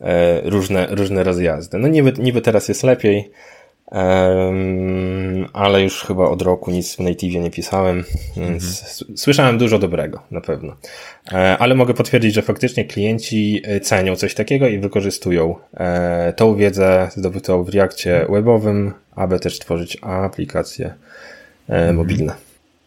e, 0.00 0.40
różne, 0.50 0.86
różne 0.90 1.24
rozjazdy. 1.24 1.78
No 1.78 1.88
niby, 1.88 2.12
niby 2.18 2.40
teraz 2.40 2.68
jest 2.68 2.82
lepiej, 2.82 3.30
ale 5.52 5.82
już 5.82 6.02
chyba 6.02 6.24
od 6.24 6.42
roku 6.42 6.70
nic 6.70 6.96
w 6.96 6.98
Native 6.98 7.34
nie 7.34 7.50
pisałem, 7.50 8.04
więc 8.36 8.64
mhm. 8.64 9.16
słyszałem 9.18 9.58
dużo 9.58 9.78
dobrego, 9.78 10.22
na 10.30 10.40
pewno. 10.40 10.76
E, 11.32 11.58
ale 11.58 11.74
mogę 11.74 11.94
potwierdzić, 11.94 12.34
że 12.34 12.42
faktycznie 12.42 12.84
klienci 12.84 13.62
e, 13.64 13.80
cenią 13.80 14.16
coś 14.16 14.34
takiego 14.34 14.68
i 14.68 14.78
wykorzystują 14.78 15.54
tą 16.36 16.56
wiedzę 16.56 17.08
zdobytą 17.16 17.64
w 17.64 17.68
Reakcie 17.68 18.26
webowym, 18.30 18.92
aby 19.14 19.40
też 19.40 19.58
tworzyć 19.58 19.98
aplikacje 20.02 20.94
mhm. 21.68 21.96
mobilne. 21.96 22.34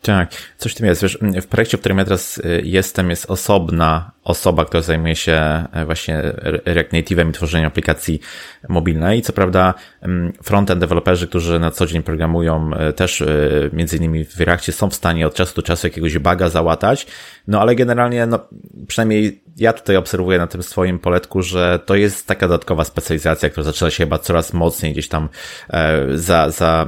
Tak, 0.08 0.32
coś 0.58 0.72
w 0.72 0.76
tym 0.76 0.86
jest. 0.86 1.02
Wiesz, 1.02 1.20
w 1.42 1.48
projekcie, 1.48 1.78
w 1.78 1.80
którym 1.80 1.98
ja 1.98 2.04
teraz 2.04 2.38
y, 2.38 2.62
jestem, 2.64 3.10
jest 3.10 3.32
osobna 3.32 4.12
osoba, 4.24 4.66
która 4.66 4.82
zajmuje 4.82 5.16
się 5.16 5.34
e, 5.72 5.86
właśnie 5.86 6.22
React 6.66 6.92
Native'em 6.92 7.30
i 7.30 7.32
tworzeniem 7.32 7.68
aplikacji 7.68 8.20
mobilnej. 8.70 9.22
Co 9.22 9.34
prawda 9.34 9.74
frontend 10.44 10.82
deweloperzy, 10.82 11.28
którzy 11.28 11.60
na 11.60 11.72
co 11.72 11.86
dzień 11.86 12.04
programują 12.04 12.74
e, 12.74 12.94
też 12.94 13.24
między 13.74 13.98
innymi 13.98 14.26
w 14.26 14.40
Reactie 14.40 14.72
są 14.72 14.90
w 14.90 14.96
stanie 14.96 15.28
od 15.28 15.34
czasu 15.34 15.56
do 15.56 15.62
czasu 15.62 15.88
jakiegoś 15.88 16.18
baga 16.18 16.50
załatać, 16.50 17.08
no 17.48 17.62
ale 17.62 17.76
generalnie, 17.76 18.26
no 18.26 18.40
przynajmniej 18.88 19.42
ja 19.58 19.74
tutaj 19.74 19.96
obserwuję 19.96 20.38
na 20.38 20.48
tym 20.48 20.64
swoim 20.64 21.00
poletku, 21.00 21.42
że 21.42 21.80
to 21.86 21.96
jest 21.96 22.28
taka 22.28 22.48
dodatkowa 22.48 22.84
specjalizacja, 22.84 23.50
która 23.50 23.64
zaczyna 23.64 23.92
się 23.92 24.04
chyba 24.04 24.20
coraz 24.20 24.54
mocniej 24.54 24.92
gdzieś 24.92 25.08
tam 25.08 25.30
za, 26.16 26.50
za 26.50 26.86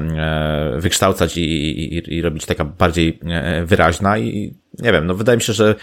wykształcać 0.78 1.38
i, 1.38 1.42
i, 1.42 2.16
i 2.16 2.22
robić 2.22 2.46
taka 2.46 2.66
bardziej 2.66 3.20
wyraźna 3.66 4.18
i 4.18 4.54
nie 4.80 4.92
wiem, 4.92 5.08
no 5.08 5.16
wydaje 5.16 5.38
mi 5.38 5.42
się, 5.42 5.54
że 5.54 5.76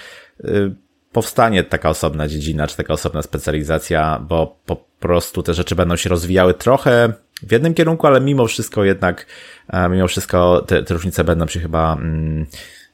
powstanie 1.13 1.65
taka 1.65 1.91
osobna 1.91 2.29
dziedzina, 2.29 2.67
czy 2.67 2.77
taka 2.77 2.93
osobna 2.93 3.23
specjalizacja, 3.23 4.25
bo 4.29 4.57
po 4.67 4.77
prostu 5.01 5.43
te 5.43 5.55
rzeczy 5.55 5.75
będą 5.75 5.97
się 5.97 6.11
rozwijały 6.11 6.55
trochę 6.55 7.13
w 7.43 7.53
jednym 7.53 7.75
kierunku, 7.75 8.07
ale 8.07 8.21
mimo 8.21 8.47
wszystko 8.47 8.85
jednak, 8.85 9.27
e, 9.69 9.89
mimo 9.89 10.09
wszystko 10.09 10.65
te, 10.67 10.83
te 10.83 10.95
różnice 10.95 11.25
będą 11.25 11.47
się 11.47 11.61
chyba 11.61 11.93
mm, 11.93 12.47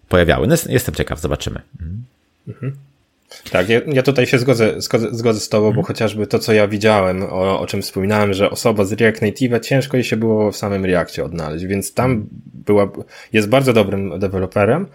pojawiały. 0.09 0.47
No, 0.47 0.55
jestem 0.69 0.95
ciekaw, 0.95 1.21
zobaczymy. 1.21 1.61
Mhm. 2.49 2.77
Tak, 3.51 3.69
ja, 3.69 3.81
ja, 3.87 4.03
tutaj 4.03 4.27
się 4.27 4.39
zgodzę, 4.39 4.81
zgodzę, 4.81 5.09
zgodzę 5.11 5.41
z 5.41 5.49
Tobą, 5.49 5.63
bo 5.63 5.69
mhm. 5.69 5.87
chociażby 5.87 6.27
to, 6.27 6.39
co 6.39 6.53
ja 6.53 6.69
widziałem, 6.69 7.23
o, 7.23 7.61
o 7.61 7.67
czym 7.67 7.83
wspominałem, 7.83 8.35
że 8.35 8.51
osoba 8.51 8.85
z 8.85 8.93
React 8.93 9.23
Native 9.23 9.61
ciężko 9.61 9.97
jej 9.97 10.05
się 10.05 10.17
było 10.17 10.53
w 10.53 10.57
samym 10.57 10.85
Reactie 10.85 11.25
odnaleźć, 11.25 11.65
więc 11.65 11.95
tam 11.95 12.11
mhm. 12.11 12.29
była, 12.55 12.91
jest 13.33 13.49
bardzo 13.49 13.73
dobrym 13.73 14.19
deweloperem, 14.19 14.87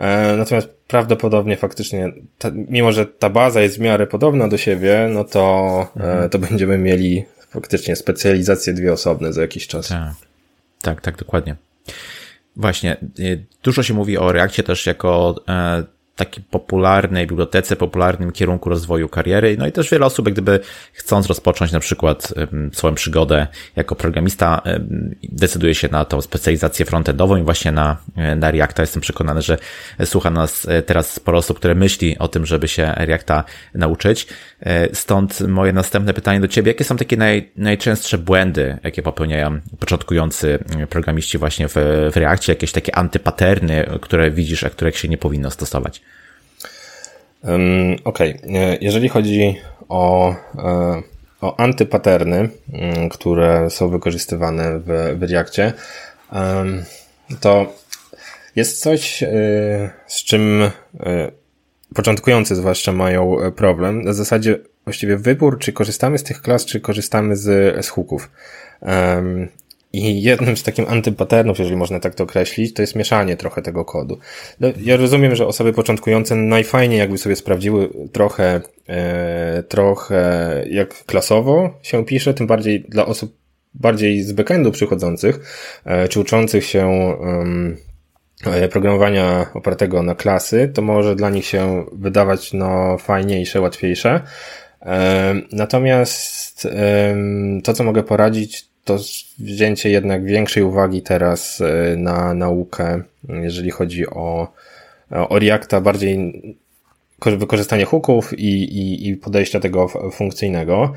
E, 0.00 0.36
natomiast 0.36 0.68
prawdopodobnie 0.86 1.56
faktycznie, 1.56 2.12
ta, 2.38 2.50
mimo 2.54 2.92
że 2.92 3.06
ta 3.06 3.30
baza 3.30 3.60
jest 3.60 3.76
w 3.76 3.80
miarę 3.80 4.06
podobna 4.06 4.48
do 4.48 4.58
siebie, 4.58 5.08
no 5.14 5.24
to, 5.24 5.86
e, 5.96 6.00
mhm. 6.00 6.30
to 6.30 6.38
będziemy 6.38 6.78
mieli 6.78 7.24
faktycznie 7.50 7.96
specjalizacje 7.96 8.72
dwie 8.72 8.92
osobne 8.92 9.32
za 9.32 9.42
jakiś 9.42 9.66
czas. 9.66 9.88
Tak, 9.88 10.14
tak, 10.82 11.00
tak 11.00 11.16
dokładnie. 11.16 11.56
Właśnie, 12.56 12.96
dużo 13.62 13.82
się 13.82 13.94
mówi 13.94 14.18
o 14.18 14.32
Reakcie 14.32 14.62
też 14.62 14.86
jako 14.86 15.34
takiej 16.16 16.44
popularnej 16.50 17.26
bibliotece, 17.26 17.76
popularnym 17.76 18.32
kierunku 18.32 18.70
rozwoju 18.70 19.08
kariery. 19.08 19.56
No 19.58 19.66
i 19.66 19.72
też 19.72 19.90
wiele 19.90 20.06
osób, 20.06 20.30
gdyby 20.30 20.60
chcąc 20.92 21.26
rozpocząć 21.26 21.72
na 21.72 21.80
przykład 21.80 22.34
swoją 22.72 22.94
przygodę 22.94 23.46
jako 23.76 23.94
programista, 23.94 24.62
decyduje 25.22 25.74
się 25.74 25.88
na 25.88 26.04
tą 26.04 26.20
specjalizację 26.20 26.86
frontendową 26.86 27.36
i 27.36 27.42
właśnie 27.42 27.72
na, 27.72 27.96
na 28.36 28.50
Reacta. 28.50 28.82
Jestem 28.82 29.02
przekonany, 29.02 29.42
że 29.42 29.58
słucha 30.04 30.30
nas 30.30 30.68
e, 30.68 30.82
teraz 30.82 31.12
sporo 31.12 31.38
osób, 31.38 31.58
które 31.58 31.74
myśli 31.74 32.18
o 32.18 32.28
tym, 32.28 32.46
żeby 32.46 32.68
się 32.68 32.92
Reacta 32.96 33.44
nauczyć. 33.74 34.26
E, 34.60 34.94
stąd 34.94 35.40
moje 35.40 35.72
następne 35.72 36.14
pytanie 36.14 36.40
do 36.40 36.48
Ciebie. 36.48 36.70
Jakie 36.70 36.84
są 36.84 36.96
takie 36.96 37.16
naj, 37.16 37.50
najczęstsze 37.56 38.18
błędy, 38.18 38.78
jakie 38.84 39.02
popełniają 39.02 39.60
początkujący 39.78 40.58
programiści 40.90 41.38
właśnie 41.38 41.68
w, 41.68 41.74
w 42.12 42.16
Reakcie? 42.16 42.52
Jakieś 42.52 42.72
takie 42.72 42.94
antypaterny, 42.94 43.86
które 44.00 44.30
widzisz, 44.30 44.64
a 44.64 44.70
których 44.70 44.98
się 44.98 45.08
nie 45.08 45.18
powinno 45.18 45.50
stosować? 45.50 46.02
Okej, 47.42 48.00
okay. 48.04 48.40
E, 48.54 48.78
jeżeli 48.80 49.08
chodzi 49.08 49.56
o, 49.88 50.34
e, 50.58 51.02
o 51.40 51.60
antypaterny, 51.60 52.48
mm, 52.72 53.08
które 53.08 53.70
są 53.70 53.88
wykorzystywane 53.88 54.78
w, 54.78 55.16
w 55.18 55.22
Reakcie, 55.22 55.72
to 57.40 57.72
jest 58.56 58.80
coś, 58.80 59.22
e, 59.22 59.28
z 60.06 60.24
czym 60.24 60.70
początkujący 61.94 62.56
zwłaszcza 62.56 62.92
mają 62.92 63.36
problem. 63.56 64.02
Na 64.02 64.12
zasadzie 64.12 64.58
właściwie 64.84 65.16
wybór, 65.16 65.58
czy 65.58 65.72
korzystamy 65.72 66.18
z 66.18 66.22
tych 66.22 66.42
klas, 66.42 66.64
czy 66.64 66.80
korzystamy 66.80 67.36
z, 67.36 67.76
z 67.86 67.88
hooków. 67.88 68.30
I 69.92 70.22
jednym 70.22 70.56
z 70.56 70.62
takich 70.62 70.92
antypatternów, 70.92 71.58
jeżeli 71.58 71.76
można 71.76 72.00
tak 72.00 72.14
to 72.14 72.24
określić, 72.24 72.74
to 72.74 72.82
jest 72.82 72.94
mieszanie 72.94 73.36
trochę 73.36 73.62
tego 73.62 73.84
kodu. 73.84 74.18
No, 74.60 74.68
ja 74.82 74.96
rozumiem, 74.96 75.36
że 75.36 75.46
osoby 75.46 75.72
początkujące 75.72 76.36
najfajniej 76.36 76.98
jakby 76.98 77.18
sobie 77.18 77.36
sprawdziły 77.36 77.90
trochę, 78.12 78.60
e, 78.88 79.62
trochę 79.62 80.64
jak 80.70 81.04
klasowo 81.04 81.78
się 81.82 82.04
pisze, 82.04 82.34
tym 82.34 82.46
bardziej 82.46 82.80
dla 82.80 83.06
osób 83.06 83.40
bardziej 83.74 84.22
z 84.22 84.32
backendu 84.32 84.72
przychodzących, 84.72 85.40
e, 85.84 86.08
czy 86.08 86.20
uczących 86.20 86.64
się 86.64 87.16
e, 88.46 88.68
programowania 88.68 89.46
opartego 89.54 90.02
na 90.02 90.14
klasy, 90.14 90.70
to 90.74 90.82
może 90.82 91.16
dla 91.16 91.30
nich 91.30 91.46
się 91.46 91.84
wydawać 91.92 92.52
no 92.52 92.98
fajniejsze, 92.98 93.60
łatwiejsze. 93.60 94.20
E, 94.82 95.34
natomiast 95.52 96.68
to, 97.64 97.72
co 97.72 97.84
mogę 97.84 98.02
poradzić, 98.02 98.69
to 98.84 98.98
wzięcie 99.38 99.90
jednak 99.90 100.24
większej 100.24 100.62
uwagi 100.62 101.02
teraz 101.02 101.60
e, 101.60 101.96
na 101.96 102.34
naukę, 102.34 103.02
jeżeli 103.28 103.70
chodzi 103.70 104.06
o, 104.06 104.52
o 105.10 105.38
Reacta, 105.38 105.80
bardziej 105.80 106.42
wykorzystanie 107.26 107.84
hooków 107.84 108.38
i, 108.38 108.64
i, 108.64 109.08
i 109.08 109.16
podejścia 109.16 109.60
tego 109.60 109.88
funkcyjnego. 110.12 110.92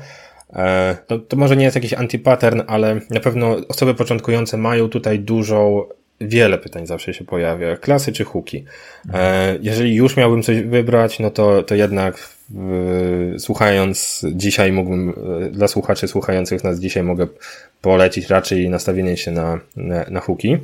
E, 0.52 0.96
no, 1.10 1.18
to 1.18 1.36
może 1.36 1.56
nie 1.56 1.64
jest 1.64 1.76
jakiś 1.76 1.92
antipattern, 1.94 2.62
ale 2.66 3.00
na 3.10 3.20
pewno 3.20 3.56
osoby 3.68 3.94
początkujące 3.94 4.56
mają 4.56 4.88
tutaj 4.88 5.18
dużą 5.18 5.84
wiele 6.20 6.58
pytań 6.58 6.86
zawsze 6.86 7.14
się 7.14 7.24
pojawia. 7.24 7.76
Klasy 7.76 8.12
czy 8.12 8.24
hooki? 8.24 8.64
E, 9.14 9.58
jeżeli 9.60 9.94
już 9.94 10.16
miałbym 10.16 10.42
coś 10.42 10.60
wybrać, 10.60 11.18
no 11.18 11.30
to, 11.30 11.62
to 11.62 11.74
jednak 11.74 12.33
słuchając 13.38 14.26
dzisiaj 14.32 14.72
mógłbym, 14.72 15.14
e, 15.46 15.50
dla 15.50 15.68
słuchaczy 15.68 16.08
słuchających 16.08 16.64
nas 16.64 16.80
dzisiaj 16.80 17.02
mogę 17.02 17.26
polecić 17.80 18.26
raczej 18.26 18.68
nastawienie 18.68 19.16
się 19.16 19.30
na, 19.30 19.60
na, 19.76 20.04
na 20.10 20.20
hooki. 20.20 20.56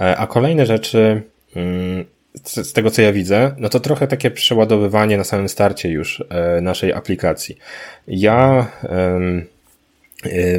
E, 0.00 0.16
a 0.16 0.26
kolejne 0.26 0.66
rzeczy, 0.66 1.22
mm, 1.56 2.04
z 2.44 2.72
tego 2.72 2.90
co 2.90 3.02
ja 3.02 3.12
widzę, 3.12 3.54
no 3.58 3.68
to 3.68 3.80
trochę 3.80 4.08
takie 4.08 4.30
przeładowywanie 4.30 5.18
na 5.18 5.24
samym 5.24 5.48
starcie 5.48 5.88
już 5.88 6.24
e, 6.28 6.60
naszej 6.60 6.92
aplikacji. 6.92 7.58
Ja 8.08 8.66
Y, 8.84 9.53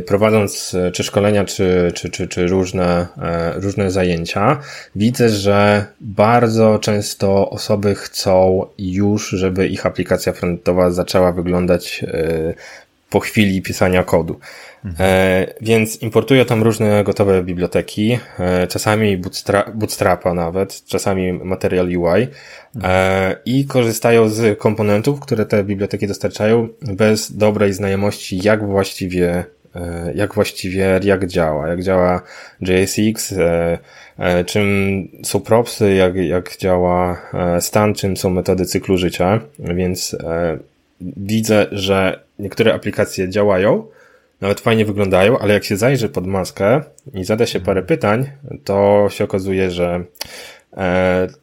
prowadząc 0.08 0.76
e, 0.76 0.92
czy 0.92 1.04
szkolenia, 1.04 1.46
czy, 1.46 1.92
czy, 1.96 2.10
czy, 2.10 2.28
czy 2.28 2.48
różne, 2.48 3.08
e, 3.22 3.54
różne 3.60 3.92
zajęcia, 3.92 4.60
widzę, 4.96 5.30
że 5.30 5.86
bardzo 6.02 6.80
często 6.80 7.50
osoby 7.50 7.96
chcą 7.96 8.66
już, 8.78 9.30
żeby 9.30 9.68
ich 9.68 9.86
aplikacja 9.86 10.34
frontowa 10.34 10.92
zaczęła 10.92 11.32
wyglądać 11.32 12.04
e, 12.08 12.54
po 13.10 13.20
chwili 13.20 13.62
pisania 13.62 14.04
kodu. 14.04 14.40
Mhm. 14.86 15.48
Więc 15.62 16.02
importuję 16.02 16.46
tam 16.46 16.64
różne 16.64 17.04
gotowe 17.04 17.44
biblioteki, 17.44 18.20
czasami 18.70 19.18
bootstrap, 19.18 19.70
Bootstrapa 19.70 20.34
nawet, 20.34 20.86
czasami 20.86 21.34
Material 21.34 21.88
UI 21.88 22.28
i 23.46 23.66
korzystają 23.66 24.30
z 24.30 24.60
komponentów, 24.60 25.20
które 25.20 25.46
te 25.46 25.64
biblioteki 25.64 26.08
dostarczają 26.08 26.70
bez 26.82 27.38
dobrej 27.38 27.74
znajomości, 27.74 28.40
jak 28.44 28.68
właściwie 28.68 29.46
jak 30.16 30.34
właściwie 30.34 31.00
React 31.00 31.26
działa, 31.26 31.68
jak 31.68 31.82
działa 31.82 32.22
JSX, 32.62 33.32
e, 33.32 33.78
e, 34.18 34.46
czym 34.46 34.68
są 35.24 35.42
propsy, 35.42 35.94
jak, 35.94 36.16
jak 36.16 36.58
działa 36.58 37.22
stan, 37.60 37.94
czym 37.94 38.18
są 38.18 38.30
metody 38.30 38.66
cyklu 38.66 38.98
życia, 38.98 39.40
więc 39.60 40.18
widzę, 41.02 41.68
że 41.72 42.20
niektóre 42.40 42.74
aplikacje 42.74 43.30
działają, 43.30 43.88
nawet 44.42 44.60
fajnie 44.60 44.86
wyglądają, 44.86 45.40
ale 45.40 45.54
jak 45.54 45.64
się 45.64 45.78
zajrzy 45.78 46.10
pod 46.10 46.28
maskę 46.28 46.82
i 47.14 47.24
zada 47.24 47.46
się 47.46 47.60
parę 47.60 47.84
pytań, 47.84 48.30
to 48.64 49.08
się 49.10 49.24
okazuje, 49.24 49.72
że 49.72 50.04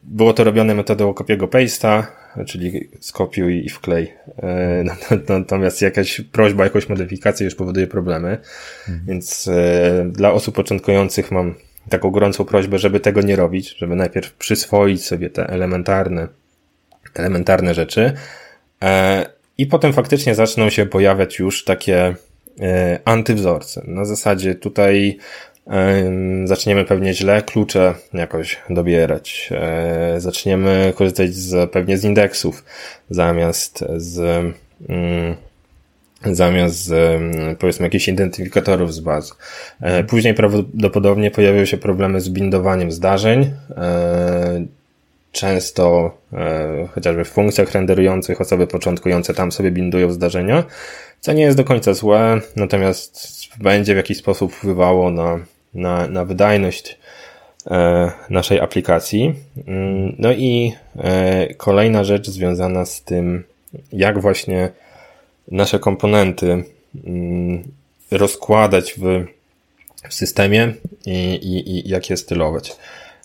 było 0.03 0.33
to 0.33 0.43
robione 0.43 0.75
metodą 0.75 1.13
kopiego 1.13 1.47
paste'a, 1.47 2.03
czyli 2.45 2.89
skopiuj 2.99 3.65
i 3.65 3.69
wklej. 3.69 4.13
E, 4.43 4.83
natomiast 5.29 5.81
jakaś 5.81 6.21
prośba, 6.21 6.63
jakąś 6.63 6.89
modyfikację 6.89 7.45
już 7.45 7.55
powoduje 7.55 7.87
problemy. 7.87 8.37
Mhm. 8.79 9.05
Więc 9.07 9.47
e, 9.47 10.05
dla 10.11 10.31
osób 10.31 10.55
początkujących 10.55 11.31
mam 11.31 11.55
taką 11.89 12.09
gorącą 12.09 12.45
prośbę, 12.45 12.79
żeby 12.79 12.99
tego 12.99 13.21
nie 13.21 13.35
robić, 13.35 13.77
żeby 13.77 13.95
najpierw 13.95 14.33
przyswoić 14.33 15.05
sobie 15.05 15.29
te 15.29 15.47
elementarne, 15.47 16.27
elementarne 17.15 17.73
rzeczy. 17.73 18.13
E, 18.83 19.25
I 19.57 19.65
potem 19.65 19.93
faktycznie 19.93 20.35
zaczną 20.35 20.69
się 20.69 20.85
pojawiać 20.85 21.39
już 21.39 21.63
takie 21.63 22.15
antywzorce. 23.05 23.81
Na 23.87 24.05
zasadzie 24.05 24.55
tutaj 24.55 25.17
Zaczniemy 26.45 26.85
pewnie 26.85 27.13
źle 27.13 27.41
klucze 27.41 27.93
jakoś 28.13 28.61
dobierać. 28.69 29.49
E, 29.51 30.15
zaczniemy 30.17 30.93
korzystać 30.95 31.33
z, 31.35 31.71
pewnie 31.71 31.97
z 31.97 32.03
indeksów 32.03 32.63
zamiast 33.09 33.85
z, 33.97 34.19
mm, 34.89 35.35
zamiast 36.25 36.75
z, 36.75 37.21
powiedzmy 37.59 37.85
jakichś 37.85 38.07
identyfikatorów 38.07 38.93
z 38.93 38.99
baz. 38.99 39.37
E, 39.81 40.03
później 40.03 40.33
prawdopodobnie 40.33 41.31
pojawią 41.31 41.65
się 41.65 41.77
problemy 41.77 42.21
z 42.21 42.29
bindowaniem 42.29 42.91
zdarzeń. 42.91 43.51
E, 43.77 44.65
często 45.31 46.17
chociażby 46.95 47.25
w 47.25 47.29
funkcjach 47.29 47.71
renderujących 47.71 48.41
osoby 48.41 48.67
początkujące 48.67 49.33
tam 49.33 49.51
sobie 49.51 49.71
bindują 49.71 50.11
zdarzenia, 50.11 50.63
co 51.19 51.33
nie 51.33 51.43
jest 51.43 51.57
do 51.57 51.63
końca 51.63 51.93
złe, 51.93 52.41
natomiast 52.55 53.27
będzie 53.57 53.93
w 53.93 53.97
jakiś 53.97 54.17
sposób 54.17 54.53
wpływało 54.53 55.11
na 55.11 55.39
na, 55.73 56.07
na 56.07 56.25
wydajność 56.25 56.97
e, 57.71 58.11
naszej 58.29 58.59
aplikacji. 58.59 59.35
Mm, 59.67 60.15
no 60.19 60.31
i 60.31 60.73
e, 60.97 61.53
kolejna 61.53 62.03
rzecz 62.03 62.29
związana 62.29 62.85
z 62.85 63.01
tym, 63.01 63.43
jak 63.93 64.21
właśnie 64.21 64.69
nasze 65.51 65.79
komponenty 65.79 66.63
mm, 67.05 67.63
rozkładać 68.11 68.93
w, 68.93 69.25
w 70.09 70.13
systemie 70.13 70.73
i, 71.05 71.33
i, 71.33 71.69
i 71.69 71.89
jak 71.89 72.09
je 72.09 72.17
stylować. 72.17 72.75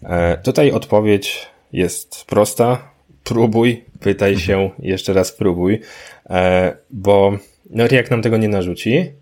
E, 0.03 0.39
tutaj 0.39 0.73
odpowiedź 0.73 1.47
jest 1.73 2.25
prosta. 2.25 2.91
Próbuj, 3.25 3.85
pytaj 4.01 4.33
mhm. 4.33 4.47
się, 4.47 4.71
jeszcze 4.79 5.13
raz 5.13 5.33
próbuj, 5.33 5.81
bo 6.91 7.39
no, 7.71 7.85
jak 7.91 8.11
nam 8.11 8.23
tego 8.23 8.37
nie 8.37 8.49
narzuci, 8.49 9.13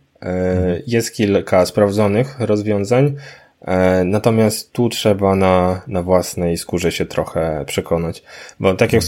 jest 0.86 1.14
kilka 1.14 1.66
sprawdzonych 1.66 2.36
rozwiązań, 2.40 3.16
e, 3.60 4.04
natomiast 4.04 4.72
tu 4.72 4.88
trzeba 4.88 5.34
na, 5.34 5.82
na 5.86 6.02
własnej 6.02 6.56
skórze 6.56 6.92
się 6.92 7.06
trochę 7.06 7.64
przekonać. 7.66 8.22
Bo 8.60 8.74
tak 8.74 8.92
jak 8.92 9.02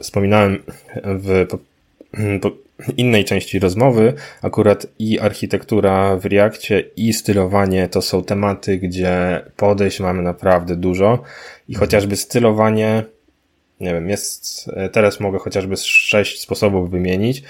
wspominałem 0.00 0.62
w 1.04 1.46
innej 2.96 3.24
części 3.24 3.58
rozmowy, 3.58 4.12
akurat 4.42 4.86
i 4.98 5.20
architektura 5.20 6.16
w 6.16 6.26
Reakcie 6.26 6.84
i 6.96 7.12
stylowanie 7.12 7.88
to 7.88 8.02
są 8.02 8.24
tematy, 8.24 8.78
gdzie 8.78 9.42
podejść 9.56 10.00
mamy 10.00 10.22
naprawdę 10.22 10.76
dużo. 10.76 11.22
I 11.68 11.74
chociażby 11.74 12.16
stylowanie, 12.16 13.04
nie 13.80 13.94
wiem, 13.94 14.08
jest, 14.08 14.70
teraz 14.92 15.20
mogę 15.20 15.38
chociażby 15.38 15.76
sześć 15.76 16.40
sposobów 16.40 16.90
wymienić 16.90 17.42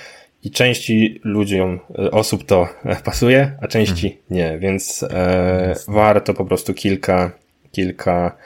i 0.44 0.50
części 0.50 1.20
ludziom, 1.24 1.80
e, 1.98 2.10
osób 2.10 2.46
to 2.46 2.68
e, 2.84 2.96
pasuje, 2.96 3.56
a 3.60 3.68
części 3.68 4.06
mhm. 4.06 4.22
nie, 4.30 4.58
więc 4.58 5.02
e, 5.02 5.74
warto 5.88 6.34
po 6.34 6.44
prostu 6.44 6.74
kilka, 6.74 7.30
kilka 7.72 8.36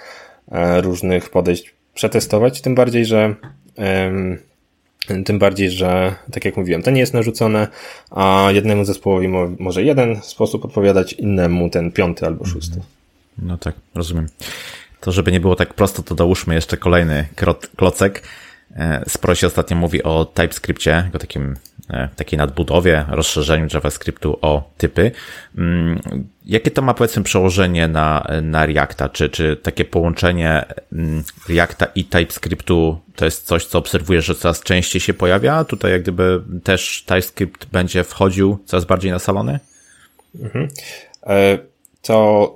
różnych 0.81 1.31
podejść 1.31 1.75
przetestować, 1.95 2.61
tym 2.61 2.75
bardziej, 2.75 3.07
że 3.07 3.35
tym 5.25 5.39
bardziej, 5.39 5.71
że 5.71 6.15
tak 6.33 6.45
jak 6.45 6.57
mówiłem, 6.57 6.83
to 6.83 6.91
nie 6.91 7.01
jest 7.01 7.15
narzucone, 7.15 7.69
a 8.11 8.49
jednemu 8.53 8.85
zespołowi 8.85 9.29
mo 9.29 9.49
może 9.59 9.83
jeden 9.83 10.23
sposób 10.23 10.65
odpowiadać, 10.65 11.13
innemu 11.13 11.71
ten 11.71 11.93
piąty 11.93 12.27
albo 12.27 12.45
szósty. 12.45 12.81
No 13.39 13.59
tak, 13.59 13.75
rozumiem. 13.95 14.27
To 15.01 15.13
żeby 15.13 15.33
nie 15.33 15.41
było 15.41 15.57
tak 15.57 15.75
prosto, 15.75 16.03
to 16.03 16.15
dołóżmy 16.15 16.55
jeszcze 16.55 16.77
kolejny 16.77 17.29
klocek. 17.77 18.23
E, 18.77 19.05
sporo 19.09 19.35
się 19.35 19.47
ostatnio 19.47 19.77
mówi 19.77 20.03
o 20.03 20.25
TypeScriptie, 20.25 21.11
o 21.15 21.19
takim, 21.19 21.43
e, 21.53 21.57
takiej 22.17 22.39
nadbudowie, 22.39 23.05
rozszerzeniu 23.09 23.67
JavaScriptu 23.75 24.39
o 24.43 24.71
typy. 24.79 25.11
Mm, 25.59 26.01
jakie 26.45 26.71
to 26.71 26.83
ma 26.83 26.95
powiedzmy 26.95 27.23
przełożenie 27.23 27.89
na, 27.89 28.27
na 28.43 28.67
Reacta? 28.67 29.09
Czy, 29.09 29.29
czy 29.31 29.57
takie 29.57 29.85
połączenie 29.85 30.65
mm, 30.93 31.25
Reacta 31.49 31.87
i 31.95 32.05
TypeScriptu 32.05 33.01
to 33.17 33.25
jest 33.25 33.47
coś, 33.47 33.67
co 33.67 33.79
obserwujesz, 33.79 34.25
że 34.25 34.35
coraz 34.35 34.61
częściej 34.61 35.01
się 35.01 35.15
pojawia? 35.15 35.65
Tutaj 35.65 35.93
jak 35.93 36.03
gdyby 36.03 36.43
też 36.65 37.05
TypeScript 37.07 37.67
będzie 37.67 38.05
wchodził 38.05 38.59
coraz 38.67 38.85
bardziej 38.85 39.11
na 39.11 39.19
salony? 39.19 39.61
Mhm. 40.41 40.69
E, 41.27 41.59
to... 42.03 42.55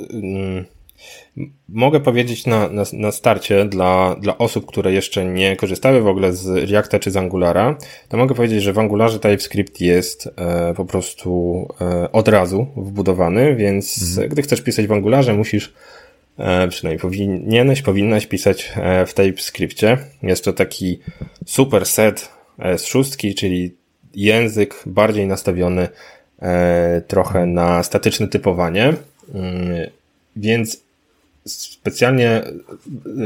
Mogę 1.69 2.01
powiedzieć 2.01 2.47
na, 2.47 2.69
na, 2.69 2.83
na 2.93 3.13
starcie 3.13 3.65
dla, 3.65 4.17
dla 4.21 4.39
osób, 4.39 4.67
które 4.67 4.93
jeszcze 4.93 5.25
nie 5.25 5.57
korzystały 5.57 6.01
w 6.01 6.07
ogóle 6.07 6.33
z 6.33 6.71
Reacta 6.71 6.99
czy 6.99 7.11
z 7.11 7.17
Angulara, 7.17 7.77
to 8.09 8.17
mogę 8.17 8.35
powiedzieć, 8.35 8.63
że 8.63 8.73
w 8.73 8.79
Angularze 8.79 9.21
TypeScript 9.21 9.81
jest 9.81 10.31
e, 10.37 10.75
po 10.75 10.85
prostu 10.85 11.69
e, 11.81 12.13
od 12.13 12.29
razu 12.29 12.67
wbudowany, 12.77 13.57
więc 13.57 14.09
mhm. 14.11 14.29
gdy 14.29 14.43
chcesz 14.43 14.63
pisać 14.63 14.87
w 14.87 14.93
Angularze, 14.93 15.35
musisz 15.35 15.73
e, 16.39 16.69
przynajmniej 16.69 17.01
powinieneś, 17.01 17.83
powinnaś 17.83 18.27
pisać 18.27 18.73
e, 18.77 19.07
w 19.07 19.15
TypeScriptie. 19.15 19.99
Jest 20.23 20.45
to 20.45 20.53
taki 20.53 20.99
super 21.47 21.87
set 21.87 22.29
z 22.77 22.85
szóstki, 22.85 23.35
czyli 23.35 23.75
język 24.15 24.83
bardziej 24.87 25.27
nastawiony 25.27 25.89
e, 26.43 27.03
trochę 27.07 27.47
na 27.47 27.83
statyczne 27.83 28.29
typowanie. 28.29 28.93
Mm, 29.35 29.91
więc 30.37 30.86
specjalnie, 31.47 32.43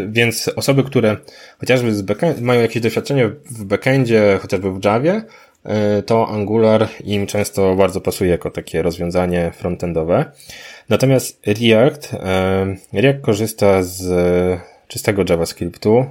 więc 0.08 0.48
osoby, 0.56 0.84
które 0.84 1.16
chociażby 1.58 1.94
z 1.94 2.02
backend, 2.02 2.40
mają 2.40 2.60
jakieś 2.60 2.82
doświadczenie 2.82 3.28
w 3.28 3.64
backendzie, 3.64 4.38
chociażby 4.42 4.72
w 4.72 4.84
Javie, 4.84 5.22
e, 5.64 6.02
to 6.02 6.28
Angular 6.28 6.88
im 7.04 7.26
często 7.26 7.74
bardzo 7.74 8.00
pasuje 8.00 8.30
jako 8.30 8.50
takie 8.50 8.82
rozwiązanie 8.82 9.52
frontendowe. 9.54 10.24
Natomiast 10.88 11.40
React, 11.46 12.14
e, 12.14 12.76
React 12.92 13.20
korzysta 13.20 13.82
z 13.82 14.10
czystego 14.88 15.24
JavaScriptu. 15.28 16.04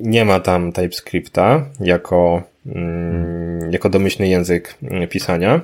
Nie 0.00 0.24
ma 0.24 0.40
tam 0.40 0.72
TypeScripta 0.72 1.64
jako, 1.80 2.42
mm, 2.66 3.72
jako 3.72 3.88
domyślny 3.88 4.28
język 4.28 4.74
pisania. 5.10 5.60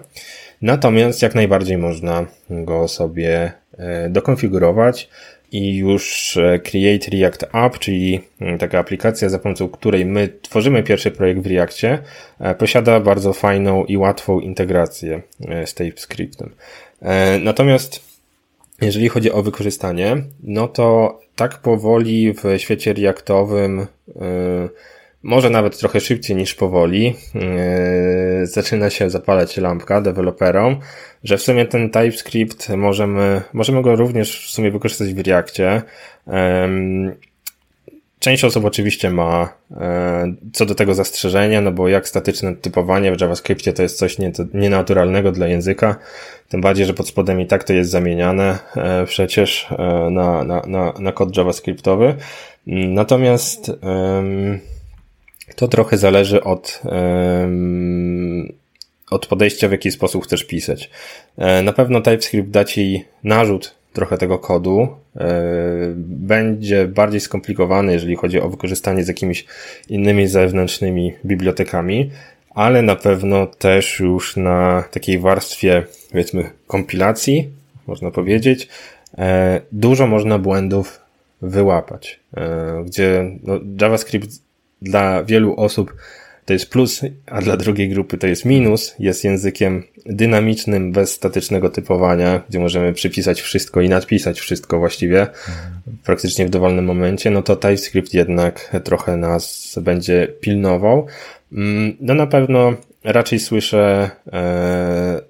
Natomiast 0.64 1.22
jak 1.22 1.34
najbardziej 1.34 1.78
można 1.78 2.26
go 2.50 2.88
sobie 2.88 3.52
e, 3.78 4.08
dokonfigurować 4.10 5.08
i 5.52 5.76
już 5.76 6.36
e, 6.36 6.58
Create 6.58 7.10
React 7.10 7.44
App, 7.52 7.78
czyli 7.78 8.20
mm, 8.40 8.58
taka 8.58 8.78
aplikacja, 8.78 9.28
za 9.28 9.38
pomocą 9.38 9.68
której 9.68 10.06
my 10.06 10.28
tworzymy 10.42 10.82
pierwszy 10.82 11.10
projekt 11.10 11.40
w 11.40 11.46
Reactie, 11.46 11.98
e, 12.40 12.54
posiada 12.54 13.00
bardzo 13.00 13.32
fajną 13.32 13.84
i 13.84 13.96
łatwą 13.96 14.40
integrację 14.40 15.22
z 15.66 15.74
TypeScriptem. 15.74 16.50
Natomiast 17.40 18.00
jeżeli 18.80 19.08
chodzi 19.08 19.32
o 19.32 19.42
wykorzystanie, 19.42 20.16
no 20.42 20.68
to 20.68 21.20
tak 21.36 21.58
powoli 21.58 22.32
w 22.32 22.58
świecie 22.58 22.92
Reactowym 22.92 23.86
może 25.24 25.50
nawet 25.50 25.78
trochę 25.78 26.00
szybciej 26.00 26.36
niż 26.36 26.54
powoli, 26.54 27.14
yy, 27.34 28.46
zaczyna 28.46 28.90
się 28.90 29.10
zapalać 29.10 29.56
lampka 29.56 30.00
deweloperom, 30.00 30.76
że 31.24 31.36
w 31.36 31.42
sumie 31.42 31.66
ten 31.66 31.90
TypeScript 31.90 32.68
możemy, 32.68 33.42
możemy 33.52 33.82
go 33.82 33.96
również 33.96 34.46
w 34.46 34.50
sumie 34.50 34.70
wykorzystać 34.70 35.14
w 35.14 35.26
Reactie. 35.26 35.82
Część 38.18 38.44
osób 38.44 38.64
oczywiście 38.64 39.10
ma 39.10 39.54
e, 39.70 40.34
co 40.52 40.66
do 40.66 40.74
tego 40.74 40.94
zastrzeżenia, 40.94 41.60
no 41.60 41.72
bo 41.72 41.88
jak 41.88 42.08
statyczne 42.08 42.56
typowanie 42.56 43.16
w 43.16 43.20
JavaScriptie 43.20 43.72
to 43.72 43.82
jest 43.82 43.98
coś 43.98 44.16
nienaturalnego 44.54 45.32
dla 45.32 45.46
języka, 45.46 45.96
tym 46.48 46.60
bardziej, 46.60 46.86
że 46.86 46.94
pod 46.94 47.08
spodem 47.08 47.40
i 47.40 47.46
tak 47.46 47.64
to 47.64 47.72
jest 47.72 47.90
zamieniane 47.90 48.58
e, 48.76 49.04
przecież 49.06 49.66
e, 49.78 50.10
na, 50.10 50.44
na, 50.44 50.62
na, 50.66 50.92
na 50.98 51.12
kod 51.12 51.36
JavaScriptowy. 51.36 52.14
Natomiast 52.66 53.72
to 55.56 55.68
trochę 55.68 55.98
zależy 55.98 56.44
od, 56.44 56.82
od 59.10 59.26
podejścia, 59.26 59.68
w 59.68 59.72
jaki 59.72 59.90
sposób 59.90 60.24
chcesz 60.24 60.44
pisać. 60.44 60.90
E, 61.38 61.62
na 61.62 61.72
pewno 61.72 62.00
TypeScript 62.00 62.50
da 62.50 62.64
ci 62.64 63.04
narzut 63.24 63.74
trochę 63.92 64.18
tego 64.18 64.38
kodu. 64.38 64.88
E, 65.16 65.28
będzie 65.96 66.88
bardziej 66.88 67.20
skomplikowany, 67.20 67.92
jeżeli 67.92 68.16
chodzi 68.16 68.40
o 68.40 68.48
wykorzystanie 68.48 69.04
z 69.04 69.08
jakimiś 69.08 69.44
innymi 69.88 70.26
zewnętrznymi 70.26 71.12
bibliotekami, 71.24 72.10
ale 72.50 72.82
na 72.82 72.96
pewno 72.96 73.46
też 73.46 74.00
już 74.00 74.36
na 74.36 74.84
takiej 74.90 75.18
warstwie, 75.18 75.82
powiedzmy, 76.10 76.50
kompilacji, 76.66 77.50
można 77.86 78.10
powiedzieć, 78.10 78.68
e, 79.18 79.60
dużo 79.72 80.06
można 80.06 80.38
błędów 80.38 81.00
wyłapać, 81.42 82.20
gdzie 82.84 83.30
no, 83.42 83.60
JavaScript 83.80 84.30
dla 84.84 85.24
wielu 85.24 85.56
osób 85.56 85.94
to 86.44 86.52
jest 86.52 86.70
plus, 86.70 87.00
a 87.26 87.40
dla 87.40 87.56
drugiej 87.56 87.88
grupy 87.88 88.18
to 88.18 88.26
jest 88.26 88.44
minus. 88.44 88.94
Jest 88.98 89.24
językiem 89.24 89.82
dynamicznym, 90.06 90.92
bez 90.92 91.12
statycznego 91.12 91.70
typowania, 91.70 92.40
gdzie 92.48 92.58
możemy 92.58 92.92
przypisać 92.92 93.40
wszystko 93.40 93.80
i 93.80 93.88
nadpisać 93.88 94.40
wszystko 94.40 94.78
właściwie 94.78 95.26
praktycznie 96.04 96.46
w 96.46 96.50
dowolnym 96.50 96.84
momencie. 96.84 97.30
No 97.30 97.42
to 97.42 97.56
TypeScript 97.56 98.14
jednak 98.14 98.76
trochę 98.84 99.16
nas 99.16 99.74
będzie 99.82 100.28
pilnował. 100.40 101.06
Mm, 101.52 101.96
no 102.00 102.14
na 102.14 102.26
pewno 102.26 102.74
raczej 103.04 103.40
słyszę 103.40 104.10
e, 104.32 105.20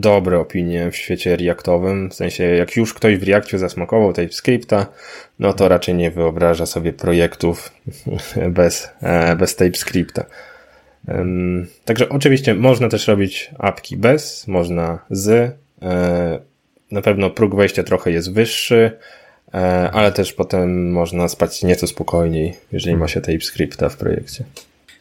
dobre 0.00 0.38
opinie 0.38 0.90
w 0.90 0.96
świecie 0.96 1.36
Reactowym, 1.36 2.10
w 2.10 2.14
sensie 2.14 2.44
jak 2.44 2.76
już 2.76 2.94
ktoś 2.94 3.16
w 3.16 3.22
Reactie 3.22 3.58
zasmakował 3.58 4.12
TypeScripta, 4.12 4.86
no 5.38 5.52
to 5.52 5.68
raczej 5.68 5.94
nie 5.94 6.10
wyobraża 6.10 6.66
sobie 6.66 6.92
projektów 6.92 7.72
bez, 8.50 8.90
e, 9.02 9.36
bez 9.36 9.56
TypeScripta. 9.56 10.24
Także 11.84 12.08
oczywiście 12.08 12.54
można 12.54 12.88
też 12.88 13.08
robić 13.08 13.50
apki 13.58 13.96
bez, 13.96 14.48
można 14.48 14.98
z. 15.10 15.56
E, 15.82 16.38
na 16.90 17.02
pewno 17.02 17.30
próg 17.30 17.56
wejścia 17.56 17.82
trochę 17.82 18.10
jest 18.10 18.32
wyższy, 18.32 18.98
e, 19.54 19.90
ale 19.90 20.12
też 20.12 20.32
potem 20.32 20.92
można 20.92 21.28
spać 21.28 21.62
nieco 21.62 21.86
spokojniej, 21.86 22.56
jeżeli 22.72 22.96
ma 22.96 23.08
się 23.08 23.20
TypeScripta 23.20 23.88
w 23.88 23.96
projekcie. 23.96 24.44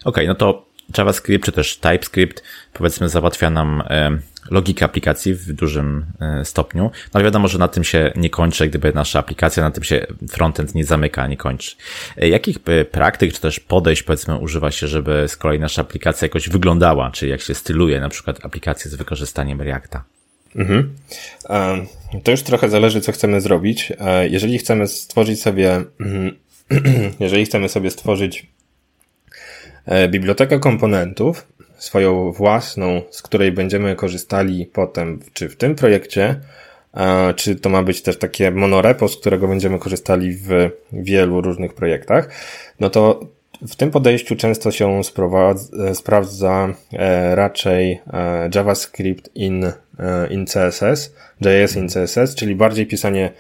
Okej, 0.06 0.24
okay, 0.24 0.28
no 0.28 0.36
to 0.36 0.73
JavaScript 0.98 1.46
czy 1.46 1.52
też 1.52 1.78
TypeScript 1.78 2.44
powiedzmy 2.74 3.10
załatwia 3.10 3.50
nam 3.50 3.84
logikę 4.52 4.86
aplikacji 4.86 5.34
w 5.34 5.54
dużym 5.54 6.06
e, 6.20 6.46
stopniu. 6.46 6.84
No 6.84 6.92
ale 7.14 7.24
wiadomo, 7.24 7.48
że 7.48 7.58
na 7.60 7.68
tym 7.68 7.84
się 7.84 8.12
nie 8.16 8.30
kończy, 8.30 8.68
gdyby 8.68 8.94
nasza 8.94 9.20
aplikacja, 9.20 9.64
na 9.64 9.72
tym 9.72 9.84
się 9.84 10.08
frontend 10.30 10.76
nie 10.76 10.86
zamyka, 10.86 11.28
nie 11.28 11.38
kończy. 11.38 11.76
E, 12.18 12.30
jakich 12.30 12.58
e, 12.66 12.86
praktyk 12.86 13.34
czy 13.34 13.42
też 13.42 13.60
podejść 13.60 14.04
powiedzmy 14.04 14.38
używa 14.38 14.72
się, 14.72 14.88
żeby 14.88 15.26
z 15.28 15.38
kolei 15.38 15.60
nasza 15.60 15.82
aplikacja 15.82 16.26
jakoś 16.26 16.50
wyglądała, 16.50 17.12
czy 17.12 17.28
jak 17.28 17.42
się 17.42 17.54
styluje 17.54 18.00
na 18.00 18.10
przykład 18.10 18.46
aplikację 18.46 18.92
z 18.92 18.96
wykorzystaniem 18.96 19.62
Reacta? 19.62 20.04
Mhm. 20.56 20.96
To 22.24 22.32
już 22.32 22.42
trochę 22.42 22.70
zależy, 22.70 23.02
co 23.02 23.12
chcemy 23.12 23.42
zrobić. 23.42 23.94
Jeżeli 24.30 24.58
chcemy 24.58 24.88
stworzyć 24.88 25.42
sobie, 25.42 25.84
jeżeli 27.20 27.46
chcemy 27.46 27.70
sobie 27.70 27.92
stworzyć 27.92 28.48
bibliotekę 30.10 30.60
komponentów, 30.60 31.48
swoją 31.78 32.32
własną, 32.32 33.02
z 33.10 33.22
której 33.22 33.52
będziemy 33.52 33.96
korzystali 33.96 34.66
potem, 34.66 35.20
czy 35.34 35.50
w 35.50 35.56
tym 35.56 35.76
projekcie, 35.76 36.40
czy 37.36 37.56
to 37.56 37.70
ma 37.70 37.84
być 37.84 38.02
też 38.02 38.18
takie 38.18 38.52
monorepo, 38.52 39.08
z 39.08 39.18
którego 39.18 39.48
będziemy 39.48 39.80
korzystali 39.80 40.34
w 40.34 40.70
wielu 40.92 41.42
różnych 41.42 41.74
projektach, 41.74 42.30
no 42.80 42.90
to 42.90 43.20
w 43.68 43.76
tym 43.76 43.92
podejściu 43.92 44.36
często 44.36 44.72
się 44.72 45.02
sprawdza 45.94 46.74
e, 46.94 47.36
raczej 47.36 48.02
e, 48.14 48.50
JavaScript 48.56 49.30
in, 49.36 49.64
e, 49.64 49.74
in 50.30 50.46
CSS, 50.46 51.16
JS 51.42 51.76
in 51.76 51.90
CSS, 51.90 52.36
czyli 52.36 52.56
bardziej 52.56 52.86
pisanie 52.86 53.32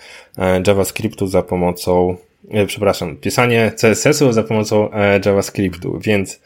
JavaScriptu 0.67 1.27
za 1.27 1.41
pomocą, 1.41 2.17
przepraszam, 2.67 3.17
pisanie 3.17 3.71
CSS-u 3.71 4.31
za 4.31 4.43
pomocą 4.43 4.89
JavaScriptu, 5.25 5.99
więc 5.99 6.39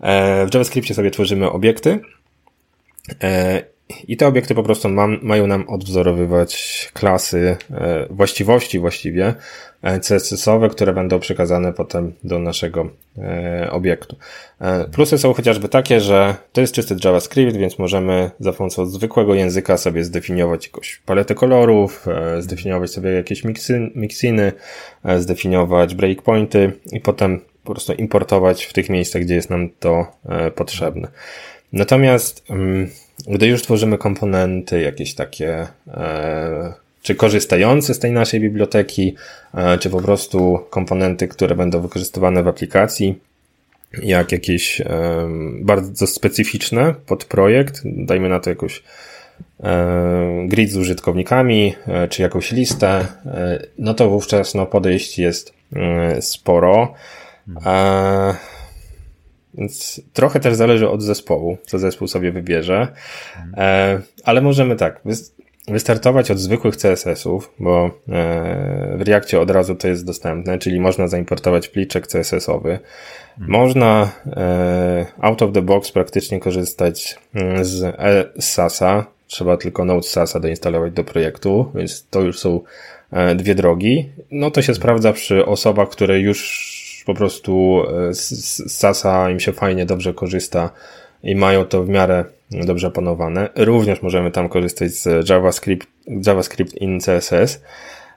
E, 0.00 0.46
w 0.46 0.54
JavaScriptie 0.54 0.94
sobie 0.94 1.10
tworzymy 1.10 1.50
obiekty 1.50 2.00
e, 3.22 3.62
I 4.08 4.16
te 4.16 4.26
obiekty 4.26 4.54
po 4.54 4.62
prostu 4.62 4.88
mam, 4.88 5.18
mają 5.22 5.46
nam 5.46 5.68
odwzorowywać 5.68 6.90
klasy, 6.94 7.56
e, 7.70 8.06
właściwości 8.10 8.78
właściwie 8.78 9.34
e, 9.82 10.00
CSS-owe, 10.00 10.68
które 10.68 10.92
będą 10.92 11.20
przekazane 11.20 11.72
potem 11.72 12.12
do 12.24 12.38
naszego 12.38 12.90
e, 13.18 13.68
obiektu. 13.70 14.16
Plusy 14.92 15.18
są 15.18 15.32
chociażby 15.32 15.68
takie, 15.68 16.00
że 16.00 16.34
to 16.52 16.60
jest 16.60 16.74
czysty 16.74 16.96
JavaScript, 17.04 17.56
więc 17.56 17.78
możemy 17.78 18.30
za 18.40 18.52
pomocą 18.52 18.86
zwykłego 18.86 19.34
języka 19.34 19.76
sobie 19.76 20.04
zdefiniować 20.04 20.66
jakąś 20.66 21.02
paletę 21.06 21.34
kolorów, 21.34 22.06
zdefiniować 22.38 22.90
sobie 22.90 23.10
jakieś 23.10 23.44
miksy, 23.44 23.90
miksiny, 23.94 24.52
zdefiniować 25.18 25.94
breakpointy 25.94 26.72
i 26.92 27.00
potem 27.00 27.40
po 27.64 27.72
prostu 27.72 27.92
importować 27.92 28.64
w 28.64 28.72
tych 28.72 28.88
miejscach, 28.88 29.22
gdzie 29.22 29.34
jest 29.34 29.50
nam 29.50 29.68
to 29.80 30.06
potrzebne. 30.54 31.08
Natomiast 31.72 32.50
mm, 32.50 32.90
gdy 33.28 33.46
już 33.46 33.62
tworzymy 33.62 33.98
komponenty 33.98 34.80
jakieś 34.80 35.14
takie, 35.14 35.66
e, 35.88 36.72
czy 37.02 37.14
korzystające 37.14 37.94
z 37.94 37.98
tej 37.98 38.12
naszej 38.12 38.40
biblioteki, 38.40 39.14
e, 39.54 39.78
czy 39.78 39.90
po 39.90 40.02
prostu 40.02 40.58
komponenty, 40.70 41.28
które 41.28 41.54
będą 41.54 41.80
wykorzystywane 41.80 42.42
w 42.42 42.48
aplikacji, 42.48 43.18
jak 44.02 44.32
jakieś 44.32 44.80
e, 44.80 44.86
bardzo 45.60 46.06
specyficzne 46.06 46.94
pod 47.06 47.24
projekt, 47.24 47.82
dajmy 47.84 48.28
na 48.28 48.40
to 48.40 48.50
jakąś 48.50 48.82
grid 50.46 50.70
z 50.70 50.76
użytkownikami, 50.76 51.74
czy 52.10 52.22
jakąś 52.22 52.52
listę, 52.52 53.06
no 53.78 53.94
to 53.94 54.10
wówczas 54.10 54.54
no, 54.54 54.66
podejść 54.66 55.18
jest 55.18 55.52
sporo. 56.20 56.94
Więc 59.54 60.00
trochę 60.12 60.40
też 60.40 60.54
zależy 60.54 60.88
od 60.88 61.02
zespołu, 61.02 61.58
co 61.66 61.78
zespół 61.78 62.08
sobie 62.08 62.32
wybierze. 62.32 62.88
E, 63.56 64.00
ale 64.24 64.40
możemy 64.40 64.76
tak, 64.76 65.00
wystartować 65.68 66.30
od 66.30 66.38
zwykłych 66.38 66.76
CSS-ów, 66.76 67.54
bo 67.58 67.86
e, 67.86 67.90
w 68.96 69.02
Reakcie 69.02 69.40
od 69.40 69.50
razu 69.50 69.74
to 69.74 69.88
jest 69.88 70.06
dostępne, 70.06 70.58
czyli 70.58 70.80
można 70.80 71.08
zaimportować 71.08 71.68
pliczek 71.68 72.06
CSS-owy. 72.06 72.78
Można 73.38 74.12
e, 74.26 75.06
out 75.20 75.42
of 75.42 75.52
the 75.52 75.62
box 75.62 75.92
praktycznie 75.92 76.40
korzystać 76.40 77.18
mm, 77.34 77.64
z 77.64 77.96
SASa. 78.44 79.06
Trzeba 79.26 79.56
tylko 79.56 79.84
Node 79.84 80.02
SASa 80.02 80.40
doinstalować 80.40 80.92
do 80.92 81.04
projektu, 81.04 81.72
więc 81.74 82.06
to 82.10 82.20
już 82.20 82.38
są 82.38 82.60
dwie 83.36 83.54
drogi. 83.54 84.08
No 84.30 84.50
to 84.50 84.62
się 84.62 84.74
sprawdza 84.74 85.12
przy 85.12 85.46
osobach, 85.46 85.88
które 85.88 86.20
już 86.20 86.79
po 87.04 87.14
prostu 87.14 87.82
e, 88.10 88.14
z 88.14 88.72
Sasa 88.72 89.30
im 89.30 89.40
się 89.40 89.52
fajnie, 89.52 89.86
dobrze 89.86 90.14
korzysta 90.14 90.70
i 91.22 91.36
mają 91.36 91.64
to 91.64 91.82
w 91.82 91.88
miarę 91.88 92.24
dobrze 92.50 92.88
opanowane. 92.88 93.48
Również 93.56 94.02
możemy 94.02 94.30
tam 94.30 94.48
korzystać 94.48 94.92
z 94.92 95.28
JavaScript, 95.28 95.88
JavaScript 96.26 96.74
in 96.74 97.00
CSS. 97.00 97.62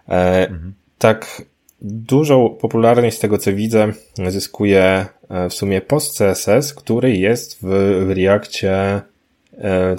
E, 0.10 0.48
mhm. 0.48 0.74
Tak 0.98 1.42
dużą 1.82 2.50
popularność 2.50 3.18
z 3.18 3.20
tego 3.20 3.38
co 3.38 3.54
widzę 3.54 3.94
zyskuje 4.28 5.06
e, 5.30 5.50
w 5.50 5.54
sumie 5.54 5.82
post-CSS, 5.82 6.74
który 6.74 7.18
jest 7.18 7.60
w, 7.62 7.68
w 8.08 8.12
Reakcie 8.12 9.02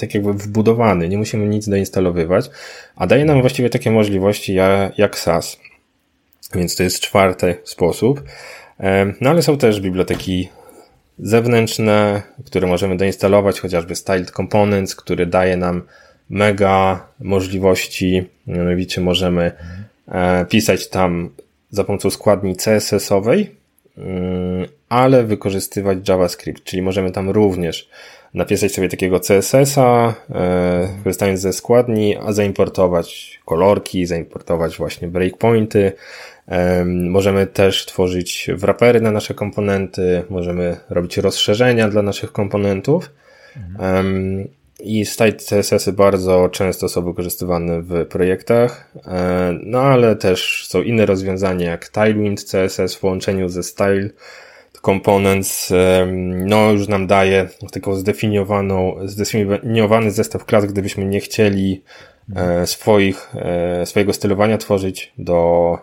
tak 0.01 0.15
jakby 0.15 0.33
wbudowany, 0.33 1.09
nie 1.09 1.19
musimy 1.19 1.47
nic 1.47 1.69
doinstalowywać, 1.69 2.51
a 2.97 3.07
daje 3.07 3.25
nam 3.25 3.41
właściwie 3.41 3.71
takie 3.71 3.91
możliwości 3.91 4.55
jak, 4.55 4.99
jak 4.99 5.19
SAS. 5.19 5.59
Więc 6.55 6.77
to 6.77 6.83
jest 6.83 7.01
czwarty 7.01 7.57
sposób. 7.65 8.23
No 9.21 9.31
ale 9.31 9.43
są 9.43 9.59
też 9.59 9.81
biblioteki 9.81 10.49
zewnętrzne, 11.19 12.23
które 12.47 12.67
możemy 12.67 12.97
doinstalować, 12.97 13.61
chociażby 13.61 13.95
Styled 13.97 14.31
Components, 14.31 14.97
który 14.97 15.27
daje 15.27 15.57
nam 15.57 15.83
mega 16.31 17.07
możliwości. 17.21 18.25
Mianowicie 18.47 19.01
możemy 19.01 19.53
e, 20.09 20.45
pisać 20.45 20.89
tam 20.89 21.31
za 21.71 21.85
pomocą 21.85 22.11
składni 22.11 22.57
CSS-owej, 22.57 23.51
mm, 23.99 24.67
ale 24.89 25.25
wykorzystywać 25.25 26.09
JavaScript, 26.09 26.65
czyli 26.65 26.83
możemy 26.83 27.11
tam 27.11 27.31
również 27.31 27.89
napisać 28.35 28.73
sobie 28.73 28.89
takiego 28.89 29.21
CSS-a, 29.21 30.15
e, 30.31 30.89
korzystając 31.05 31.41
ze 31.41 31.53
składni, 31.53 32.17
a 32.17 32.33
zaimportować 32.33 33.41
kolorki, 33.45 34.07
zaimportować 34.07 34.77
właśnie 34.77 35.09
breakpointy, 35.09 35.93
Możemy 36.87 37.47
też 37.47 37.87
tworzyć 37.87 38.51
wrapery 38.55 39.01
na 39.01 39.11
nasze 39.11 39.35
komponenty, 39.35 40.23
możemy 40.31 40.77
robić 40.91 41.17
rozszerzenia 41.17 41.89
dla 41.89 42.03
naszych 42.03 42.33
komponentów. 42.33 43.11
Mhm. 43.57 44.49
I 44.81 45.05
style 45.05 45.33
CSS-y 45.33 45.93
bardzo 45.93 46.49
często 46.49 46.89
są 46.89 47.05
wykorzystywane 47.05 47.83
w 47.83 48.07
projektach, 48.07 48.93
no 49.63 49.81
ale 49.81 50.17
też 50.17 50.67
są 50.69 50.83
inne 50.83 51.07
rozwiązania 51.07 51.71
jak 51.71 51.89
Tailwind 51.89 52.45
CSS 52.45 52.95
w 52.95 53.01
połączeniu 53.01 53.49
ze 53.49 53.63
Style 53.63 54.11
Components, 54.85 55.73
no 56.25 56.73
już 56.73 56.89
nam 56.89 57.07
daje 57.07 57.49
taką 57.73 57.95
zdefiniowaną, 57.95 58.97
zdefiniowany 59.05 60.11
zestaw 60.11 60.45
klas, 60.45 60.67
gdybyśmy 60.67 61.05
nie 61.05 61.21
chcieli 61.21 61.83
mhm. 62.31 62.67
swoich, 62.67 63.33
e, 63.35 63.87
swojego 63.87 64.13
stylowania 64.13 64.59
tworzyć 64.59 65.13
do 65.19 65.79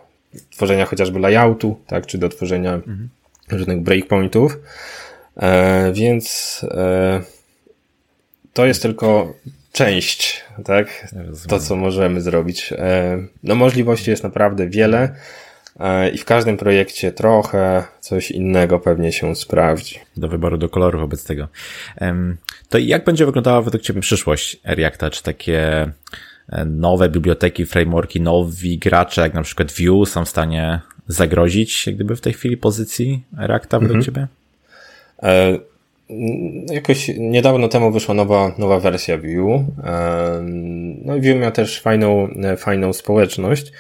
tworzenia 0.62 0.86
chociażby 0.86 1.20
layoutu, 1.20 1.80
tak, 1.88 2.06
czy 2.06 2.18
do 2.18 2.30
tworzenia 2.30 2.74
mhm. 2.74 3.10
różnych 3.52 3.82
breakpointów. 3.82 4.60
E, 5.38 5.92
więc 5.94 6.62
e, 6.72 7.22
to 8.54 8.66
jest 8.66 8.82
tylko 8.82 9.34
część, 9.72 10.44
tak? 10.66 11.14
To, 11.48 11.60
co 11.60 11.76
możemy 11.76 12.22
zrobić. 12.22 12.74
E, 12.74 13.18
no, 13.44 13.56
możliwości 13.56 14.10
jest 14.10 14.24
naprawdę 14.24 14.68
wiele 14.68 15.16
e, 15.80 16.10
i 16.10 16.18
w 16.18 16.26
każdym 16.26 16.58
projekcie 16.58 17.12
trochę 17.12 17.84
coś 18.00 18.32
innego 18.32 18.80
pewnie 18.80 19.12
się 19.12 19.36
sprawdzi. 19.36 20.00
Do 20.18 20.28
wyboru 20.28 20.58
do 20.58 20.70
koloru 20.70 21.00
wobec 21.00 21.24
tego. 21.24 21.48
To 22.70 22.78
jak 22.78 23.04
będzie 23.04 23.26
wyglądała 23.26 23.62
według 23.62 23.84
Ciebie 23.84 24.02
przyszłość 24.02 24.60
Reacta? 24.64 25.10
Czy 25.10 25.24
takie 25.24 25.92
nowe 26.66 27.10
biblioteki, 27.10 27.66
frameworki, 27.66 28.22
nowi 28.22 28.78
gracze, 28.78 29.22
jak 29.22 29.34
na 29.34 29.42
przykład 29.42 29.72
Vue 29.72 30.06
są 30.06 30.26
w 30.26 30.30
stanie 30.30 30.80
zagrozić 31.08 31.88
jak 31.88 31.96
gdyby 31.96 32.16
w 32.16 32.22
tej 32.22 32.34
chwili 32.34 32.58
pozycji 32.58 33.24
Reacta 33.38 33.80
według 33.80 33.98
mhm. 33.98 34.06
Ciebie? 34.06 34.28
E, 35.24 35.60
jakoś 36.74 37.12
niedawno 37.18 37.68
temu 37.68 37.92
wyszła 37.92 38.16
nowa, 38.16 38.56
nowa 38.58 38.80
wersja 38.80 39.18
Vue. 39.18 39.66
E, 39.84 40.42
no 41.06 41.16
i 41.16 41.22
Vue 41.22 41.36
miał 41.36 41.52
też 41.52 41.82
fajną, 41.82 42.28
fajną 42.58 42.94
społeczność. 42.94 43.72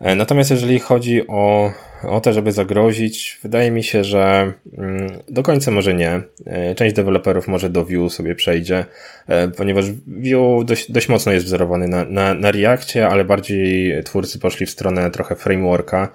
E, 0.00 0.14
natomiast 0.14 0.50
jeżeli 0.50 0.78
chodzi 0.78 1.28
o, 1.28 1.72
o 2.02 2.20
to, 2.20 2.32
żeby 2.32 2.52
zagrozić, 2.52 3.38
wydaje 3.42 3.70
mi 3.70 3.82
się, 3.82 4.04
że 4.04 4.52
mm, 4.78 5.08
do 5.28 5.42
końca 5.42 5.70
może 5.70 5.94
nie. 5.94 6.20
E, 6.46 6.74
część 6.74 6.96
deweloperów 6.96 7.48
może 7.48 7.70
do 7.70 7.84
Vue 7.84 8.10
sobie 8.10 8.34
przejdzie, 8.34 8.84
e, 9.28 9.48
ponieważ 9.48 9.84
Vue 10.06 10.64
dość, 10.64 10.92
dość 10.92 11.08
mocno 11.08 11.32
jest 11.32 11.46
wzorowany 11.46 11.88
na, 11.88 12.04
na, 12.04 12.34
na 12.34 12.50
Reactie, 12.50 13.08
ale 13.08 13.24
bardziej 13.24 13.94
twórcy 14.04 14.38
poszli 14.38 14.66
w 14.66 14.70
stronę 14.70 15.10
trochę 15.10 15.36
frameworka. 15.36 16.08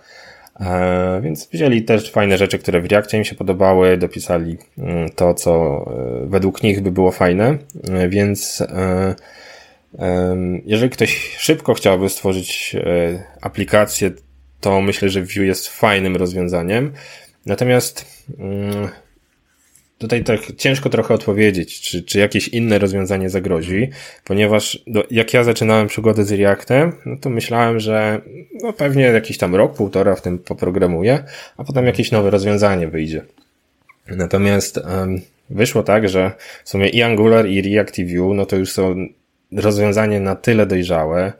Więc 1.22 1.50
wzięli 1.54 1.84
też 1.84 2.12
fajne 2.12 2.38
rzeczy, 2.38 2.60
które 2.60 2.82
w 2.82 2.86
Reactie 2.86 3.18
im 3.18 3.24
się 3.24 3.36
podobały, 3.36 3.98
dopisali 3.98 4.58
mm, 4.78 5.10
to, 5.10 5.34
co 5.34 5.86
według 6.26 6.64
nich 6.64 6.82
by 6.82 6.92
było 6.92 7.12
fajne, 7.12 7.58
więc 8.10 8.64
jeżeli 10.66 10.90
ktoś 10.90 11.36
szybko 11.38 11.74
chciałby 11.74 12.10
stworzyć 12.10 12.76
e, 12.76 13.24
aplikację, 13.42 14.12
to 14.62 14.82
myślę, 14.82 15.10
że 15.10 15.22
Vue 15.22 15.44
jest 15.44 15.68
fajnym 15.68 16.16
rozwiązaniem. 16.16 16.94
Natomiast 17.46 18.26
mm, 18.40 18.90
tutaj 19.98 20.24
tak 20.24 20.40
ciężko 20.58 20.90
trochę 20.90 21.14
odpowiedzieć, 21.14 21.82
czy, 21.82 22.04
czy 22.04 22.20
jakieś 22.20 22.48
inne 22.48 22.80
rozwiązanie 22.80 23.30
zagrozi, 23.30 23.90
ponieważ 24.24 24.84
do, 24.88 25.04
jak 25.12 25.34
ja 25.34 25.44
zaczynałem 25.44 25.88
przygodę 25.88 26.24
z 26.24 26.32
Reactem, 26.32 26.92
no 27.06 27.18
to 27.18 27.30
myślałem, 27.30 27.80
że 27.80 28.22
no 28.62 28.74
pewnie 28.74 29.04
jakiś 29.04 29.38
tam 29.38 29.56
rok, 29.56 29.76
półtora 29.76 30.16
w 30.16 30.22
tym 30.22 30.40
poprogramuję, 30.40 31.24
a 31.58 31.64
potem 31.64 31.86
jakieś 31.86 32.12
nowe 32.12 32.30
rozwiązanie 32.30 32.88
wyjdzie. 32.88 33.22
Natomiast 34.08 34.78
um, 34.78 35.22
wyszło 35.50 35.84
tak, 35.84 36.10
że 36.10 36.32
w 36.64 36.70
sumie 36.70 36.90
i 36.90 37.02
Angular 37.02 37.48
i 37.48 37.62
Reactive 37.62 38.18
Vue, 38.18 38.34
no 38.34 38.46
to 38.46 38.56
już 38.56 38.72
są 38.72 39.08
rozwiązanie 39.56 40.20
na 40.20 40.36
tyle 40.36 40.66
dojrzałe, 40.66 41.34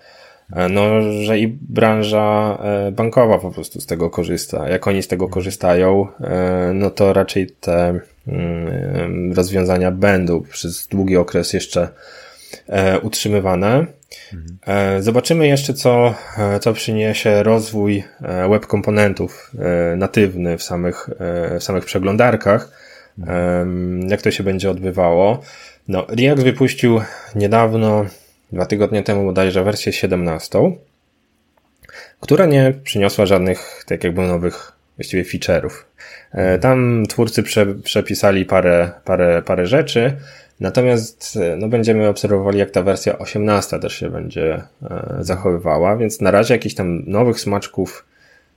e, 0.54 0.70
no, 0.70 1.02
że 1.24 1.40
i 1.40 1.48
branża 1.48 2.58
e, 2.64 2.92
bankowa 2.92 3.38
po 3.38 3.52
prostu 3.52 3.82
z 3.82 3.86
tego 3.86 4.10
korzysta. 4.10 4.70
Jak 4.70 4.88
oni 4.88 5.04
z 5.04 5.08
tego 5.08 5.30
korzystają, 5.30 6.08
e, 6.22 6.72
no 6.74 6.90
to 6.90 7.14
raczej 7.14 7.48
te 7.48 8.00
mm, 8.28 9.34
rozwiązania 9.34 9.92
będą 9.92 10.42
przez 10.42 10.88
długi 10.88 11.18
okres 11.18 11.54
jeszcze 11.54 11.88
utrzymywane. 13.02 13.86
Zobaczymy 15.00 15.48
jeszcze, 15.48 15.74
co, 15.74 16.14
co 16.62 16.74
przyniesie 16.74 17.44
rozwój 17.44 18.04
web 18.50 18.68
komponentów 18.68 19.52
natywny 19.98 20.58
w 20.58 20.64
samych, 20.64 21.10
w 21.60 21.64
samych 21.64 21.86
przeglądarkach 21.86 22.72
jak 24.08 24.22
to 24.22 24.32
się 24.32 24.44
będzie 24.44 24.70
odbywało. 24.70 25.42
No, 25.88 26.06
React 26.10 26.44
wypuścił 26.44 27.02
niedawno, 27.36 28.06
dwa 28.52 28.66
tygodnie 28.66 29.04
temu 29.04 29.26
bodajże 29.26 29.64
wersję 29.64 29.94
17, 29.94 30.60
która 32.20 32.46
nie 32.46 32.74
przyniosła 32.84 33.26
żadnych, 33.26 33.84
tak 33.88 34.04
jakby 34.04 34.22
nowych 34.22 34.72
właściwie 34.98 35.24
feature'ów. 35.24 35.72
E, 36.32 36.60
tam 36.60 37.06
twórcy 37.10 37.44
prze, 37.44 37.66
przepisali 37.66 38.46
parę, 38.46 38.92
parę, 39.06 39.42
parę 39.42 39.68
rzeczy, 39.68 40.14
natomiast 40.60 41.38
e, 41.42 41.56
no, 41.56 41.68
będziemy 41.68 42.08
obserwowali, 42.08 42.60
jak 42.60 42.72
ta 42.72 42.82
wersja 42.82 43.20
18 43.20 43.80
też 43.80 43.94
się 43.94 44.10
będzie 44.10 44.62
e, 44.84 45.18
zachowywała, 45.20 45.98
więc 45.98 46.22
na 46.22 46.32
razie 46.32 46.54
jakichś 46.54 46.76
tam 46.76 47.04
nowych 47.08 47.40
smaczków 47.40 48.06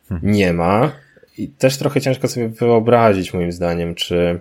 hmm. 0.08 0.32
nie 0.32 0.52
ma. 0.52 0.92
I 1.38 1.48
też 1.48 1.76
trochę 1.76 2.00
ciężko 2.00 2.28
sobie 2.28 2.48
wyobrazić, 2.48 3.34
moim 3.34 3.52
zdaniem, 3.52 3.94
czy, 3.94 4.40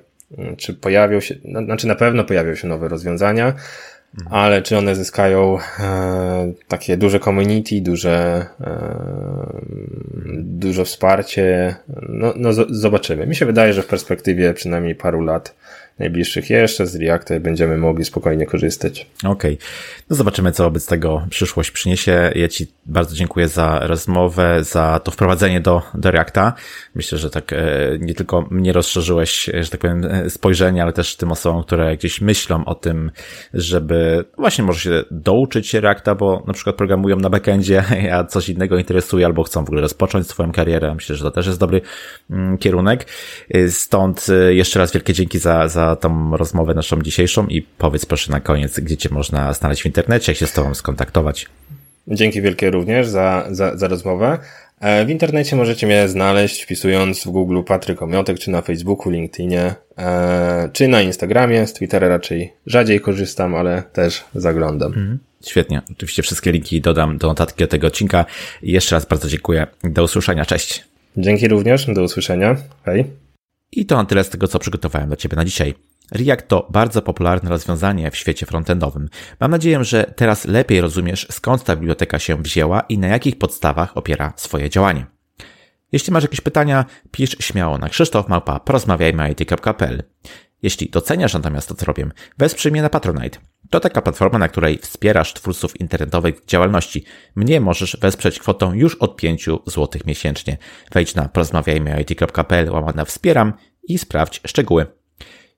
czy 0.58 0.74
pojawią 0.74 1.20
się, 1.20 1.36
znaczy 1.66 1.88
na 1.88 1.96
pewno 1.96 2.24
pojawią 2.24 2.56
się 2.56 2.68
nowe 2.68 2.88
rozwiązania, 2.88 3.54
ale 4.30 4.62
czy 4.62 4.78
one 4.78 4.96
zyskają 4.96 5.58
e, 5.80 6.54
takie 6.68 6.98
duże 6.98 7.20
community, 7.20 7.82
duże, 7.82 8.46
e, 8.62 9.62
duże 10.38 10.86
wsparcie, 10.86 11.76
no, 12.10 12.34
no 12.36 12.50
zobaczymy. 12.70 13.28
Mi 13.28 13.36
się 13.36 13.46
wydaje, 13.46 13.74
że 13.74 13.82
w 13.82 13.88
perspektywie 13.88 14.54
przynajmniej 14.54 14.96
paru 14.96 15.22
lat 15.22 15.56
najbliższych 16.00 16.50
jeszcze 16.50 16.88
z 16.88 16.96
Reacta 16.96 17.40
będziemy 17.40 17.78
mogli 17.78 18.06
spokojnie 18.06 18.46
korzystać. 18.46 19.08
Okej. 19.24 19.32
Okay. 19.32 19.58
No 20.10 20.16
zobaczymy, 20.16 20.52
co 20.52 20.64
wobec 20.64 20.86
tego 20.86 21.28
przyszłość 21.30 21.72
przyniesie. 21.72 22.32
Ja 22.36 22.48
Ci 22.48 22.68
bardzo 22.86 23.16
dziękuję 23.16 23.48
za 23.48 23.80
rozmowę, 23.80 24.64
za 24.64 25.00
to 25.00 25.12
wprowadzenie 25.12 25.62
do, 25.62 25.82
do 25.94 26.12
Reacta. 26.12 26.54
Myślę, 26.96 27.18
że 27.18 27.30
tak 27.30 27.54
e, 27.54 27.58
nie 28.00 28.14
tylko 28.14 28.48
mnie 28.52 28.74
rozszerzyłeś, 28.74 29.50
że 29.60 29.70
tak 29.70 29.80
powiem, 29.80 30.06
e, 30.06 30.30
spojrzenie, 30.30 30.84
ale 30.84 30.94
też 30.94 31.16
tym 31.16 31.32
osobom, 31.32 31.64
które 31.64 31.98
gdzieś 31.98 32.22
myślą 32.22 32.66
o 32.66 32.76
tym, 32.76 33.12
żeby 33.54 34.26
właśnie 34.38 34.64
może 34.64 34.80
się 34.80 35.04
douczyć 35.12 35.74
Reacta, 35.74 36.16
bo 36.16 36.44
na 36.48 36.54
przykład 36.54 36.76
programują 36.76 37.16
na 37.16 37.30
backendzie, 37.30 37.84
a 38.16 38.24
coś 38.24 38.50
innego 38.50 38.78
interesuje, 38.78 39.26
albo 39.26 39.44
chcą 39.44 39.66
w 39.66 39.68
ogóle 39.68 39.82
rozpocząć 39.82 40.28
swoją 40.28 40.52
karierę. 40.52 40.96
Myślę, 40.96 41.16
że 41.16 41.24
to 41.24 41.32
też 41.32 41.48
jest 41.48 41.60
dobry 41.60 41.82
mm, 42.30 42.58
kierunek. 42.58 43.08
E, 43.54 43.70
stąd 43.70 44.28
jeszcze 44.50 44.80
raz 44.80 44.92
wielkie 44.92 45.14
dzięki 45.14 45.40
za, 45.40 45.68
za 45.68 45.85
tą 45.96 46.38
rozmowę 46.38 46.74
naszą 46.74 47.02
dzisiejszą 47.02 47.48
i 47.48 47.62
powiedz 47.62 48.06
proszę 48.06 48.32
na 48.32 48.40
koniec, 48.40 48.80
gdzie 48.80 48.98
cię 48.98 49.10
można 49.12 49.54
znaleźć 49.54 49.82
w 49.82 49.86
internecie, 49.86 50.32
jak 50.32 50.40
się 50.40 50.48
z 50.48 50.54
tobą 50.54 50.74
skontaktować. 50.74 51.48
Dzięki 52.08 52.42
wielkie 52.42 52.72
również 52.72 53.08
za, 53.08 53.48
za, 53.52 53.78
za 53.78 53.88
rozmowę. 53.88 54.38
E, 54.80 55.06
w 55.06 55.10
internecie 55.10 55.56
możecie 55.56 55.88
mnie 55.88 56.10
znaleźć 56.10 56.64
wpisując 56.64 57.24
w 57.24 57.30
Google 57.30 57.62
Patryk 57.64 58.02
Omiotek, 58.02 58.40
czy 58.40 58.52
na 58.52 58.62
Facebooku, 58.62 59.12
LinkedInie, 59.12 59.76
e, 59.98 60.70
czy 60.74 60.88
na 60.88 61.02
Instagramie. 61.02 61.68
Z 61.68 61.74
Twittera 61.74 62.08
raczej 62.08 62.54
rzadziej 62.66 63.00
korzystam, 63.00 63.56
ale 63.56 63.84
też 63.94 64.24
zaglądam. 64.36 64.88
Mhm. 64.88 65.20
Świetnie. 65.46 65.82
Oczywiście 65.92 66.24
wszystkie 66.24 66.52
linki 66.52 66.82
dodam 66.82 67.18
do 67.18 67.28
notatki 67.28 67.64
do 67.64 67.68
tego 67.68 67.88
odcinka. 67.88 68.26
Jeszcze 68.62 68.96
raz 68.96 69.06
bardzo 69.06 69.28
dziękuję. 69.28 69.68
Do 69.84 70.04
usłyszenia. 70.04 70.46
Cześć. 70.46 70.84
Dzięki 71.18 71.48
również. 71.48 71.86
Do 71.86 72.04
usłyszenia. 72.04 72.56
Hej. 72.86 73.25
I 73.76 73.86
to 73.86 73.96
na 73.96 74.06
tyle 74.06 74.24
z 74.24 74.30
tego, 74.30 74.48
co 74.48 74.60
przygotowałem 74.60 75.08
dla 75.08 75.18
Ciebie 75.18 75.36
na 75.36 75.46
dzisiaj. 75.46 75.74
React 76.12 76.48
to 76.48 76.68
bardzo 76.72 77.02
popularne 77.02 77.50
rozwiązanie 77.50 78.12
w 78.12 78.16
świecie 78.16 78.46
frontendowym. 78.46 79.10
Mam 79.40 79.52
nadzieję, 79.52 79.84
że 79.84 80.14
teraz 80.16 80.46
lepiej 80.46 80.82
rozumiesz, 80.82 81.28
skąd 81.32 81.64
ta 81.64 81.76
biblioteka 81.76 82.20
się 82.20 82.42
wzięła 82.42 82.82
i 82.82 82.98
na 82.98 83.08
jakich 83.08 83.38
podstawach 83.38 83.98
opiera 83.98 84.34
swoje 84.36 84.70
działanie. 84.70 85.06
Jeśli 85.92 86.14
masz 86.14 86.24
jakieś 86.24 86.42
pytania, 86.42 86.86
pisz 87.12 87.38
śmiało 87.40 87.78
na 87.78 87.90
krzysztofmałpa 87.90 88.60
porozmawiajmy.it.pl. 88.60 90.04
Jeśli 90.62 90.90
doceniasz 90.90 91.34
natomiast 91.34 91.70
to, 91.70 91.76
co 91.76 91.86
robię, 91.86 92.10
wesprzyj 92.38 92.72
mnie 92.72 92.82
na 92.82 92.90
Patronite. 92.90 93.40
To 93.76 93.80
taka 93.80 94.02
platforma, 94.02 94.40
na 94.40 94.48
której 94.48 94.78
wspierasz 94.78 95.34
twórców 95.34 95.82
internetowej 95.82 96.34
działalności. 96.48 97.06
Mnie 97.36 97.62
możesz 97.62 97.98
wesprzeć 98.02 98.40
kwotą 98.40 98.74
już 98.74 98.96
od 98.96 99.16
5 99.16 99.46
zł 99.66 100.02
miesięcznie. 100.06 100.58
Wejdź 100.92 101.16
na 101.16 101.30
porozmawiajmy.it.pl 101.30 102.70
łamana 102.72 103.06
wspieram 103.06 103.54
i 103.84 103.98
sprawdź 103.98 104.42
szczegóły. 104.48 104.86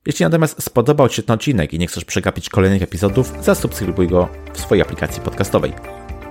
Jeśli 0.06 0.24
natomiast 0.24 0.64
spodobał 0.64 1.10
Ci 1.10 1.24
ten 1.24 1.34
odcinek 1.34 1.74
i 1.74 1.80
nie 1.80 1.88
chcesz 1.88 2.06
przegapić 2.06 2.50
kolejnych 2.50 2.82
epizodów, 2.82 3.34
zasubskrybuj 3.42 4.08
go 4.08 4.30
w 4.54 4.60
swojej 4.60 4.82
aplikacji 4.82 5.22
podcastowej. 5.22 5.74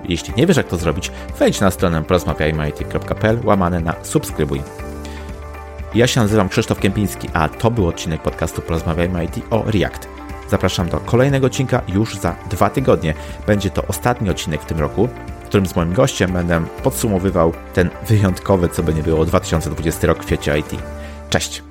Jeśli 0.09 0.33
nie 0.37 0.47
wiesz 0.47 0.57
jak 0.57 0.67
to 0.67 0.77
zrobić, 0.77 1.11
wejdź 1.39 1.61
na 1.61 1.71
stronę 1.71 2.03
porozmawiajmy.it.pl 2.03 3.39
łamane 3.43 3.79
na 3.79 4.05
subskrybuj. 4.05 4.61
Ja 5.95 6.07
się 6.07 6.21
nazywam 6.21 6.49
Krzysztof 6.49 6.79
Kępiński, 6.79 7.27
a 7.33 7.49
to 7.49 7.71
był 7.71 7.87
odcinek 7.87 8.21
podcastu 8.21 8.61
Porozmawiajmy 8.61 9.25
IT 9.25 9.35
o 9.49 9.63
React. 9.71 10.16
Zapraszam 10.49 10.89
do 10.89 10.99
kolejnego 10.99 11.47
odcinka 11.47 11.81
już 11.87 12.17
za 12.17 12.35
dwa 12.49 12.69
tygodnie. 12.69 13.13
Będzie 13.47 13.69
to 13.69 13.83
ostatni 13.87 14.29
odcinek 14.29 14.61
w 14.61 14.65
tym 14.65 14.79
roku, 14.79 15.09
w 15.43 15.45
którym 15.47 15.65
z 15.65 15.75
moim 15.75 15.93
gościem 15.93 16.33
będę 16.33 16.61
podsumowywał 16.83 17.53
ten 17.73 17.89
wyjątkowy, 18.07 18.69
co 18.69 18.83
by 18.83 18.93
nie 18.93 19.03
było, 19.03 19.25
2020 19.25 20.07
rok 20.07 20.23
w 20.23 20.25
świecie 20.25 20.59
IT. 20.59 20.71
Cześć! 21.29 21.63